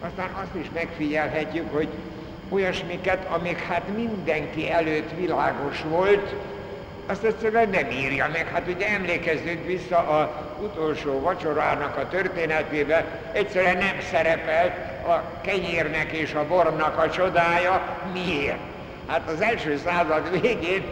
Aztán 0.00 0.30
azt 0.42 0.54
is 0.60 0.66
megfigyelhetjük, 0.74 1.72
hogy 1.72 1.88
olyasmiket, 2.48 3.26
amik 3.30 3.58
hát 3.58 3.82
mindenki 3.96 4.70
előtt 4.70 5.10
világos 5.18 5.82
volt, 5.88 6.34
azt 7.06 7.24
egyszerűen 7.24 7.68
nem 7.68 7.90
írja 7.90 8.28
meg. 8.32 8.48
Hát 8.52 8.68
ugye 8.68 8.88
emlékezzünk 8.88 9.66
vissza 9.66 9.96
a 9.96 10.50
utolsó 10.60 11.20
vacsorának 11.20 11.96
a 11.96 12.08
történetébe, 12.08 13.04
egyszerűen 13.32 13.76
nem 13.76 14.00
szerepelt 14.10 14.72
a 15.06 15.40
kenyérnek 15.40 16.12
és 16.12 16.34
a 16.34 16.46
bornak 16.46 16.98
a 16.98 17.10
csodája. 17.10 17.98
Miért? 18.12 18.58
Hát 19.06 19.30
az 19.30 19.40
első 19.40 19.76
század 19.84 20.40
végén 20.40 20.84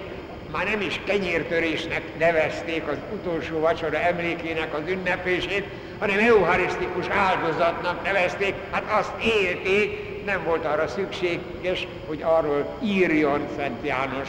már 0.53 0.65
nem 0.65 0.81
is 0.81 1.01
kenyértörésnek 1.05 2.03
nevezték 2.19 2.89
az 2.89 2.97
utolsó 3.13 3.59
vacsora 3.59 3.99
emlékének 3.99 4.75
az 4.75 4.81
ünnepését, 4.89 5.65
hanem 5.99 6.19
eucharisztikus 6.19 7.07
áldozatnak 7.09 8.03
nevezték, 8.05 8.55
hát 8.71 8.85
azt 8.99 9.13
élték, 9.25 10.09
nem 10.25 10.45
volt 10.45 10.65
arra 10.65 10.89
szükséges, 10.89 11.87
hogy 12.07 12.23
arról 12.23 12.79
írjon 12.83 13.41
Szent 13.57 13.87
János. 13.87 14.29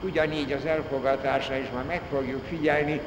Ugyanígy 0.00 0.52
az 0.52 0.66
elfogatása 0.66 1.56
is 1.56 1.66
már 1.74 1.84
meg 1.84 2.00
fogjuk 2.10 2.44
figyelni, 2.44 3.00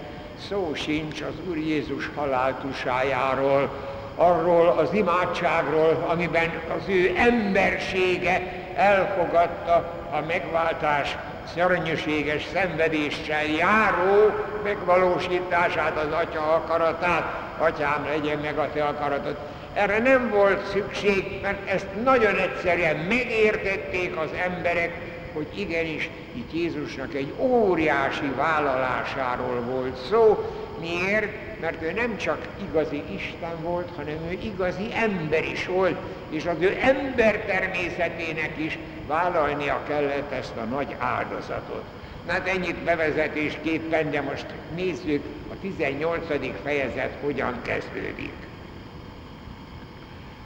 szó 0.49 0.71
sincs 0.73 1.21
az 1.21 1.33
Úr 1.49 1.57
Jézus 1.57 2.09
haláltusájáról, 2.15 3.69
arról 4.15 4.67
az 4.67 4.93
imádságról, 4.93 6.05
amiben 6.07 6.51
az 6.77 6.83
ő 6.87 7.13
embersége 7.17 8.41
elfogadta 8.75 9.73
a 10.11 10.19
megváltás 10.27 11.17
szörnyűséges 11.53 12.45
szenvedéssel 12.53 13.45
járó 13.45 14.33
megvalósítását, 14.63 15.97
az 15.97 16.11
Atya 16.11 16.53
akaratát, 16.53 17.39
Atyám, 17.57 18.05
legyen 18.09 18.37
meg 18.37 18.57
a 18.57 18.69
Te 18.73 18.83
akaratod. 18.83 19.37
Erre 19.73 19.99
nem 19.99 20.29
volt 20.29 20.65
szükség, 20.71 21.39
mert 21.41 21.69
ezt 21.69 21.87
nagyon 22.03 22.37
egyszerűen 22.37 22.95
megértették 22.95 24.17
az 24.17 24.29
emberek, 24.45 25.10
hogy 25.33 25.47
igenis 25.55 26.09
itt 26.33 26.53
Jézusnak 26.53 27.13
egy 27.13 27.33
óriási 27.37 28.31
vállalásáról 28.35 29.61
volt 29.61 29.97
szó. 30.09 30.49
Miért? 30.79 31.59
Mert 31.59 31.81
ő 31.81 31.91
nem 31.91 32.17
csak 32.17 32.47
igazi 32.69 33.03
Isten 33.15 33.61
volt, 33.61 33.89
hanem 33.95 34.15
ő 34.29 34.37
igazi 34.43 34.87
ember 34.93 35.45
is 35.45 35.65
volt, 35.65 35.97
és 36.29 36.45
az 36.45 36.55
ő 36.59 36.77
ember 36.81 37.45
természetének 37.45 38.57
is 38.57 38.77
vállalnia 39.07 39.83
kellett 39.87 40.31
ezt 40.31 40.55
a 40.57 40.63
nagy 40.63 40.95
áldozatot. 40.97 41.83
Na 42.25 42.31
hát 42.31 42.47
ennyit 42.47 42.83
bevezetésképpen, 42.83 44.11
de 44.11 44.21
most 44.21 44.45
nézzük 44.75 45.23
a 45.51 45.53
18. 45.61 46.25
fejezet 46.63 47.17
hogyan 47.21 47.61
kezdődik. 47.61 48.33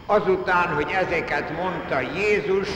Azután, 0.06 0.68
hogy 0.74 0.92
ezeket 0.92 1.52
mondta 1.62 2.00
Jézus, 2.00 2.68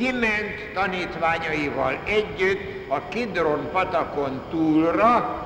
kiment 0.00 0.72
tanítványaival 0.74 1.98
együtt 2.04 2.90
a 2.90 3.08
Kidron 3.08 3.68
patakon 3.72 4.42
túlra, 4.50 5.38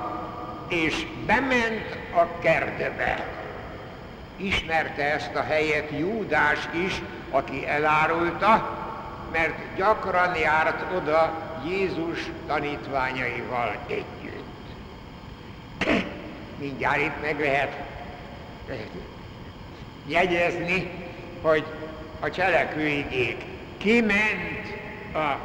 és 0.67 1.07
bement 1.25 1.97
a 2.13 2.39
kertbe. 2.39 3.27
Ismerte 4.35 5.13
ezt 5.13 5.35
a 5.35 5.41
helyet 5.41 5.89
Júdás 5.99 6.67
is, 6.85 7.01
aki 7.29 7.67
elárulta, 7.67 8.77
mert 9.31 9.75
gyakran 9.75 10.35
járt 10.35 10.95
oda 10.95 11.33
Jézus 11.67 12.19
tanítványaival 12.47 13.75
együtt. 13.87 14.65
Mindjárt 16.59 17.01
itt 17.01 17.21
meg 17.21 17.39
lehet, 17.39 17.73
jegyezni, 20.07 20.91
hogy 21.41 21.65
a 22.19 22.29
cselekvőigék 22.29 23.54
kiment 23.85 24.73
a 25.13 25.39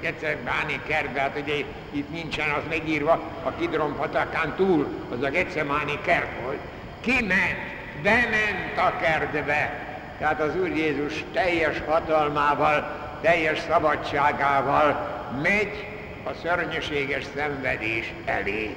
Gecebáni 0.00 0.80
kertbe, 0.86 1.20
hát 1.20 1.38
ugye 1.42 1.54
itt 1.90 2.10
nincsen 2.10 2.50
az 2.50 2.62
megírva, 2.68 3.20
a 3.42 3.50
Kidron 3.58 3.96
patakán 3.96 4.54
túl, 4.56 4.86
az 5.12 5.22
a 5.22 5.28
Gecemáni 5.28 5.98
kert 6.04 6.42
volt. 6.42 6.58
Kiment, 7.00 7.58
bement 8.02 8.76
a 8.76 8.96
kertbe, 9.00 9.84
tehát 10.18 10.40
az 10.40 10.56
Úr 10.56 10.68
Jézus 10.68 11.24
teljes 11.32 11.82
hatalmával, 11.86 12.90
teljes 13.20 13.58
szabadságával 13.68 15.08
megy 15.42 15.86
a 16.24 16.30
szörnyűséges 16.42 17.24
szenvedés 17.36 18.12
elé. 18.24 18.76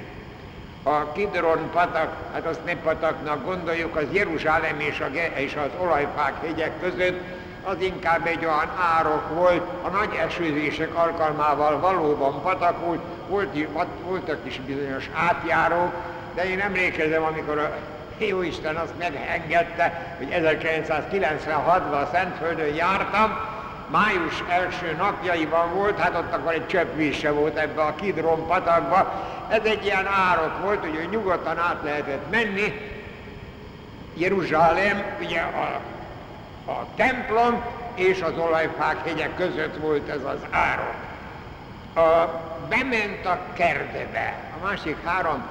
A 0.82 1.12
Kidron 1.12 1.70
patak, 1.72 2.16
hát 2.32 2.46
azt 2.46 2.64
nem 2.64 2.80
pataknak 2.82 3.44
gondoljuk, 3.44 3.96
az 3.96 4.06
Jeruzsálem 4.10 4.80
és, 4.80 5.00
a, 5.00 5.38
és 5.38 5.54
az 5.54 5.70
olajfák 5.80 6.34
hegyek 6.46 6.80
között, 6.80 7.20
az 7.64 7.76
inkább 7.78 8.26
egy 8.26 8.44
olyan 8.44 8.70
árok 8.96 9.28
volt, 9.34 9.62
a 9.82 9.88
nagy 9.88 10.14
esőzések 10.26 10.94
alkalmával 10.94 11.80
valóban 11.80 12.42
patak 12.42 12.86
volt, 12.86 13.00
volt, 13.28 13.88
voltak 14.04 14.38
is 14.42 14.60
bizonyos 14.60 15.10
átjárók, 15.14 15.92
de 16.34 16.50
én 16.50 16.60
emlékezem, 16.60 17.22
amikor 17.22 17.58
a 17.58 17.76
Jóisten 18.28 18.76
azt 18.76 18.98
megengedte, 18.98 20.14
hogy 20.18 20.28
1996-ban 20.30 22.02
a 22.02 22.08
Szentföldön 22.12 22.74
jártam, 22.74 23.38
május 23.90 24.44
első 24.48 24.94
napjaiban 24.98 25.74
volt, 25.74 25.98
hát 25.98 26.16
ott 26.16 26.32
akkor 26.32 26.52
egy 26.52 26.66
csöppvíz 26.66 27.16
se 27.16 27.30
volt 27.30 27.56
ebbe 27.56 27.82
a 27.82 27.94
Kidron 27.94 28.46
patakba. 28.46 29.28
Ez 29.48 29.60
egy 29.64 29.84
ilyen 29.84 30.06
árok 30.06 30.62
volt, 30.62 30.80
hogy 30.80 31.08
nyugodtan 31.10 31.58
át 31.58 31.80
lehetett 31.84 32.30
menni. 32.30 32.98
Jeruzsálem, 34.14 35.02
ugye 35.20 35.40
a, 35.40 35.80
a 36.66 36.94
templom 36.94 37.62
és 37.94 38.20
az 38.20 38.38
olajfák 38.38 39.06
hegyek 39.06 39.36
között 39.36 39.76
volt 39.76 40.08
ez 40.08 40.24
az 40.24 40.38
árok. 40.50 40.94
A, 41.94 42.40
bement 42.68 43.26
a 43.26 43.38
kertbe. 43.52 44.34
A 44.60 44.66
másik 44.66 44.96
három 45.04 45.42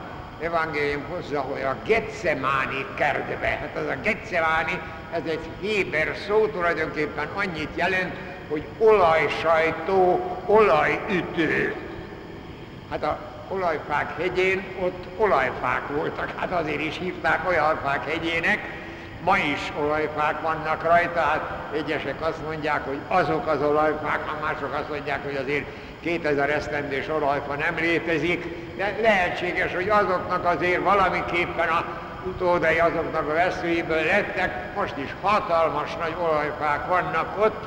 evangélium 0.42 1.04
hozza, 1.10 1.42
hogy 1.42 1.62
a 1.62 1.76
Getsemáni 1.86 2.86
kertbe. 2.96 3.48
Hát 3.48 3.76
az 3.76 3.88
a 3.88 3.96
Getsemáni, 4.02 4.82
ez 5.14 5.22
egy 5.26 5.50
héber 5.60 6.16
szó, 6.28 6.48
tulajdonképpen 6.48 7.28
annyit 7.34 7.70
jelent, 7.76 8.16
hogy 8.50 8.64
olajsajtó, 8.78 10.20
olajütő. 10.46 11.76
Hát 12.90 13.04
a 13.04 13.20
olajfák 13.48 14.18
hegyén 14.18 14.64
ott 14.82 15.06
olajfák 15.18 15.88
voltak, 15.88 16.34
hát 16.36 16.52
azért 16.52 16.82
is 16.82 16.98
hívták 16.98 17.48
olajfák 17.48 18.10
hegyének, 18.10 18.60
ma 19.24 19.38
is 19.38 19.72
olajfák 19.80 20.42
vannak 20.42 20.84
rajta, 20.84 21.20
hát 21.20 21.50
egyesek 21.74 22.22
azt 22.22 22.44
mondják, 22.46 22.86
hogy 22.86 23.00
azok 23.08 23.48
az 23.48 23.62
olajfák, 23.62 24.20
a 24.28 24.46
mások 24.46 24.74
azt 24.74 24.90
mondják, 24.90 25.24
hogy 25.24 25.36
azért 25.36 25.66
2000 26.00 26.50
esztendős 26.50 27.08
olajfa 27.10 27.56
nem 27.56 27.76
létezik, 27.76 28.46
de 28.78 28.98
lehetséges, 29.02 29.74
hogy 29.74 29.90
azoknak 29.90 30.46
azért 30.46 30.84
valamiképpen 30.84 31.68
a 31.70 31.86
utódai 32.26 32.80
azoknak 32.80 33.30
a 33.30 33.34
veszőiből 33.34 34.04
lettek, 34.04 34.76
most 34.76 34.98
is 34.98 35.16
hatalmas 35.22 35.96
nagy 35.96 36.16
olajfák 36.22 36.88
vannak 36.88 37.44
ott, 37.46 37.64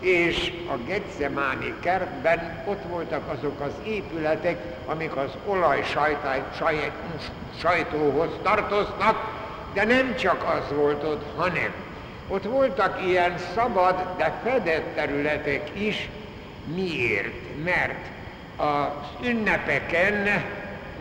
és 0.00 0.52
a 0.68 0.76
Getzemáni 0.86 1.74
kertben 1.80 2.62
ott 2.64 2.82
voltak 2.88 3.22
azok 3.38 3.60
az 3.60 3.72
épületek, 3.84 4.58
amik 4.86 5.16
az 5.16 5.30
olaj 5.46 5.84
sajtóhoz 7.58 8.30
tartoznak, 8.42 9.39
de 9.72 9.84
nem 9.84 10.14
csak 10.16 10.42
az 10.42 10.76
volt 10.76 11.04
ott, 11.04 11.24
hanem 11.36 11.72
ott 12.28 12.44
voltak 12.44 13.00
ilyen 13.06 13.34
szabad, 13.54 13.94
de 14.16 14.40
fedett 14.44 14.94
területek 14.94 15.70
is. 15.72 16.08
Miért? 16.74 17.62
Mert 17.64 18.06
az 18.56 19.26
ünnepeken, 19.28 20.44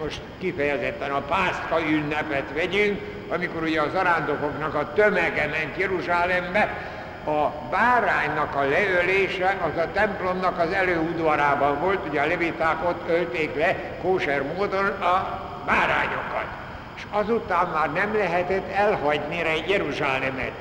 most 0.01 0.21
kifejezetten 0.39 1.11
a 1.11 1.21
pászka 1.21 1.81
ünnepet 1.89 2.53
vegyünk, 2.53 3.01
amikor 3.29 3.63
ugye 3.63 3.81
az 3.81 3.93
arándokoknak 3.93 4.73
a 4.73 4.93
tömege 4.93 5.47
ment 5.47 5.77
Jeruzsálembe, 5.77 6.77
a 7.25 7.51
báránynak 7.69 8.55
a 8.55 8.61
leölése 8.61 9.57
az 9.71 9.81
a 9.81 9.91
templomnak 9.93 10.59
az 10.59 10.71
előudvarában 10.71 11.79
volt, 11.79 12.07
ugye 12.07 12.21
a 12.21 12.27
leviták 12.27 12.89
ott 12.89 13.09
ölték 13.09 13.55
le 13.55 13.75
kóser 14.01 14.43
módon 14.43 14.85
a 14.85 15.41
bárányokat. 15.65 16.58
És 16.99 17.05
azután 17.09 17.67
már 17.67 17.91
nem 17.91 18.17
lehetett 18.17 18.71
elhagyni 18.71 19.41
Jeruzsálemet. 19.67 20.51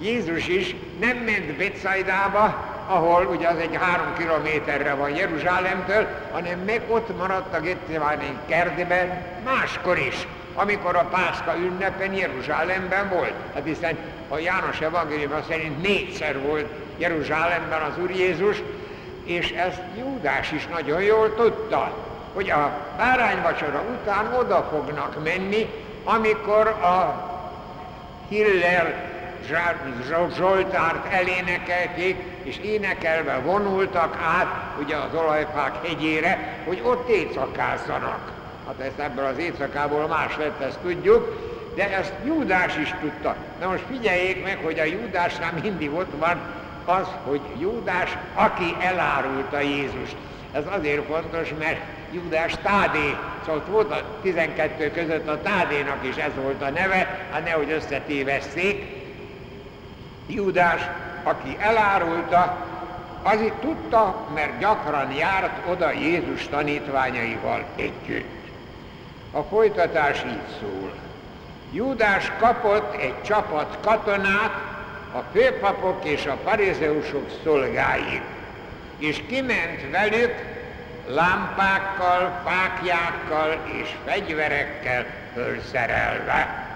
Jézus 0.00 0.46
is 0.48 0.74
nem 1.00 1.16
ment 1.16 1.56
Betszaidába, 1.56 2.70
ahol 2.86 3.26
ugye 3.26 3.48
az 3.48 3.58
egy 3.58 3.76
három 3.80 4.14
kilométerre 4.18 4.94
van 4.94 5.10
Jeruzsálemtől, 5.10 6.06
hanem 6.32 6.58
meg 6.58 6.82
ott 6.88 7.18
maradt 7.18 7.54
a 7.54 7.60
Getsemáni 7.60 8.38
kertben 8.46 9.26
máskor 9.44 9.98
is, 9.98 10.26
amikor 10.54 10.96
a 10.96 11.08
Pászka 11.10 11.56
ünnepen 11.56 12.14
Jeruzsálemben 12.14 13.08
volt. 13.08 13.34
Hát 13.54 13.64
hiszen 13.64 13.96
a 14.28 14.38
János 14.38 14.80
evangélium 14.80 15.42
szerint 15.48 15.82
négyszer 15.82 16.40
volt 16.40 16.66
Jeruzsálemben 16.96 17.82
az 17.82 17.98
Úr 18.02 18.10
Jézus, 18.10 18.62
és 19.24 19.50
ezt 19.50 19.82
Júdás 19.98 20.52
is 20.52 20.66
nagyon 20.66 21.02
jól 21.02 21.34
tudta, 21.34 22.11
hogy 22.32 22.50
a 22.50 22.70
bárányvacsora 22.96 23.82
után 23.92 24.34
oda 24.38 24.68
fognak 24.70 25.24
menni, 25.24 25.70
amikor 26.04 26.66
a 26.66 27.30
Hillel 28.28 29.10
Zsoltárt 30.36 31.12
elénekelték, 31.12 32.16
és 32.42 32.58
énekelve 32.58 33.38
vonultak 33.44 34.16
át 34.38 34.46
ugye 34.82 34.96
az 34.96 35.14
olajfák 35.14 35.86
hegyére, 35.86 36.62
hogy 36.66 36.80
ott 36.84 37.08
éjszakázzanak. 37.08 38.32
Hát 38.66 38.86
ezt 38.86 38.98
ebből 38.98 39.24
az 39.24 39.38
éjszakából 39.38 40.06
más 40.06 40.36
lett, 40.36 40.60
ezt 40.60 40.78
tudjuk, 40.78 41.50
de 41.74 41.96
ezt 41.96 42.12
Júdás 42.24 42.76
is 42.76 42.94
tudta. 43.00 43.36
Na 43.60 43.68
most 43.68 43.84
figyeljék 43.90 44.44
meg, 44.44 44.58
hogy 44.62 44.78
a 44.78 44.84
Júdásnál 44.84 45.52
mindig 45.62 45.92
ott 45.92 46.12
van 46.18 46.40
az, 46.84 47.06
hogy 47.24 47.40
Júdás, 47.58 48.16
aki 48.34 48.76
elárulta 48.80 49.60
Jézust. 49.60 50.16
Ez 50.52 50.62
azért 50.78 51.06
fontos, 51.06 51.54
mert 51.58 51.80
Júdás 52.12 52.54
Tádé, 52.62 53.16
szóval 53.44 53.64
volt 53.70 53.90
a 53.90 54.02
12 54.22 54.90
között 54.90 55.28
a 55.28 55.42
Tádénak 55.42 55.98
is 56.08 56.16
ez 56.16 56.30
volt 56.42 56.62
a 56.62 56.70
neve, 56.70 57.28
hát 57.30 57.44
nehogy 57.44 57.70
összetévesszék. 57.70 59.04
Júdás, 60.26 60.80
aki 61.22 61.56
elárulta, 61.58 62.66
az 63.22 63.40
itt 63.40 63.60
tudta, 63.60 64.28
mert 64.34 64.58
gyakran 64.58 65.12
járt 65.12 65.68
oda 65.70 65.92
Jézus 65.92 66.48
tanítványaival 66.48 67.64
együtt. 67.76 68.46
A 69.30 69.42
folytatás 69.42 70.24
így 70.26 70.58
szól. 70.60 70.92
Júdás 71.72 72.32
kapott 72.38 72.94
egy 72.94 73.22
csapat 73.22 73.78
katonát, 73.80 74.52
a 75.14 75.18
főpapok 75.32 76.04
és 76.04 76.26
a 76.26 76.38
farizeusok 76.44 77.30
szolgái, 77.44 78.20
és 78.98 79.22
kiment 79.28 79.90
velük 79.90 80.51
lámpákkal, 81.14 82.40
fákjákkal 82.44 83.60
és 83.82 83.94
fegyverekkel 84.04 85.06
fölszerelve. 85.34 86.66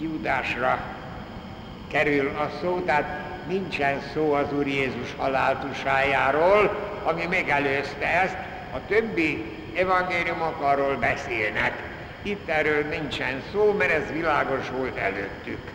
Júdásra 0.00 0.78
kerül 1.88 2.28
a 2.28 2.50
szó, 2.60 2.80
tehát 2.80 3.24
nincsen 3.46 4.02
szó 4.14 4.32
az 4.32 4.52
Úr 4.52 4.66
Jézus 4.66 5.14
haláltusájáról, 5.16 6.76
ami 7.04 7.26
megelőzte 7.26 8.20
ezt, 8.20 8.36
a 8.72 8.78
többi 8.88 9.44
evangéliumok 9.76 10.60
arról 10.60 10.96
beszélnek. 10.96 11.82
Itt 12.22 12.48
erről 12.48 12.82
nincsen 12.82 13.42
szó, 13.52 13.72
mert 13.72 13.90
ez 13.90 14.12
világos 14.12 14.70
volt 14.70 14.96
előttük. 14.96 15.70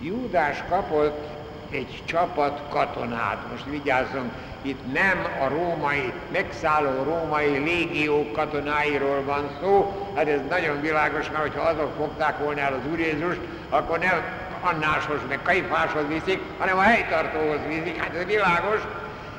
Júdás 0.00 0.62
kapott 0.68 1.41
egy 1.74 2.02
csapat 2.04 2.60
katonát. 2.68 3.38
Most 3.50 3.64
vigyázzunk, 3.64 4.32
itt 4.62 4.92
nem 4.92 5.26
a 5.40 5.48
római, 5.48 6.12
megszálló 6.32 7.02
római 7.02 7.58
légió 7.58 8.30
katonáiról 8.32 9.22
van 9.24 9.48
szó, 9.60 10.06
hát 10.14 10.28
ez 10.28 10.40
nagyon 10.48 10.80
világos, 10.80 11.30
mert 11.30 11.42
hogyha 11.42 11.68
azok 11.68 11.92
fogták 11.96 12.38
volna 12.38 12.60
el 12.60 12.72
az 12.72 12.90
Úr 12.92 12.98
Jézust, 12.98 13.40
akkor 13.68 13.98
nem 13.98 14.22
Annáshoz, 14.62 15.18
meg 15.28 15.42
Kaifáshoz 15.42 16.06
viszik, 16.08 16.40
hanem 16.58 16.78
a 16.78 16.80
helytartóhoz 16.80 17.58
viszik. 17.68 18.02
Hát 18.02 18.14
ez 18.14 18.24
világos, 18.24 18.80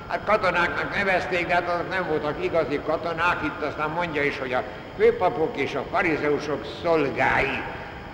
hát 0.07 0.19
katonáknak 0.25 0.95
nevezték, 0.95 1.47
de 1.47 1.53
hát 1.53 1.69
azok 1.69 1.89
nem 1.89 2.07
voltak 2.07 2.43
igazi 2.43 2.79
katonák, 2.86 3.38
itt 3.43 3.61
aztán 3.61 3.89
mondja 3.89 4.23
is, 4.23 4.39
hogy 4.39 4.53
a 4.53 4.63
főpapok 4.97 5.57
és 5.57 5.75
a 5.75 5.86
farizeusok 5.91 6.65
szolgái. 6.81 7.61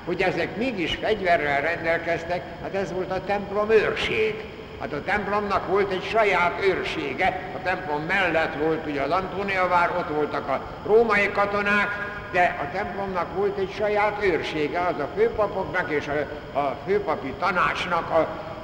Hogy 0.10 0.22
ezek 0.22 0.56
mégis 0.56 0.96
fegyverrel 1.02 1.62
rendelkeztek, 1.62 2.42
hát 2.62 2.76
ez 2.76 2.92
volt 2.92 3.12
a 3.12 3.24
templom 3.24 3.70
őrség. 3.72 4.44
Hát 4.80 4.94
a 4.94 5.04
templomnak 5.04 5.68
volt 5.68 5.92
egy 5.92 6.04
saját 6.04 6.66
őrsége, 6.66 7.52
a 7.56 7.62
templom 7.64 8.02
mellett 8.02 8.54
volt 8.56 8.86
ugye 8.86 9.02
az 9.02 9.10
Antónia 9.10 9.68
vár, 9.68 9.90
ott 9.98 10.16
voltak 10.16 10.48
a 10.48 10.62
római 10.86 11.32
katonák, 11.32 11.88
de 12.32 12.58
a 12.62 12.76
templomnak 12.78 13.36
volt 13.36 13.58
egy 13.58 13.74
saját 13.78 14.24
őrsége, 14.24 14.80
az 14.80 15.00
a 15.00 15.10
főpapoknak 15.16 15.92
és 15.92 16.08
a, 16.08 16.60
a 16.60 16.78
főpapi 16.86 17.34
tanácsnak 17.40 18.10
a, 18.10 18.20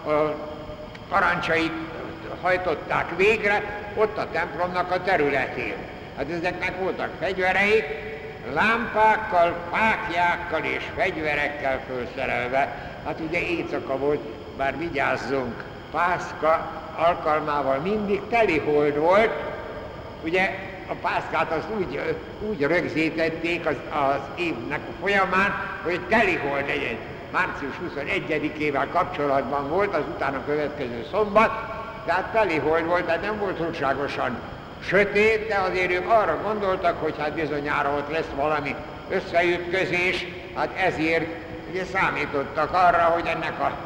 a 0.10 0.36
parancsait 1.10 1.74
hajtották 2.42 3.16
végre 3.16 3.64
ott 3.96 4.18
a 4.18 4.28
templomnak 4.32 4.92
a 4.92 5.02
területén. 5.04 5.76
Hát 6.18 6.30
ezeknek 6.30 6.80
voltak 6.80 7.10
fegyvereik, 7.20 8.15
lámpákkal, 8.54 9.56
fákjákkal 9.72 10.64
és 10.64 10.84
fegyverekkel 10.96 11.82
felszerelve. 11.88 12.92
Hát 13.06 13.20
ugye 13.28 13.40
éjszaka 13.40 13.98
volt, 13.98 14.20
bár 14.58 14.78
vigyázzunk, 14.78 15.64
Pászka 15.92 16.72
alkalmával 16.96 17.78
mindig 17.78 18.22
telihold 18.30 18.98
volt, 18.98 19.32
ugye 20.24 20.50
a 20.88 20.94
pászkát 20.94 21.52
azt 21.52 21.68
úgy, 21.78 22.16
úgy 22.50 22.62
rögzítették 22.62 23.66
az, 23.66 23.76
az 23.90 24.20
évnek 24.36 24.80
a 24.80 25.02
folyamán, 25.02 25.54
hogy 25.84 26.00
telihold 26.10 26.68
legyen. 26.68 26.98
Március 27.32 27.76
21-ével 27.96 28.88
kapcsolatban 28.92 29.70
volt, 29.70 29.96
az 29.96 30.04
utána 30.16 30.46
következő 30.46 31.06
szombat, 31.12 31.52
tehát 32.06 32.32
telihold 32.32 32.86
volt, 32.86 33.06
tehát 33.06 33.22
nem 33.22 33.40
volt 33.40 33.56
túlságosan 33.56 34.38
sötét, 34.84 35.48
de 35.48 35.56
azért 35.56 35.92
ők 35.92 36.10
arra 36.10 36.42
gondoltak, 36.44 37.02
hogy 37.02 37.16
hát 37.20 37.34
bizonyára 37.34 37.90
ott 37.90 38.12
lesz 38.12 38.30
valami 38.36 38.76
összeütközés, 39.10 40.26
hát 40.56 40.78
ezért 40.78 41.26
ugye 41.70 41.84
számítottak 41.94 42.74
arra, 42.74 43.04
hogy 43.04 43.28
ennek 43.28 43.60
a 43.60 43.78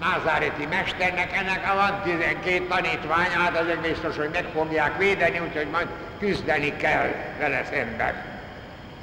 názáreti 0.00 0.66
mesternek, 0.70 1.36
ennek 1.36 1.74
van 1.74 2.00
12 2.02 2.66
tanítvány, 2.68 3.30
hát 3.30 3.56
ezek 3.56 3.80
biztos, 3.80 4.16
hogy 4.16 4.30
meg 4.32 4.44
fogják 4.54 4.98
védeni, 4.98 5.38
úgyhogy 5.38 5.66
majd 5.72 5.86
küzdeni 6.18 6.76
kell 6.76 7.14
vele 7.38 7.64
szemben. 7.70 8.14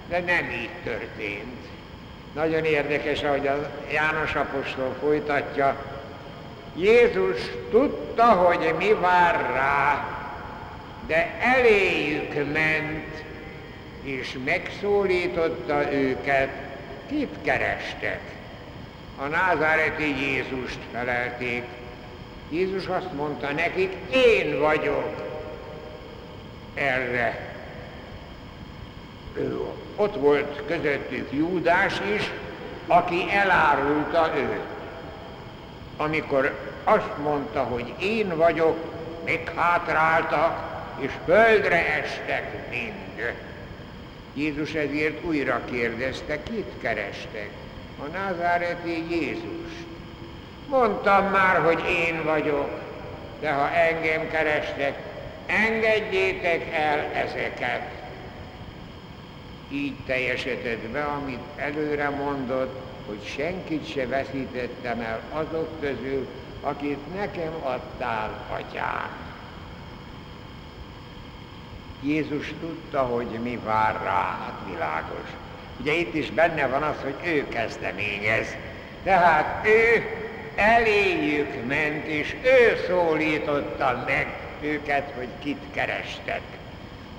De 0.10 0.20
nem 0.20 0.50
így 0.52 0.70
történt. 0.84 1.66
Nagyon 2.34 2.64
érdekes, 2.64 3.24
ahogy 3.24 3.48
a 3.48 3.70
János 3.92 4.36
apostol 4.36 4.96
folytatja. 5.02 5.76
Jézus 6.76 7.40
tudta, 7.72 8.26
hogy 8.26 8.74
mi 8.78 8.94
vár 8.94 9.52
rá, 9.54 10.08
de 11.08 11.38
eléjük 11.40 12.34
ment, 12.54 13.24
és 14.04 14.38
megszólította 14.46 15.94
őket, 15.94 16.50
kit 17.08 17.36
kerestek. 17.42 18.22
A 19.18 19.26
názáreti 19.26 20.22
Jézust 20.22 20.80
felelték. 20.92 21.64
Jézus 22.50 22.86
azt 22.86 23.14
mondta 23.14 23.52
nekik, 23.52 23.92
én 24.14 24.60
vagyok. 24.60 25.24
Erre 26.74 27.54
ő, 29.34 29.60
ott 29.96 30.16
volt 30.16 30.62
közöttük 30.68 31.32
Júdás 31.32 32.02
is, 32.16 32.32
aki 32.88 33.26
elárulta 33.32 34.32
őt. 34.38 34.64
Amikor 35.98 36.60
azt 36.84 37.18
mondta, 37.24 37.64
hogy 37.64 37.94
én 38.00 38.38
vagyok, 38.38 38.78
meghátráltak, 39.26 40.75
és 41.00 41.12
földre 41.26 42.02
estek 42.04 42.70
mind. 42.70 43.34
Jézus 44.34 44.74
ezért 44.74 45.24
újra 45.24 45.62
kérdezte, 45.72 46.44
kit 46.44 46.72
kerestek? 46.82 47.50
A 48.04 48.06
názáreti 48.06 49.04
Jézus. 49.10 49.72
Mondtam 50.68 51.26
már, 51.26 51.62
hogy 51.62 51.84
én 51.90 52.24
vagyok, 52.24 52.70
de 53.40 53.52
ha 53.52 53.72
engem 53.72 54.30
kerestek, 54.30 54.98
engedjétek 55.46 56.74
el 56.74 57.00
ezeket. 57.00 57.82
Így 59.72 59.96
teljesedett 60.06 60.88
be, 60.88 61.04
amit 61.04 61.44
előre 61.56 62.10
mondott, 62.10 62.82
hogy 63.08 63.26
senkit 63.36 63.90
se 63.92 64.08
veszítettem 64.08 65.00
el 65.00 65.22
azok 65.32 65.80
közül, 65.80 66.28
akit 66.62 67.16
nekem 67.16 67.54
adtál, 67.64 68.46
atyám. 68.50 69.25
Jézus 72.06 72.54
tudta, 72.60 73.00
hogy 73.00 73.28
mi 73.44 73.60
vár 73.64 73.96
rá, 74.04 74.38
hát 74.42 74.60
világos. 74.72 75.30
Ugye 75.80 75.94
itt 75.94 76.14
is 76.14 76.32
benne 76.32 76.68
van 76.68 76.84
az, 76.84 76.96
hogy 77.02 77.16
ő 77.24 77.48
kezdeményez. 77.48 78.56
Tehát 79.04 79.68
ő 79.68 80.04
eléjük 80.56 81.68
ment, 81.68 82.06
és 82.06 82.36
ő 82.44 82.84
szólította 82.88 84.04
meg 84.08 84.28
őket, 84.62 85.12
hogy 85.18 85.28
kit 85.40 85.62
kerestek. 85.74 86.42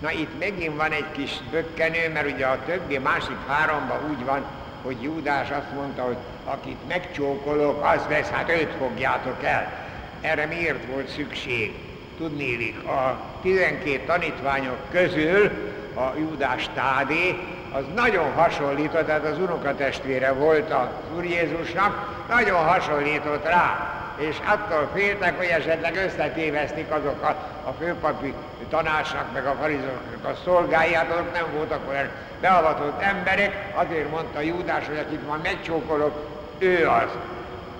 Na 0.00 0.10
itt 0.10 0.38
megint 0.38 0.76
van 0.76 0.92
egy 0.92 1.12
kis 1.12 1.32
bökkenő, 1.50 2.12
mert 2.12 2.32
ugye 2.32 2.46
a 2.46 2.64
többi 2.66 2.98
másik 2.98 3.46
háromban 3.46 4.10
úgy 4.10 4.24
van, 4.24 4.44
hogy 4.82 5.02
Júdás 5.02 5.50
azt 5.50 5.72
mondta, 5.74 6.02
hogy 6.02 6.16
akit 6.44 6.88
megcsókolok, 6.88 7.84
az 7.84 8.06
vesz, 8.08 8.30
hát 8.30 8.50
őt 8.50 8.72
fogjátok 8.78 9.44
el. 9.44 9.72
Erre 10.20 10.46
miért 10.46 10.84
volt 10.84 11.08
szükség? 11.08 11.74
Tudnélik, 12.18 12.88
a 12.88 13.20
12 13.42 14.00
tanítványok 14.06 14.78
közül 14.90 15.50
a 15.94 16.18
Júdás 16.18 16.68
Tádé, 16.74 17.38
az 17.72 17.84
nagyon 17.94 18.32
hasonlított, 18.32 19.06
tehát 19.06 19.24
az 19.24 19.38
unokatestvére 19.38 20.32
volt 20.32 20.72
az 20.72 20.86
Úr 21.16 21.24
Jézusnak, 21.24 22.24
nagyon 22.28 22.64
hasonlított 22.64 23.44
rá, 23.44 23.96
és 24.16 24.36
attól 24.44 24.90
féltek, 24.94 25.36
hogy 25.36 25.46
esetleg 25.46 25.96
összetévesztik 25.96 26.90
azok 26.90 27.22
a, 27.22 27.36
a 27.68 27.74
főpapi 27.78 28.34
tanácsnak, 28.70 29.32
meg 29.32 29.46
a 29.46 29.56
farizóknak 29.60 30.24
a 30.24 30.38
szolgáját, 30.44 31.10
azok 31.10 31.32
nem 31.32 31.44
voltak 31.56 31.88
olyan 31.88 32.08
beavatott 32.40 33.00
emberek, 33.00 33.72
azért 33.74 34.10
mondta 34.10 34.40
Júdás, 34.40 34.86
hogy 34.86 34.98
akit 34.98 35.26
ma 35.26 35.38
megcsókolok, 35.42 36.26
ő 36.58 36.88
az. 36.88 37.10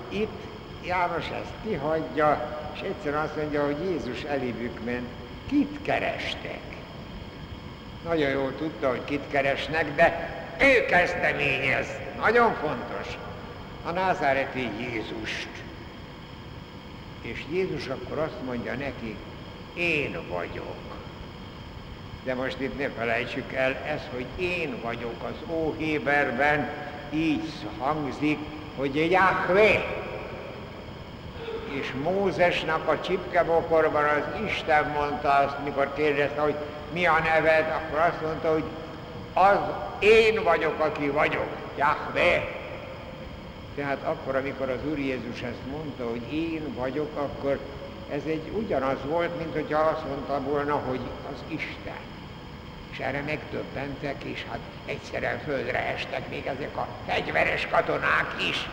Itt 0.09 0.39
János 0.83 1.25
ezt 1.25 1.53
kihagyja, 1.63 2.57
és 2.77 2.83
egyszerűen 2.83 3.21
azt 3.21 3.35
mondja, 3.35 3.65
hogy 3.65 3.77
Jézus 3.89 4.23
elévük 4.23 4.83
ment. 4.85 5.07
Kit 5.49 5.77
kerestek? 5.81 6.59
Nagyon 8.03 8.29
jól 8.29 8.55
tudta, 8.57 8.89
hogy 8.89 9.03
kit 9.03 9.23
keresnek, 9.31 9.95
de 9.95 10.35
ő 10.59 10.85
kezdeményez. 10.85 11.87
Nagyon 12.19 12.53
fontos. 12.53 13.17
A 13.85 13.91
názáreti 13.91 14.69
Jézust. 14.79 15.47
És 17.21 17.43
Jézus 17.51 17.87
akkor 17.87 18.17
azt 18.17 18.45
mondja 18.45 18.73
neki, 18.73 19.15
én 19.73 20.19
vagyok. 20.29 20.75
De 22.23 22.33
most 22.33 22.59
itt 22.59 22.77
ne 22.77 22.89
felejtsük 22.89 23.53
el, 23.53 23.73
ez, 23.73 24.01
hogy 24.13 24.25
én 24.35 24.81
vagyok 24.81 25.23
az 25.23 25.53
Óhéberben, 25.55 26.69
így 27.13 27.51
hangzik, 27.79 28.37
hogy 28.75 29.11
Jahve, 29.11 30.06
és 31.69 31.93
Mózesnak 32.03 32.87
a 32.87 33.01
csipkebokorban 33.01 34.03
az 34.03 34.41
Isten 34.45 34.91
mondta 34.99 35.33
azt, 35.33 35.55
mikor 35.63 35.93
kérdezte, 35.95 36.41
hogy 36.41 36.55
mi 36.93 37.05
a 37.05 37.19
neved, 37.19 37.65
akkor 37.69 37.99
azt 37.99 38.21
mondta, 38.21 38.51
hogy 38.51 38.63
az 39.33 39.57
én 39.99 40.43
vagyok, 40.43 40.79
aki 40.79 41.09
vagyok, 41.09 41.47
Jahve. 41.77 42.55
Tehát 43.75 44.03
akkor, 44.03 44.35
amikor 44.35 44.69
az 44.69 44.89
Úr 44.89 44.97
Jézus 44.97 45.41
ezt 45.41 45.65
mondta, 45.71 46.09
hogy 46.09 46.33
én 46.33 46.73
vagyok, 46.75 47.17
akkor 47.17 47.59
ez 48.11 48.21
egy 48.25 48.51
ugyanaz 48.53 48.97
volt, 49.05 49.37
mint 49.37 49.53
hogyha 49.53 49.79
azt 49.79 50.05
mondta 50.07 50.41
volna, 50.41 50.75
hogy 50.75 50.99
az 51.31 51.43
Isten. 51.47 51.99
És 52.91 52.99
erre 52.99 53.21
megtöbbentek, 53.25 54.23
és 54.23 54.45
hát 54.49 54.59
egyszerűen 54.85 55.39
földre 55.39 55.79
estek 55.79 56.29
még 56.29 56.45
ezek 56.45 56.77
a 56.77 56.87
fegyveres 57.07 57.67
katonák 57.71 58.35
is. 58.49 58.69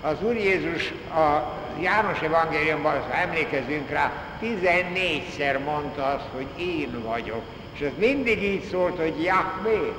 Az 0.00 0.16
Úr 0.22 0.34
Jézus 0.34 0.92
a 1.14 1.56
János 1.80 2.20
evangéliumban, 2.20 3.00
ha 3.00 3.14
emlékezünk 3.14 3.90
rá, 3.90 4.12
14-szer 4.42 5.64
mondta 5.64 6.04
azt, 6.04 6.26
hogy 6.32 6.46
én 6.56 7.02
vagyok. 7.02 7.42
És 7.74 7.80
ez 7.80 7.92
mindig 7.98 8.42
így 8.42 8.64
szólt, 8.70 8.96
hogy 8.96 9.22
Jahvé. 9.22 9.92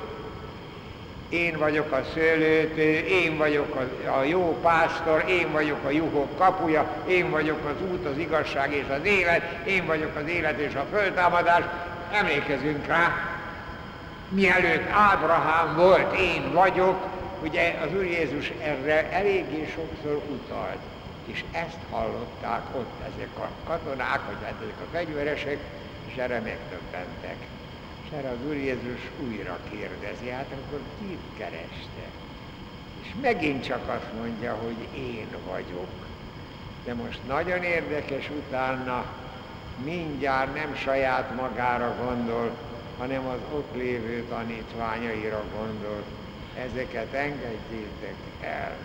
Én 1.28 1.58
vagyok 1.58 1.92
a 1.92 2.04
szőlőtő, 2.14 2.92
én 2.98 3.36
vagyok 3.36 3.74
a, 3.74 4.10
a 4.18 4.22
jó 4.22 4.58
pásztor, 4.62 5.24
én 5.28 5.52
vagyok 5.52 5.84
a 5.84 5.90
juhok 5.90 6.38
kapuja, 6.38 7.02
én 7.06 7.30
vagyok 7.30 7.58
az 7.64 7.90
út, 7.90 8.06
az 8.06 8.18
igazság 8.18 8.72
és 8.72 8.84
az 9.00 9.04
élet, 9.04 9.42
én 9.66 9.86
vagyok 9.86 10.16
az 10.16 10.28
élet 10.28 10.58
és 10.58 10.74
a 10.74 10.86
föltámadás. 10.92 11.62
Emlékezünk 12.12 12.86
rá, 12.86 13.12
mielőtt 14.28 14.90
Ábrahám 14.90 15.76
volt, 15.76 16.18
én 16.18 16.52
vagyok, 16.52 17.06
ugye 17.42 17.78
az 17.84 17.94
Úr 17.94 18.04
Jézus 18.04 18.52
erre 18.62 19.12
eléggé 19.12 19.66
sokszor 19.74 20.22
utalt. 20.30 20.78
És 21.26 21.44
ezt 21.52 21.78
hallották 21.90 22.62
ott 22.76 23.00
ezek 23.14 23.38
a 23.38 23.48
katonák, 23.64 24.20
vagy 24.26 24.36
hát 24.42 24.54
ezek 24.62 24.80
a 24.80 24.90
fegyveresek, 24.92 25.58
és 26.06 26.16
erre 26.16 26.40
megtöbbentek. 26.40 27.36
És 28.04 28.16
erre 28.16 28.28
az 28.28 28.46
Úr 28.48 28.56
Jézus 28.56 29.10
újra 29.28 29.58
kérdezi, 29.70 30.28
hát 30.28 30.46
akkor 30.50 30.80
kit 30.98 31.38
kereste? 31.38 32.06
És 33.02 33.08
megint 33.20 33.64
csak 33.64 33.88
azt 33.88 34.12
mondja, 34.20 34.54
hogy 34.54 34.98
én 34.98 35.26
vagyok. 35.50 35.88
De 36.84 36.94
most 36.94 37.20
nagyon 37.26 37.62
érdekes 37.62 38.30
utána, 38.30 39.04
mindjárt 39.84 40.54
nem 40.54 40.74
saját 40.74 41.34
magára 41.36 41.94
gondol, 42.04 42.50
hanem 42.98 43.26
az 43.26 43.38
ott 43.54 43.74
lévő 43.74 44.24
tanítványaira 44.28 45.42
gondol. 45.56 46.02
Ezeket 46.68 47.12
engedjétek 47.12 48.14
el. 48.40 48.76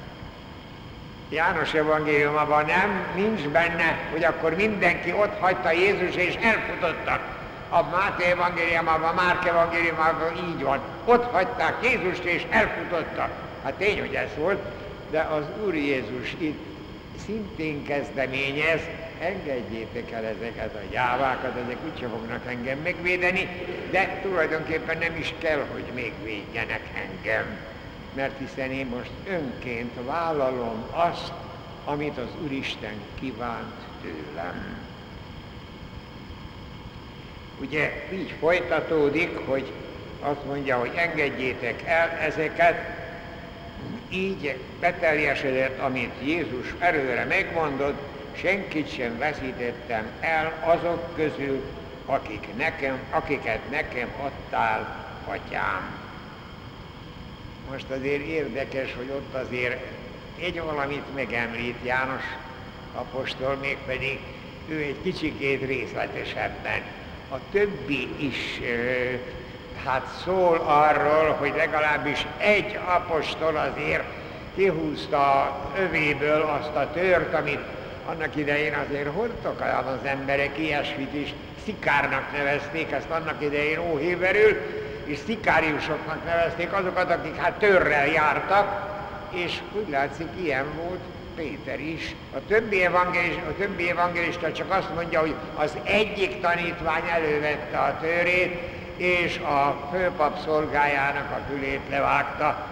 János 1.30 1.74
evangéliumában 1.74 2.66
nem, 2.66 3.06
nincs 3.16 3.48
benne, 3.48 4.10
hogy 4.12 4.24
akkor 4.24 4.56
mindenki 4.56 5.14
ott 5.14 5.40
hagyta 5.40 5.72
Jézus 5.72 6.16
és 6.16 6.36
elfutottak. 6.36 7.22
A 7.70 7.84
Máté 7.84 8.24
evangéliumában, 8.24 9.10
a 9.10 9.14
Márk 9.14 9.46
evangéliumában 9.46 10.36
így 10.50 10.64
van. 10.64 10.80
Ott 11.06 11.32
hagyták 11.32 11.76
Jézust 11.84 12.24
és 12.24 12.46
elfutottak. 12.50 13.30
Hát 13.64 13.74
tény, 13.74 14.00
hogy 14.00 14.14
ez 14.14 14.30
volt, 14.38 14.60
de 15.12 15.20
az 15.20 15.44
Úr 15.66 15.76
Jézus 15.76 16.36
itt 16.38 16.66
szintén 17.26 17.84
kezdeményez, 17.84 18.82
engedjétek 19.20 20.12
el 20.12 20.26
ezeket 20.26 20.76
a 20.76 20.92
gyávákat, 20.92 21.56
ezek 21.66 21.78
úgyse 21.92 22.08
fognak 22.08 22.48
engem 22.48 22.80
megvédeni, 22.80 23.50
de 23.92 24.20
tulajdonképpen 24.24 24.98
nem 24.98 25.16
is 25.16 25.34
kell, 25.38 25.66
hogy 25.72 25.86
még 25.94 26.14
védjenek 26.24 26.82
engem 26.96 27.58
mert 28.16 28.38
hiszen 28.38 28.72
én 28.72 28.86
most 28.86 29.12
önként 29.28 29.92
vállalom 30.06 30.86
azt, 30.92 31.32
amit 31.86 32.18
az 32.18 32.30
Úristen 32.44 33.02
kívánt 33.20 33.76
tőlem. 34.02 34.78
Ugye 37.60 38.08
így 38.14 38.34
folytatódik, 38.40 39.38
hogy 39.38 39.72
azt 40.20 40.46
mondja, 40.46 40.80
hogy 40.80 40.92
engedjétek 40.96 41.82
el 41.86 42.10
ezeket, 42.10 43.04
így 44.10 44.58
beteljesedett, 44.80 45.80
amit 45.80 46.14
Jézus 46.24 46.74
erőre 46.80 47.24
megmondott, 47.26 48.15
senkit 48.36 48.94
sem 48.94 49.18
veszítettem 49.18 50.06
el 50.20 50.54
azok 50.64 51.16
közül, 51.16 51.62
akik 52.06 52.48
nekem, 52.58 53.00
akiket 53.10 53.70
nekem 53.70 54.10
adtál, 54.22 55.06
atyám. 55.26 56.04
Most 57.72 57.90
azért 57.90 58.26
érdekes, 58.26 58.94
hogy 58.96 59.10
ott 59.10 59.34
azért 59.34 59.80
egy 60.40 60.62
valamit 60.62 61.16
megemlít 61.16 61.78
János 61.84 62.24
apostol, 62.94 63.56
mégpedig 63.56 64.20
ő 64.68 64.82
egy 64.82 65.02
kicsikét 65.04 65.66
részletesebben. 65.66 66.82
A 67.32 67.36
többi 67.52 68.26
is 68.26 68.60
hát 69.86 70.08
szól 70.24 70.64
arról, 70.66 71.32
hogy 71.32 71.54
legalábbis 71.56 72.26
egy 72.38 72.80
apostol 72.86 73.56
azért 73.56 74.04
kihúzta 74.56 75.56
övéből 75.78 76.42
azt 76.42 76.76
a 76.76 76.92
tört, 76.94 77.34
amit 77.34 77.60
annak 78.06 78.36
idején 78.36 78.74
azért 78.74 79.14
hordtak 79.14 79.62
az 79.62 80.08
emberek, 80.08 80.58
ilyesmit 80.58 81.14
is 81.14 81.34
szikárnak 81.66 82.32
nevezték, 82.32 82.92
ezt 82.92 83.10
annak 83.10 83.42
idején 83.42 83.80
óhéberül, 83.80 84.58
és 85.06 85.18
szikáriusoknak 85.26 86.26
nevezték 86.26 86.74
azokat, 86.74 87.12
akik 87.12 87.36
hát 87.36 87.54
törrel 87.54 88.08
jártak, 88.08 88.94
és 89.34 89.62
úgy 89.72 89.90
látszik, 89.90 90.28
ilyen 90.44 90.66
volt 90.76 91.00
Péter 91.36 91.80
is. 91.80 92.16
A 92.34 92.38
többi, 92.48 92.84
evangélista, 92.84 93.42
a 93.48 93.56
többi 93.58 93.90
evangélista 93.90 94.52
csak 94.52 94.72
azt 94.72 94.94
mondja, 94.96 95.20
hogy 95.20 95.36
az 95.56 95.78
egyik 95.84 96.42
tanítvány 96.42 97.04
elővette 97.10 97.78
a 97.78 97.98
törét, 98.02 98.60
és 98.98 99.38
a 99.38 99.88
főpap 99.92 100.40
szolgájának 100.46 101.32
a 101.32 101.40
fülét 101.50 101.82
levágta. 101.90 102.68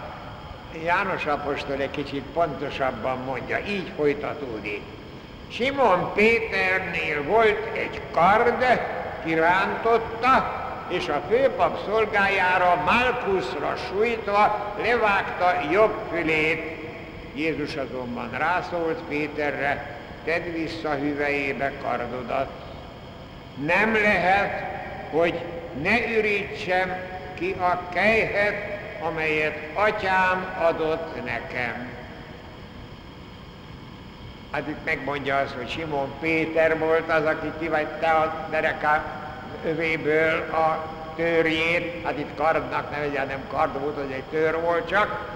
János 0.84 1.26
apostol 1.26 1.76
egy 1.76 1.92
kicsit 1.92 2.24
pontosabban 2.34 3.18
mondja, 3.18 3.58
így 3.68 3.92
folytatódik. 3.96 4.82
Simon 5.56 6.14
Péternél 6.14 7.24
volt 7.24 7.78
egy 7.78 8.02
kard, 8.12 8.66
kirántotta, 9.26 10.62
és 10.88 11.08
a 11.08 11.22
főpap 11.30 11.80
szolgájára 11.86 12.84
Malkuszra 12.86 13.76
sújtva 13.76 14.74
levágta 14.82 15.72
jobb 15.72 15.94
fülét. 16.12 16.78
Jézus 17.34 17.76
azonban 17.76 18.30
rászólt 18.38 19.00
Péterre, 19.08 19.98
tedd 20.26 20.52
vissza 20.52 20.94
hüvejébe 20.94 21.72
kardodat. 21.82 22.50
Nem 23.66 23.94
lehet, 23.94 24.64
hogy 25.12 25.40
ne 25.82 26.16
ürítsem 26.18 26.96
ki 27.34 27.56
a 27.60 27.90
kejhet, 27.94 28.80
amelyet 29.02 29.58
atyám 29.74 30.56
adott 30.62 31.26
nekem. 31.26 32.03
Hát 34.54 34.68
itt 34.68 34.86
megmondja 34.86 35.38
azt, 35.38 35.54
hogy 35.54 35.70
Simon 35.70 36.14
Péter 36.20 36.78
volt 36.78 37.12
az, 37.12 37.26
aki 37.26 37.52
kivette 37.60 38.08
a 38.08 38.48
dereká 38.50 39.04
övéből 39.66 40.50
a 40.52 40.86
törjét, 41.16 42.06
hát 42.06 42.20
itt 42.20 42.36
kardnak 42.36 42.92
nevezje, 42.92 43.24
nem 43.24 43.48
kard 43.52 43.80
volt, 43.82 43.98
az 43.98 44.12
egy 44.12 44.24
tör 44.24 44.62
volt 44.62 44.88
csak, 44.88 45.32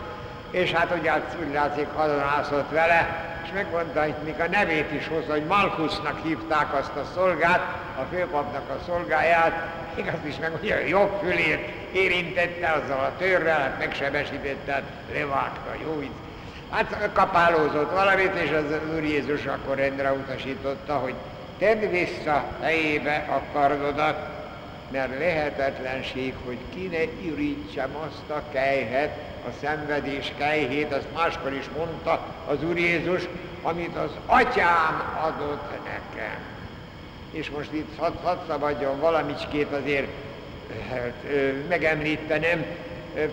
és 0.52 0.72
hát 0.72 0.96
ugye 1.00 1.12
úgy 1.48 1.54
látszik 1.54 1.88
hadonászott 1.96 2.72
vele, 2.72 3.26
és 3.44 3.50
megmondta 3.54 4.02
hogy 4.02 4.14
még 4.24 4.40
a 4.40 4.48
nevét 4.48 4.92
is 4.92 5.08
hozza, 5.08 5.32
hogy 5.32 5.46
Malkusznak 5.46 6.20
hívták 6.24 6.74
azt 6.74 6.96
a 6.96 7.06
szolgát, 7.14 7.62
a 8.00 8.02
főpapnak 8.12 8.70
a 8.70 8.84
szolgáját, 8.86 9.68
még 9.96 10.08
azt 10.08 10.26
is 10.26 10.36
megmondja, 10.40 10.76
hogy 10.76 10.90
jobb 10.90 11.20
fülét 11.22 11.68
érintette 11.92 12.72
azzal 12.72 13.00
a 13.00 13.18
törrel, 13.18 13.60
hát 13.60 13.78
megsebesítette, 13.78 14.72
hát 14.72 14.84
levágta, 15.14 15.72
jó 15.84 16.02
így. 16.02 16.27
Hát 16.70 17.10
kapálózott 17.14 17.92
valamit, 17.92 18.36
és 18.36 18.52
az 18.52 18.96
Úr 18.96 19.04
Jézus 19.04 19.46
akkor 19.46 19.76
rendre 19.76 20.12
utasította, 20.12 20.94
hogy 20.94 21.14
tedd 21.58 21.90
vissza 21.90 22.44
helyébe 22.62 23.26
a 23.30 23.42
kardodat, 23.54 24.36
mert 24.92 25.20
lehetetlenség, 25.20 26.34
hogy 26.46 26.58
ki 26.74 26.88
ne 26.88 27.30
ürítsem 27.30 27.96
azt 27.96 28.30
a 28.30 28.42
kejhet, 28.52 29.18
a 29.48 29.50
szenvedés 29.62 30.34
kejhét, 30.38 30.94
azt 30.94 31.14
máskor 31.14 31.54
is 31.54 31.70
mondta 31.78 32.26
az 32.48 32.64
Úr 32.64 32.78
Jézus, 32.78 33.22
amit 33.62 33.96
az 33.96 34.12
atyám 34.26 35.20
adott 35.24 35.72
nekem. 35.72 36.38
És 37.32 37.50
most 37.50 37.74
itt 37.74 37.98
hadd 37.98 38.14
had 38.24 38.40
szabadjon 38.48 39.00
valamicskét 39.00 39.72
azért 39.72 40.08
hát, 40.90 41.14
megemlítenem, 41.68 42.66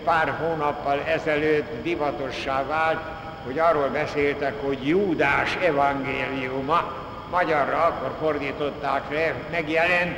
pár 0.03 0.29
hónappal 0.39 1.01
ezelőtt 1.07 1.83
divatossá 1.83 2.65
vált, 2.65 3.14
hogy 3.45 3.59
arról 3.59 3.87
beszéltek, 3.87 4.61
hogy 4.61 4.87
Júdás 4.87 5.55
evangéliuma, 5.55 6.93
magyarra 7.31 7.83
akkor 7.83 8.15
fordították 8.19 9.09
le, 9.09 9.33
megjelent, 9.51 10.17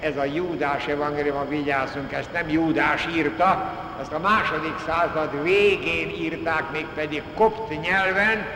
ez 0.00 0.16
a 0.16 0.24
Júdás 0.24 0.86
evangélium, 0.86 1.48
vigyázzunk, 1.48 2.12
ezt 2.12 2.32
nem 2.32 2.48
Júdás 2.48 3.08
írta, 3.16 3.72
azt 4.00 4.12
a 4.12 4.18
második 4.18 4.74
század 4.86 5.42
végén 5.42 6.08
írták, 6.08 6.70
még 6.72 6.86
pedig 6.94 7.22
kopt 7.34 7.80
nyelven, 7.80 8.46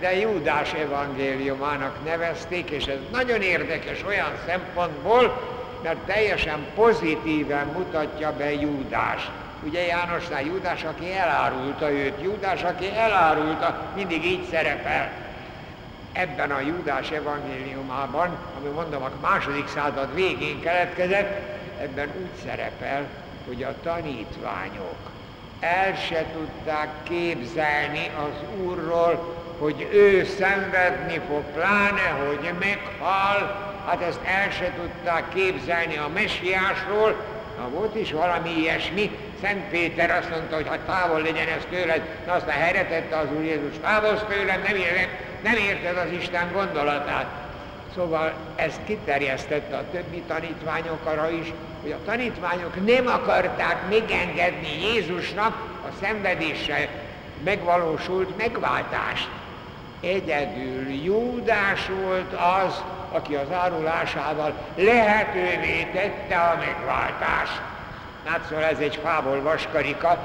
de 0.00 0.16
Júdás 0.16 0.72
evangéliumának 0.72 2.04
nevezték, 2.04 2.70
és 2.70 2.86
ez 2.86 2.98
nagyon 3.12 3.40
érdekes 3.40 4.04
olyan 4.06 4.32
szempontból, 4.46 5.42
mert 5.82 5.98
teljesen 5.98 6.66
pozitíven 6.74 7.66
mutatja 7.66 8.32
be 8.36 8.52
Júdás. 8.52 9.30
Ugye 9.64 9.86
Jánosnál 9.86 10.42
Júdás, 10.42 10.84
aki 10.84 11.12
elárulta 11.12 11.90
őt, 11.90 12.22
Júdás, 12.22 12.62
aki 12.62 12.90
elárulta, 12.96 13.92
mindig 13.94 14.24
így 14.24 14.48
szerepel. 14.50 15.10
Ebben 16.12 16.50
a 16.50 16.60
Júdás 16.60 17.10
evangéliumában, 17.10 18.36
ami 18.58 18.68
mondom 18.68 19.02
a 19.02 19.10
második 19.20 19.68
század 19.68 20.14
végén 20.14 20.60
keletkezett, 20.60 21.58
ebben 21.80 22.08
úgy 22.20 22.44
szerepel, 22.44 23.06
hogy 23.46 23.62
a 23.62 23.74
tanítványok 23.82 25.10
el 25.60 25.94
se 25.94 26.24
tudták 26.32 26.88
képzelni 27.02 28.10
az 28.18 28.64
Úrról, 28.64 29.36
hogy 29.58 29.88
ő 29.92 30.24
szenvedni 30.24 31.20
fog, 31.28 31.42
pláne, 31.54 32.08
hogy 32.26 32.52
meghal, 32.58 33.68
hát 33.86 34.02
ezt 34.02 34.20
el 34.24 34.50
se 34.50 34.72
tudták 34.76 35.28
képzelni 35.28 35.96
a 35.96 36.10
messiásról, 36.14 37.16
na 37.60 37.68
volt 37.68 37.94
is 37.94 38.12
valami 38.12 38.50
ilyesmi, 38.58 39.10
Szent 39.40 39.64
Péter 39.70 40.10
azt 40.10 40.30
mondta, 40.30 40.54
hogy 40.54 40.68
ha 40.68 40.76
távol 40.86 41.20
legyen 41.20 41.48
ez 41.48 41.62
tőled, 41.70 42.02
na 42.26 42.32
aztán 42.32 42.56
helyre 42.56 42.84
tette 42.86 43.16
az 43.16 43.26
Úr 43.36 43.44
Jézus, 43.44 43.74
távol 43.82 44.26
tőlem, 44.26 44.62
nem, 44.62 44.76
érted, 44.76 45.08
nem 45.42 45.56
érted 45.56 45.96
az 45.96 46.12
Isten 46.12 46.52
gondolatát. 46.52 47.26
Szóval 47.94 48.32
ezt 48.56 48.80
kiterjesztette 48.86 49.76
a 49.76 49.90
többi 49.92 50.22
tanítványokra 50.26 51.30
is, 51.30 51.52
hogy 51.82 51.90
a 51.90 52.04
tanítványok 52.04 52.86
nem 52.86 53.06
akarták 53.06 53.88
megengedni 53.90 54.68
Jézusnak 54.82 55.54
a 55.82 55.92
szenvedéssel 56.02 56.88
megvalósult 57.44 58.36
megváltást. 58.36 59.28
Egyedül 60.00 60.92
Júdás 61.04 61.86
volt 62.02 62.32
az, 62.32 62.82
aki 63.12 63.34
az 63.34 63.52
árulásával 63.52 64.52
lehetővé 64.76 65.88
tette 65.92 66.36
a 66.36 66.56
megváltást. 66.58 67.60
Hát 68.24 68.44
szóval 68.48 68.64
ez 68.64 68.78
egy 68.78 68.98
fából 69.02 69.42
vaskarika, 69.42 70.18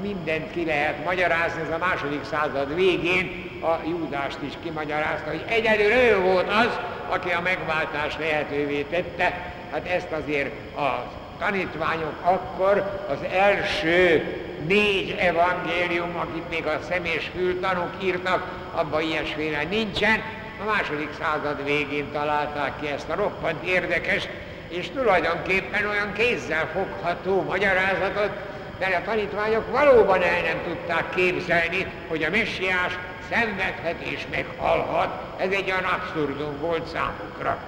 mindent 0.00 0.50
ki 0.50 0.64
lehet 0.64 1.04
magyarázni, 1.04 1.60
ez 1.62 1.74
a 1.74 1.78
második 1.78 2.24
század 2.24 2.74
végén 2.74 3.50
a 3.62 3.88
Júdást 3.88 4.38
is 4.40 4.52
kimagyarázta, 4.62 5.30
hogy 5.30 5.44
egyedül 5.48 5.92
ő 5.92 6.20
volt 6.20 6.48
az, 6.48 6.78
aki 7.08 7.30
a 7.30 7.40
megváltást 7.40 8.18
lehetővé 8.18 8.82
tette. 8.82 9.52
Hát 9.72 9.86
ezt 9.86 10.12
azért 10.22 10.76
a 10.76 11.10
tanítványok 11.38 12.14
akkor 12.22 13.04
az 13.08 13.18
első 13.32 14.22
négy 14.66 15.16
evangélium, 15.18 16.16
akit 16.16 16.50
még 16.50 16.66
a 16.66 16.80
személyes 16.88 17.30
fültanúk 17.34 17.92
írtak, 18.02 18.46
abban 18.74 19.02
ilyesféle 19.02 19.62
nincsen. 19.62 20.22
A 20.62 20.64
második 20.64 21.08
század 21.20 21.64
végén 21.64 22.12
találták 22.12 22.80
ki 22.80 22.86
ezt 22.86 23.08
a 23.08 23.14
roppant 23.14 23.62
érdekes, 23.64 24.28
és 24.68 24.90
tulajdonképpen 24.90 25.86
olyan 25.86 26.12
kézzel 26.12 26.68
fogható 26.72 27.42
magyarázatot, 27.42 28.30
de 28.78 28.86
a 28.86 29.04
tanítványok 29.04 29.70
valóban 29.70 30.22
el 30.22 30.42
nem 30.42 30.62
tudták 30.64 31.14
képzelni, 31.14 31.86
hogy 32.08 32.22
a 32.22 32.30
messiás 32.30 32.98
szenvedhet 33.30 34.00
és 34.00 34.26
meghalhat. 34.30 35.08
Ez 35.36 35.50
egy 35.50 35.70
olyan 35.70 35.84
abszurdum 35.84 36.58
volt 36.60 36.86
számukra. 36.86 37.58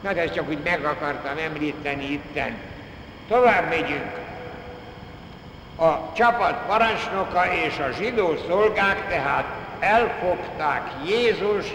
Na 0.00 0.12
de 0.12 0.22
ezt 0.22 0.34
csak 0.34 0.48
úgy 0.48 0.62
meg 0.64 0.84
akartam 0.84 1.38
említeni 1.38 2.04
itten. 2.04 2.56
Tovább 3.28 3.68
megyünk. 3.68 4.12
A 5.78 6.12
csapat 6.12 6.66
parancsnoka 6.66 7.54
és 7.54 7.78
a 7.78 7.92
zsidó 7.98 8.36
szolgák 8.48 9.08
tehát 9.08 9.44
elfogták 9.80 10.90
Jézus 11.06 11.66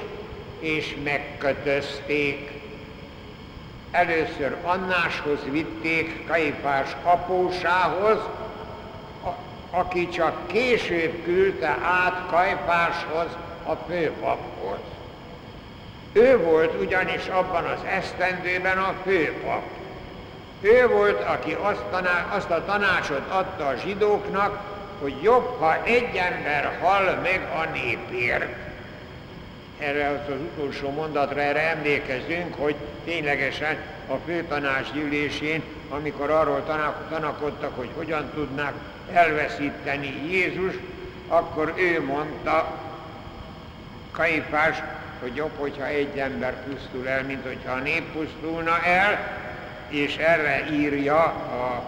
és 0.63 0.95
megkötözték. 1.03 2.51
Először 3.91 4.55
Annáshoz 4.63 5.39
vitték, 5.51 6.27
Kaifás 6.27 6.95
apósához, 7.03 8.17
aki 9.71 10.09
csak 10.09 10.47
később 10.47 11.23
küldte 11.23 11.77
át 11.83 12.23
Kajfáshoz, 12.29 13.37
a 13.65 13.73
főpaphoz. 13.87 14.79
Ő 16.13 16.37
volt 16.37 16.81
ugyanis 16.81 17.27
abban 17.27 17.63
az 17.63 17.79
esztendőben 17.85 18.77
a 18.77 18.93
főpap. 19.03 19.61
Ő 20.61 20.87
volt, 20.87 21.23
aki 21.23 21.57
azt, 21.61 21.81
taná, 21.91 22.27
azt 22.35 22.49
a 22.49 22.65
tanácsot 22.65 23.29
adta 23.29 23.67
a 23.67 23.75
zsidóknak, 23.75 24.59
hogy 25.01 25.21
jobb, 25.21 25.57
ha 25.59 25.83
egy 25.83 26.15
ember 26.15 26.77
hal 26.81 27.19
meg 27.21 27.41
a 27.55 27.69
népért. 27.73 28.62
Erre 29.79 30.07
az, 30.07 30.35
utolsó 30.39 30.89
mondatra 30.89 31.41
erre 31.41 31.69
emlékezünk, 31.69 32.55
hogy 32.55 32.75
ténylegesen 33.05 33.77
a 34.07 34.15
főtanács 34.25 34.91
gyűlésén, 34.91 35.63
amikor 35.89 36.29
arról 36.29 36.63
tanakodtak, 37.09 37.75
hogy 37.75 37.89
hogyan 37.95 38.31
tudnák 38.33 38.73
elveszíteni 39.13 40.29
Jézus, 40.29 40.73
akkor 41.27 41.73
ő 41.77 42.03
mondta, 42.03 42.81
Kaifás, 44.11 44.77
hogy 45.19 45.35
jobb, 45.35 45.51
hogyha 45.57 45.85
egy 45.85 46.17
ember 46.17 46.63
pusztul 46.63 47.07
el, 47.07 47.23
mint 47.23 47.45
hogyha 47.45 47.71
a 47.71 47.79
nép 47.79 48.11
pusztulna 48.11 48.83
el, 48.83 49.41
és 49.89 50.17
erre 50.17 50.65
írja 50.71 51.23
a 51.23 51.83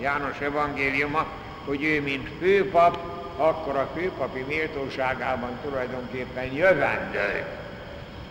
János 0.00 0.40
evangéliuma, 0.40 1.26
hogy 1.64 1.84
ő, 1.84 2.02
mint 2.02 2.28
főpap, 2.40 3.17
akkor 3.38 3.76
a 3.76 3.88
főpapi 3.94 4.44
méltóságában 4.48 5.50
tulajdonképpen 5.62 6.52
jövendő. 6.52 7.44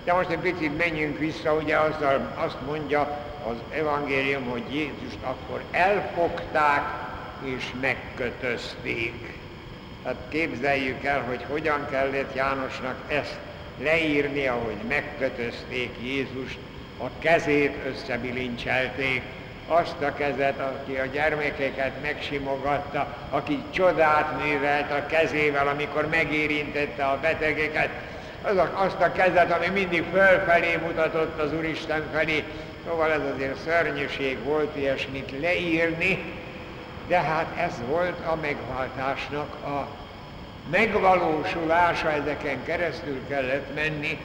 De 0.03 0.13
most 0.13 0.29
egy 0.29 0.39
picit 0.39 0.77
menjünk 0.77 1.17
vissza, 1.17 1.53
ugye 1.53 1.77
azzal 1.77 2.33
azt 2.35 2.57
mondja 2.65 3.01
az 3.49 3.77
evangélium, 3.77 4.49
hogy 4.49 4.63
Jézust 4.73 5.17
akkor 5.23 5.63
elfogták 5.71 6.83
és 7.43 7.71
megkötözték. 7.81 9.33
Tehát 10.03 10.17
képzeljük 10.29 11.03
el, 11.03 11.21
hogy 11.21 11.45
hogyan 11.49 11.87
kellett 11.89 12.35
Jánosnak 12.35 12.95
ezt 13.07 13.37
leírnia, 13.79 14.53
hogy 14.53 14.77
megkötözték 14.87 15.95
Jézust, 16.03 16.57
a 16.99 17.09
kezét 17.19 17.75
összebilincselték, 17.85 19.21
azt 19.67 20.01
a 20.01 20.13
kezet, 20.13 20.59
aki 20.59 20.97
a 20.97 21.05
gyermekeket 21.05 22.01
megsimogatta, 22.01 23.07
aki 23.29 23.63
csodát 23.69 24.43
művelt 24.43 24.91
a 24.91 25.05
kezével, 25.05 25.67
amikor 25.67 26.07
megérintette 26.07 27.05
a 27.05 27.19
betegeket, 27.21 27.89
az 28.41 28.57
a, 28.57 28.71
azt 28.75 29.01
a 29.01 29.11
kezet, 29.11 29.51
ami 29.51 29.67
mindig 29.67 30.03
fölfelé 30.11 30.75
mutatott 30.75 31.39
az 31.39 31.53
Úristen 31.53 32.03
felé. 32.13 32.43
Szóval 32.85 33.11
ez 33.11 33.21
azért 33.35 33.59
szörnyűség 33.63 34.43
volt 34.43 34.75
ilyesmit 34.75 35.31
leírni, 35.41 36.33
de 37.07 37.19
hát 37.19 37.57
ez 37.57 37.73
volt 37.87 38.25
a 38.25 38.35
megváltásnak 38.35 39.53
a 39.65 39.87
megvalósulása, 40.71 42.11
ezeken 42.11 42.63
keresztül 42.63 43.27
kellett 43.27 43.75
menni, 43.75 44.19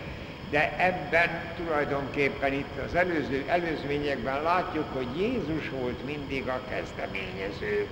de 0.52 0.74
ebben 0.78 1.54
tulajdonképpen 1.56 2.52
itt 2.52 2.78
az 2.86 2.94
előző 2.94 3.44
előzményekben 3.46 4.42
látjuk, 4.42 4.84
hogy 4.92 5.06
Jézus 5.16 5.70
volt 5.80 6.06
mindig 6.06 6.48
a 6.48 6.60
kezdeményező. 6.68 7.86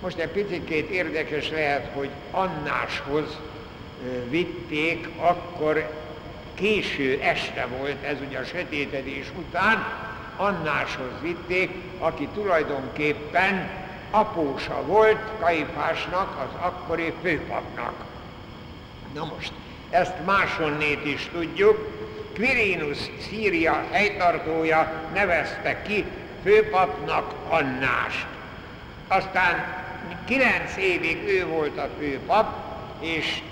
Most 0.00 0.18
egy 0.18 0.28
picit 0.28 0.70
érdekes 0.90 1.50
lehet, 1.50 1.90
hogy 1.94 2.10
Annáshoz 2.30 3.38
vitték, 4.28 5.08
akkor 5.16 5.90
késő 6.54 7.20
este 7.20 7.66
volt, 7.78 8.02
ez 8.04 8.16
ugye 8.28 8.38
a 8.38 8.44
sötétedés 8.44 9.26
után, 9.38 9.86
Annáshoz 10.36 11.20
vitték, 11.22 11.70
aki 11.98 12.28
tulajdonképpen 12.34 13.68
apósa 14.10 14.82
volt 14.86 15.20
Kaifásnak, 15.40 16.48
az 16.48 16.60
akkori 16.60 17.12
főpapnak. 17.22 17.94
Na 19.14 19.24
most, 19.24 19.52
ezt 19.90 20.14
másonnét 20.24 21.06
is 21.06 21.28
tudjuk, 21.32 21.88
Quirinus 22.34 22.98
Szíria 23.28 23.84
helytartója 23.90 24.92
nevezte 25.14 25.82
ki 25.82 26.04
főpapnak 26.42 27.34
Annást. 27.48 28.26
Aztán 29.08 29.78
kilenc 30.24 30.76
évig 30.76 31.28
ő 31.28 31.46
volt 31.46 31.78
a 31.78 31.88
főpap, 31.98 32.54
és 33.00 33.42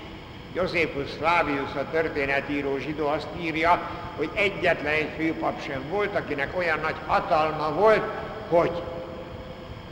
Josephus 0.53 1.11
Flavius, 1.17 1.75
a 1.75 1.89
történetíró 1.91 2.77
zsidó 2.77 3.07
azt 3.07 3.27
írja, 3.41 3.89
hogy 4.15 4.29
egyetlen 4.33 4.93
egy 4.93 5.09
főpap 5.17 5.63
sem 5.63 5.81
volt, 5.89 6.15
akinek 6.15 6.57
olyan 6.57 6.79
nagy 6.79 6.95
hatalma 7.05 7.71
volt, 7.71 8.03
hogy 8.49 8.71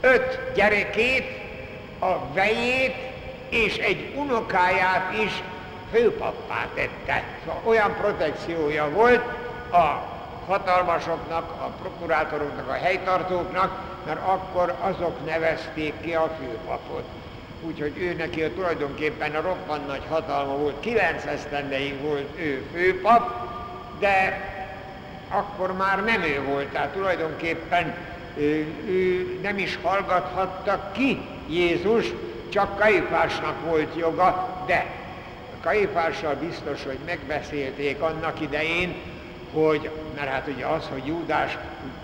öt 0.00 0.40
gyerekét, 0.54 1.46
a 1.98 2.32
vejét 2.32 2.94
és 3.48 3.76
egy 3.76 4.12
unokáját 4.16 5.12
is 5.24 5.42
főpappá 5.92 6.66
tette. 6.74 7.24
Szóval 7.44 7.60
olyan 7.64 7.94
protekciója 8.00 8.90
volt 8.90 9.22
a 9.72 10.02
hatalmasoknak, 10.46 11.50
a 11.50 11.70
prokurátoroknak, 11.80 12.68
a 12.68 12.72
helytartóknak, 12.72 13.80
mert 14.06 14.20
akkor 14.26 14.74
azok 14.80 15.26
nevezték 15.26 15.94
ki 16.00 16.14
a 16.14 16.30
főpapot. 16.40 17.04
úgyhogy 17.60 17.92
ő 17.98 18.14
neki 18.14 18.42
a 18.42 18.52
tulajdonképpen 18.52 19.34
a 19.34 19.40
roppant 19.40 19.86
nagy 19.86 20.02
hatalma 20.08 20.56
volt, 20.56 20.80
9 20.80 21.24
esztendeig 21.24 22.00
volt 22.00 22.28
ő 22.38 22.66
főpap, 22.72 23.30
de 23.98 24.40
akkor 25.28 25.72
már 25.72 26.04
nem 26.04 26.22
ő 26.22 26.42
volt, 26.42 26.66
tehát 26.66 26.88
tulajdonképpen 26.88 27.94
ő, 28.36 28.74
ő 28.86 29.38
nem 29.42 29.58
is 29.58 29.78
hallgathatta 29.82 30.90
ki 30.92 31.20
Jézus, 31.48 32.06
csak 32.48 32.78
Kaifásnak 32.78 33.54
volt 33.64 33.96
joga, 33.96 34.62
de 34.66 34.86
Kaifással 35.68 36.34
biztos, 36.34 36.84
hogy 36.84 36.98
megbeszélték 37.06 38.00
annak 38.00 38.40
idején, 38.40 38.94
hogy, 39.52 39.90
mert 40.16 40.28
hát 40.28 40.48
ugye 40.54 40.66
az, 40.66 40.88
hogy 40.92 41.06
Júdás 41.06 41.58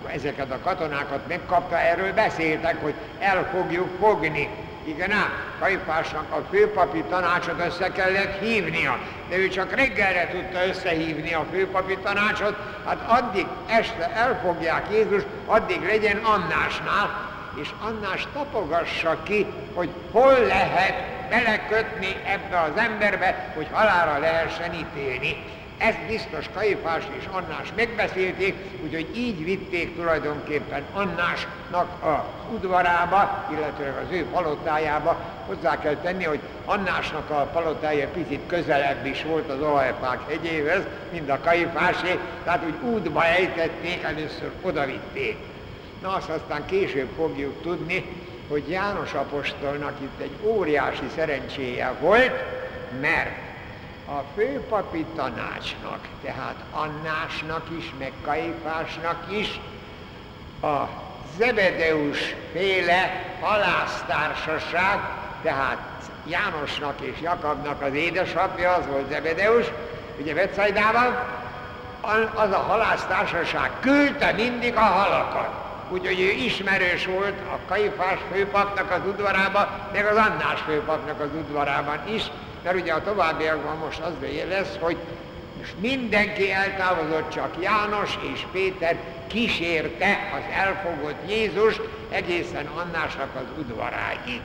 ezeket 0.07 0.51
a 0.51 0.59
katonákat 0.63 1.29
megkapta, 1.29 1.79
erről 1.79 2.13
beszéltek, 2.13 2.83
hogy 2.83 2.95
el 3.19 3.49
fogjuk 3.53 3.89
fogni. 4.01 4.49
Igen 4.85 5.11
ám, 5.11 5.33
Kajfásnak 5.61 6.33
a 6.33 6.47
főpapi 6.51 7.03
tanácsot 7.09 7.67
össze 7.67 7.93
kellett 7.93 8.41
hívnia, 8.41 8.99
de 9.29 9.37
ő 9.37 9.49
csak 9.49 9.75
reggelre 9.75 10.29
tudta 10.29 10.67
összehívni 10.67 11.35
a 11.35 11.47
főpapi 11.53 11.99
tanácsot, 12.03 12.57
hát 12.87 13.05
addig 13.07 13.47
este 13.67 14.11
elfogják 14.15 14.87
Jézus, 14.91 15.23
addig 15.47 15.83
legyen 15.87 16.17
Annásnál, 16.17 17.31
és 17.61 17.71
Annás 17.81 18.27
tapogassa 18.33 19.23
ki, 19.23 19.47
hogy 19.75 19.91
hol 20.13 20.39
lehet 20.39 21.14
belekötni 21.29 22.17
ebbe 22.25 22.61
az 22.61 22.77
emberbe, 22.77 23.53
hogy 23.55 23.67
halára 23.73 24.19
lehessen 24.19 24.75
ítélni. 24.75 25.37
Ezt 25.79 26.07
biztos 26.09 26.47
Kaifás 26.55 27.03
és 27.19 27.25
Annás 27.31 27.69
megbeszélték, 27.77 28.55
úgyhogy 28.85 29.17
így 29.17 29.45
vitték 29.45 29.97
tulajdonképpen 29.97 30.83
Annásnak 30.93 32.03
a 32.05 32.27
udvarába, 32.53 33.47
illetve 33.51 34.03
az 34.07 34.13
ő 34.17 34.27
palotájába. 34.33 35.17
Hozzá 35.47 35.79
kell 35.79 35.95
tenni, 35.95 36.25
hogy 36.25 36.41
Annásnak 36.65 37.31
a 37.31 37.51
palotája 37.53 38.09
picit 38.09 38.41
közelebb 38.47 39.07
is 39.07 39.23
volt 39.23 39.51
az 39.51 39.61
olajfák 39.61 40.29
hegyéhez, 40.29 40.83
mint 41.13 41.31
a 41.31 41.39
Kaifásé, 41.45 42.19
tehát 42.45 42.65
úgy 42.67 42.91
útba 42.91 43.25
ejtették, 43.25 44.03
először 44.03 44.51
oda 44.63 44.87
vitték. 44.87 45.37
Na 46.03 46.15
azt 46.15 46.29
aztán 46.29 46.67
később 46.67 47.09
fogjuk 47.17 47.63
tudni, 47.63 48.05
hogy 48.49 48.69
János 48.69 49.13
apostolnak 49.13 50.01
itt 50.01 50.21
egy 50.21 50.37
óriási 50.43 51.07
szerencséje 51.15 51.93
volt, 52.01 52.45
mert 53.01 53.37
a 54.07 54.23
főpapi 54.35 55.05
tanácsnak, 55.15 55.99
tehát 56.23 56.55
Annásnak 56.71 57.67
is, 57.79 57.93
meg 57.99 58.13
Kaifásnak 58.23 59.25
is 59.29 59.61
a 60.63 60.89
Zebedeus 61.39 62.35
féle 62.53 63.33
halásztársaság, 63.41 64.99
tehát 65.43 65.79
Jánosnak 66.27 67.01
és 67.01 67.21
Jakabnak 67.21 67.83
az 67.83 67.95
édesapja, 67.95 68.73
az 68.73 68.87
volt 68.87 69.11
Zebedeus, 69.11 69.67
ugye 70.21 70.35
Betsaidában, 70.35 71.17
az 72.35 72.51
a 72.51 72.59
halásztársaság 72.59 73.71
küldte 73.81 74.33
mindig 74.33 74.77
a 74.77 74.81
halakat. 74.81 75.64
Úgyhogy 75.95 76.21
ő 76.21 76.31
ismerős 76.31 77.07
volt 77.07 77.41
a 77.41 77.59
Kaifás 77.67 78.19
főpapnak 78.33 78.91
az 78.91 79.01
udvarában, 79.07 79.69
meg 79.93 80.07
az 80.07 80.17
Annás 80.17 80.61
főpapnak 80.61 81.21
az 81.21 81.29
udvarában 81.35 81.99
is, 82.15 82.23
mert 82.63 82.81
ugye 82.81 82.93
a 82.93 83.03
továbbiakban 83.03 83.77
most 83.77 84.01
az 84.01 84.13
lesz, 84.49 84.77
hogy 84.81 84.97
most 85.59 85.75
mindenki 85.81 86.53
eltávozott, 86.53 87.29
csak 87.29 87.55
János 87.63 88.19
és 88.33 88.47
Péter 88.53 88.97
kísérte 89.27 90.19
az 90.37 90.65
elfogott 90.65 91.31
Jézus 91.31 91.81
egészen 92.11 92.67
Annásnak 92.67 93.35
az 93.35 93.59
udvaráig. 93.59 94.41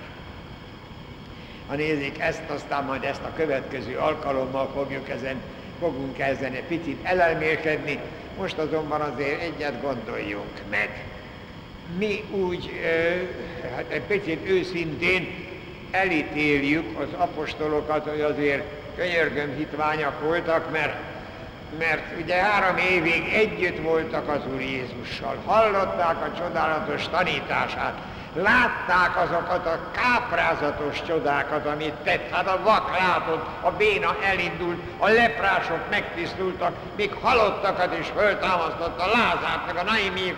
Ha 1.67 1.75
nézik 1.75 2.19
ezt, 2.19 2.49
aztán 2.49 2.83
majd 2.83 3.03
ezt 3.03 3.23
a 3.23 3.33
következő 3.35 3.97
alkalommal 3.97 4.71
fogjuk 4.75 5.09
ezen, 5.09 5.41
fogunk 5.79 6.19
ezen 6.19 6.53
egy 6.53 6.63
picit 6.63 7.05
elelmélkedni, 7.05 7.99
most 8.37 8.57
azonban 8.57 9.01
azért 9.01 9.41
egyet 9.41 9.81
gondoljunk 9.81 10.61
meg. 10.69 11.08
Mi 11.97 12.23
úgy, 12.31 12.71
hát 13.75 13.85
egy 13.89 14.01
picit 14.01 14.49
őszintén 14.49 15.47
elítéljük 15.91 16.99
az 16.99 17.07
apostolokat, 17.17 18.07
hogy 18.07 18.21
azért 18.21 18.63
könyörgöm 18.95 19.55
hitványak 19.55 20.21
voltak, 20.21 20.71
mert, 20.71 20.95
mert 21.79 22.21
ugye 22.21 22.35
három 22.35 22.77
évig 22.77 23.33
együtt 23.33 23.81
voltak 23.81 24.29
az 24.29 24.41
Úr 24.53 24.61
Jézussal, 24.61 25.37
hallották 25.45 26.15
a 26.21 26.37
csodálatos 26.37 27.07
tanítását, 27.07 27.97
látták 28.33 29.17
azokat 29.17 29.65
a 29.65 29.79
káprázatos 29.91 31.01
csodákat, 31.07 31.65
amit 31.65 31.93
tett. 31.93 32.29
Hát 32.31 32.47
a 32.47 32.61
vak 32.63 32.97
látott, 32.99 33.45
a 33.61 33.71
béna 33.71 34.15
elindult, 34.23 34.79
a 34.97 35.07
leprások 35.07 35.89
megtisztultak, 35.89 36.73
még 36.95 37.13
halottakat 37.13 37.99
is 37.99 38.07
föltámasztott, 38.15 38.99
a 38.99 39.07
Lázárt, 39.07 39.65
meg 39.65 39.75
a 39.75 39.83
Naimi 39.83 40.35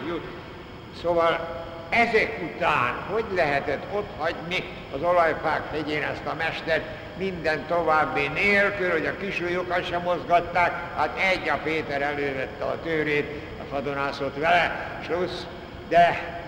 Szóval 1.02 1.62
ezek 1.90 2.40
után 2.44 2.94
hogy 3.10 3.26
lehetett 3.36 3.84
ott 3.94 4.10
hagyni 4.18 4.64
az 4.96 5.02
olajfák 5.04 5.62
hegyén 5.72 6.04
ezt 6.04 6.26
a 6.26 6.34
mestert 6.38 6.86
minden 7.18 7.66
további 7.68 8.28
nélkül, 8.28 8.92
hogy 8.92 9.06
a 9.06 9.18
kisújukat 9.18 9.88
sem 9.88 10.02
mozgatták, 10.02 10.72
hát 10.96 11.20
egy 11.32 11.50
a 11.50 11.60
Péter 11.64 12.02
elővette 12.02 12.64
a 12.64 12.80
tőrét, 12.84 13.42
a 13.60 13.74
hadonászott 13.74 14.38
vele, 14.38 14.98
slusz, 15.04 15.46
de 15.90 16.40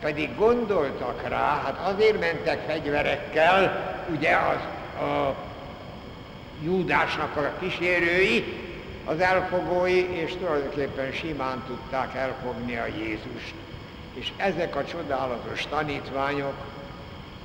pedig 0.00 0.36
gondoltak 0.36 1.28
rá, 1.28 1.60
hát 1.64 1.78
azért 1.94 2.20
mentek 2.20 2.58
fegyverekkel, 2.66 3.84
ugye 4.10 4.36
az, 4.36 4.60
a 5.06 5.34
Júdásnak 6.62 7.36
a 7.36 7.52
kísérői, 7.60 8.44
az 9.04 9.20
elfogói, 9.20 10.16
és 10.16 10.32
tulajdonképpen 10.36 11.12
simán 11.12 11.62
tudták 11.66 12.14
elfogni 12.14 12.76
a 12.76 12.86
Jézust. 12.86 13.54
És 14.14 14.32
ezek 14.36 14.76
a 14.76 14.84
csodálatos 14.84 15.66
tanítványok, 15.66 16.54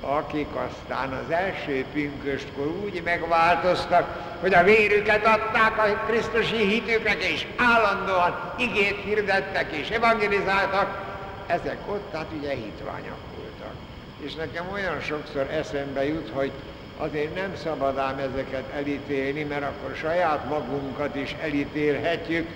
akik 0.00 0.46
aztán 0.54 1.12
az 1.12 1.30
első 1.30 1.84
pünköstkor 1.92 2.66
úgy 2.66 3.02
megváltoztak, 3.04 4.36
hogy 4.40 4.54
a 4.54 4.62
vérüket 4.62 5.26
adták 5.26 5.78
a 5.78 6.04
Krisztusi 6.06 6.56
hitüknek, 6.56 7.24
és 7.24 7.46
állandóan 7.56 8.54
igét 8.58 9.00
hirdettek 9.04 9.72
és 9.72 9.88
evangelizáltak, 9.88 11.06
ezek 11.46 11.78
ott, 11.86 12.10
tehát 12.10 12.26
ugye 12.38 12.54
hitványok 12.54 13.18
voltak. 13.36 13.74
És 14.20 14.34
nekem 14.34 14.64
olyan 14.72 15.00
sokszor 15.00 15.46
eszembe 15.50 16.06
jut, 16.06 16.30
hogy 16.32 16.52
azért 16.96 17.34
nem 17.34 17.56
szabad 17.62 17.98
ám 17.98 18.18
ezeket 18.18 18.72
elítélni, 18.74 19.42
mert 19.42 19.62
akkor 19.62 19.96
saját 19.96 20.48
magunkat 20.48 21.16
is 21.16 21.36
elítélhetjük, 21.42 22.48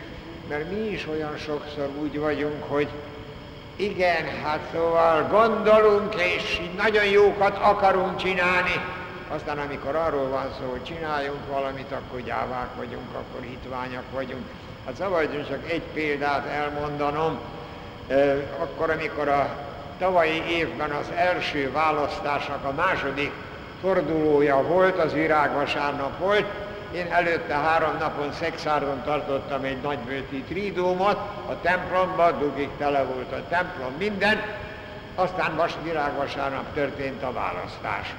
mert 0.48 0.70
mi 0.70 0.88
is 0.88 1.08
olyan 1.08 1.36
sokszor 1.36 1.88
úgy 2.00 2.18
vagyunk, 2.18 2.62
hogy 2.68 2.88
igen, 3.82 4.24
hát 4.44 4.60
szóval 4.72 5.28
gondolunk, 5.30 6.14
és 6.14 6.60
nagyon 6.76 7.04
jókat 7.04 7.58
akarunk 7.58 8.16
csinálni, 8.16 8.84
aztán 9.28 9.58
amikor 9.58 9.94
arról 9.94 10.28
van 10.28 10.46
szó, 10.58 10.70
hogy 10.70 10.84
csináljunk 10.84 11.46
valamit, 11.50 11.92
akkor 11.92 12.20
gyávák 12.20 12.68
vagyunk, 12.76 13.08
akkor 13.12 13.40
hitványak 13.40 14.04
vagyunk. 14.12 14.44
Hát 14.86 14.96
szabadjon 14.96 15.46
csak 15.48 15.70
egy 15.70 15.82
példát 15.94 16.46
elmondanom, 16.46 17.38
akkor, 18.58 18.90
amikor 18.90 19.28
a 19.28 19.48
tavalyi 19.98 20.42
évben 20.48 20.90
az 20.90 21.06
első 21.16 21.70
választásnak 21.72 22.64
a 22.64 22.72
második 22.72 23.32
fordulója 23.80 24.62
volt, 24.62 24.98
az 24.98 25.12
virágvasárnap 25.12 26.18
volt, 26.18 26.44
én 26.94 27.12
előtte 27.12 27.54
három 27.54 27.96
napon 27.98 28.32
Szexárdon 28.32 29.02
tartottam 29.04 29.64
egy 29.64 29.80
nagybőti 29.80 30.42
trídómat, 30.42 31.16
a 31.48 31.60
templomban, 31.60 32.38
dugig 32.38 32.68
tele 32.78 33.02
volt 33.02 33.32
a 33.32 33.48
templom, 33.48 33.92
minden, 33.98 34.42
aztán 35.14 35.56
vas, 35.56 35.72
virágvasárnap 35.82 36.74
történt 36.74 37.22
a 37.22 37.32
választás. 37.32 38.14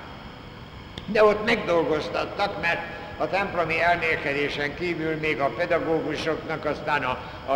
De 1.06 1.24
ott 1.24 1.46
megdolgoztattak, 1.46 2.62
mert 2.62 2.82
a 3.18 3.30
templomi 3.30 3.82
elmélkedésen 3.82 4.76
kívül 4.76 5.16
még 5.16 5.40
a 5.40 5.50
pedagógusoknak, 5.58 6.66
aztán 6.66 7.04
a, 7.04 7.18
a, 7.52 7.54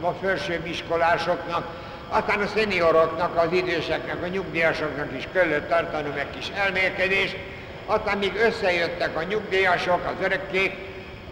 a 0.00 0.12
felsőbb 0.22 0.66
iskolásoknak, 0.66 1.66
aztán 2.08 2.40
a 2.40 2.46
szenioroknak, 2.46 3.36
az 3.36 3.52
időseknek, 3.52 4.22
a 4.22 4.26
nyugdíjasoknak 4.26 5.12
is 5.16 5.28
kellett 5.32 5.68
tartani 5.68 6.08
meg 6.14 6.26
kis 6.30 6.48
elmélkedést, 6.48 7.36
aztán 7.86 8.18
míg 8.18 8.34
összejöttek 8.34 9.16
a 9.16 9.22
nyugdíjasok, 9.22 10.04
az 10.06 10.24
örökkék, 10.24 10.74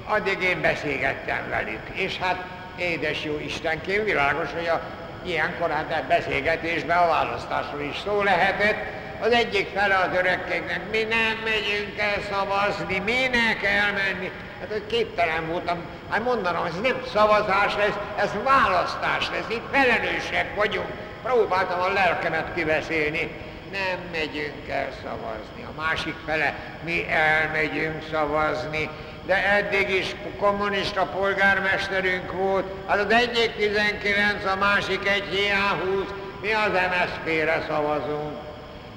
addig 0.05 0.43
én 0.43 0.61
beszélgettem 0.61 1.49
velük. 1.49 1.81
És 1.93 2.19
hát 2.19 2.45
édes 2.77 3.25
jó 3.25 3.39
Istenkém, 3.39 4.05
világos, 4.05 4.53
hogy 4.53 4.67
a 4.67 4.81
ilyenkor 5.25 5.71
hát 5.71 6.05
beszélgetésben 6.09 6.99
a 6.99 7.07
választásról 7.07 7.81
is 7.81 8.01
szó 8.05 8.23
lehetett. 8.23 8.77
Az 9.21 9.33
egyik 9.33 9.69
fele 9.75 9.95
az 9.95 10.17
örökkéknek, 10.19 10.81
mi 10.91 11.03
nem 11.03 11.39
megyünk 11.45 11.99
el 11.99 12.21
szavazni, 12.31 12.99
minek 12.99 13.63
elmenni. 13.63 14.31
Hát 14.61 14.69
hogy 14.71 14.87
képtelen 14.87 15.47
voltam, 15.47 15.79
hát 16.11 16.25
mondanom, 16.25 16.65
ez 16.65 16.81
nem 16.83 17.03
szavazás 17.13 17.77
lesz, 17.77 17.99
ez 18.17 18.31
választás 18.45 19.31
lesz, 19.31 19.57
itt 19.57 19.69
felelősek 19.73 20.55
vagyunk. 20.55 20.89
Próbáltam 21.23 21.81
a 21.81 21.93
lelkemet 21.93 22.55
kiveszélni, 22.55 23.31
nem 23.75 23.99
megyünk 24.13 24.69
el 24.69 24.89
szavazni. 25.03 25.63
A 25.63 25.81
másik 25.81 26.15
fele, 26.27 26.55
mi 26.85 27.07
elmegyünk 27.09 28.03
szavazni. 28.11 28.91
De 29.27 29.51
eddig 29.53 29.91
is 29.91 30.15
kommunista 30.39 31.03
polgármesterünk 31.03 32.33
volt, 32.33 32.67
az 32.87 32.99
az 32.99 33.13
egyik 33.13 33.57
19, 33.57 34.45
a 34.45 34.57
másik 34.57 35.09
egy 35.09 35.53
20, 35.85 36.05
mi 36.41 36.53
az 36.53 36.73
MSZP-re 36.73 37.65
szavazunk. 37.69 38.37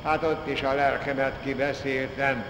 Hát 0.04 0.24
ott 0.24 0.48
is 0.48 0.62
a 0.62 0.74
lelkemet 0.74 1.34
kibeszéltem, 1.44 2.44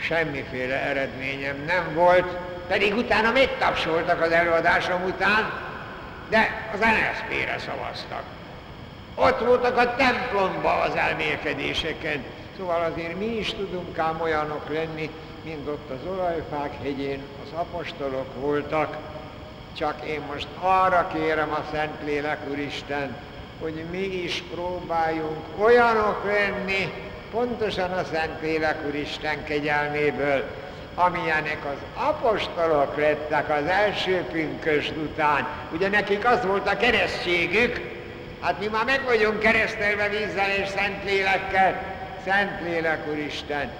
semmiféle 0.00 0.80
eredményem 0.80 1.64
nem 1.66 1.94
volt, 1.94 2.36
pedig 2.68 2.94
utána 2.94 3.30
még 3.30 3.48
tapsoltak 3.58 4.20
az 4.20 4.30
előadásom 4.30 5.02
után, 5.02 5.52
de 6.28 6.70
az 6.72 6.78
NSZP-re 6.78 7.58
szavaztak. 7.58 8.22
Ott 9.14 9.38
voltak 9.38 9.76
a 9.76 9.94
templomba 9.94 10.80
az 10.80 10.94
elmélkedéseken. 10.94 12.24
Szóval 12.56 12.92
azért 12.92 13.18
mi 13.18 13.24
is 13.36 13.54
tudunk 13.54 13.98
ám 13.98 14.20
olyanok 14.20 14.68
lenni, 14.68 15.10
mint 15.44 15.68
ott 15.68 15.90
az 15.90 16.10
olajfák 16.10 16.82
hegyén 16.82 17.22
az 17.44 17.58
apostolok 17.58 18.40
voltak, 18.40 18.96
csak 19.76 20.04
én 20.06 20.20
most 20.32 20.46
arra 20.60 21.10
kérem 21.12 21.50
a 21.50 21.64
Szentlélek 21.72 22.38
Úristen, 22.50 23.16
hogy 23.60 23.84
mi 23.90 23.98
is 23.98 24.42
próbáljunk 24.54 25.44
olyanok 25.58 26.24
lenni, 26.24 26.92
pontosan 27.30 27.92
a 27.92 28.04
Szentlélek 28.12 28.86
Úristen 28.86 29.44
kegyelméből, 29.44 30.44
amilyenek 30.94 31.58
az 31.64 32.02
apostolok 32.04 32.96
lettek 32.96 33.50
az 33.50 33.66
első 33.66 34.24
pünkösd 34.32 34.96
után. 34.96 35.46
Ugye 35.72 35.88
nekik 35.88 36.26
az 36.26 36.44
volt 36.46 36.68
a 36.68 36.76
keresztségük, 36.76 37.91
hát 38.42 38.58
mi 38.60 38.66
már 38.66 38.84
meg 38.84 39.04
vagyunk 39.04 39.38
keresztelve 39.38 40.08
vízzel 40.08 40.50
és 40.50 40.68
Szentlélekkel, 40.68 41.82
Szentlélek 42.24 43.08
Úristen, 43.10 43.70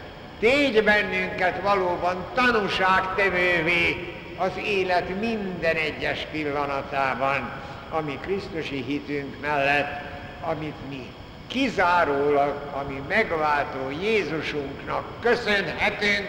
tégy 0.41 0.83
bennünket 0.85 1.61
valóban 1.63 2.25
tanúságtevővé 2.35 4.15
az 4.37 4.51
élet 4.65 5.21
minden 5.21 5.77
egyes 5.77 6.27
pillanatában, 6.31 7.51
ami 7.91 8.19
Krisztusi 8.21 8.83
hitünk 8.83 9.41
mellett, 9.41 10.01
amit 10.41 10.89
mi 10.89 11.13
kizárólag, 11.47 12.55
ami 12.73 13.03
megváltó 13.09 13.91
Jézusunknak 14.03 15.05
köszönhetünk, 15.21 16.29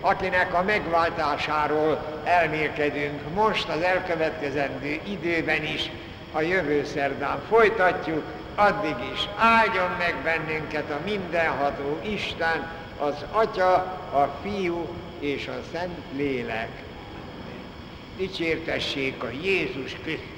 akinek 0.00 0.54
a 0.54 0.62
megváltásáról 0.62 2.20
elmélkedünk 2.24 3.34
most 3.34 3.68
az 3.68 3.80
elkövetkezendő 3.82 5.00
időben 5.04 5.64
is, 5.64 5.90
a 6.34 6.40
jövő 6.40 6.84
szerdán 6.84 7.42
folytatjuk, 7.48 8.24
addig 8.54 8.96
is 9.12 9.28
áldjon 9.36 9.90
meg 9.98 10.14
bennünket 10.22 10.90
a 10.90 11.00
mindenható 11.04 12.00
Isten, 12.02 12.72
az 12.98 13.24
Atya, 13.30 13.72
a 14.12 14.38
Fiú 14.42 14.88
és 15.18 15.48
a 15.48 15.60
Szent 15.72 15.98
Lélek. 16.16 16.82
Dicsértessék 18.16 19.22
a 19.22 19.30
Jézus 19.42 19.92
Krisztus! 20.02 20.33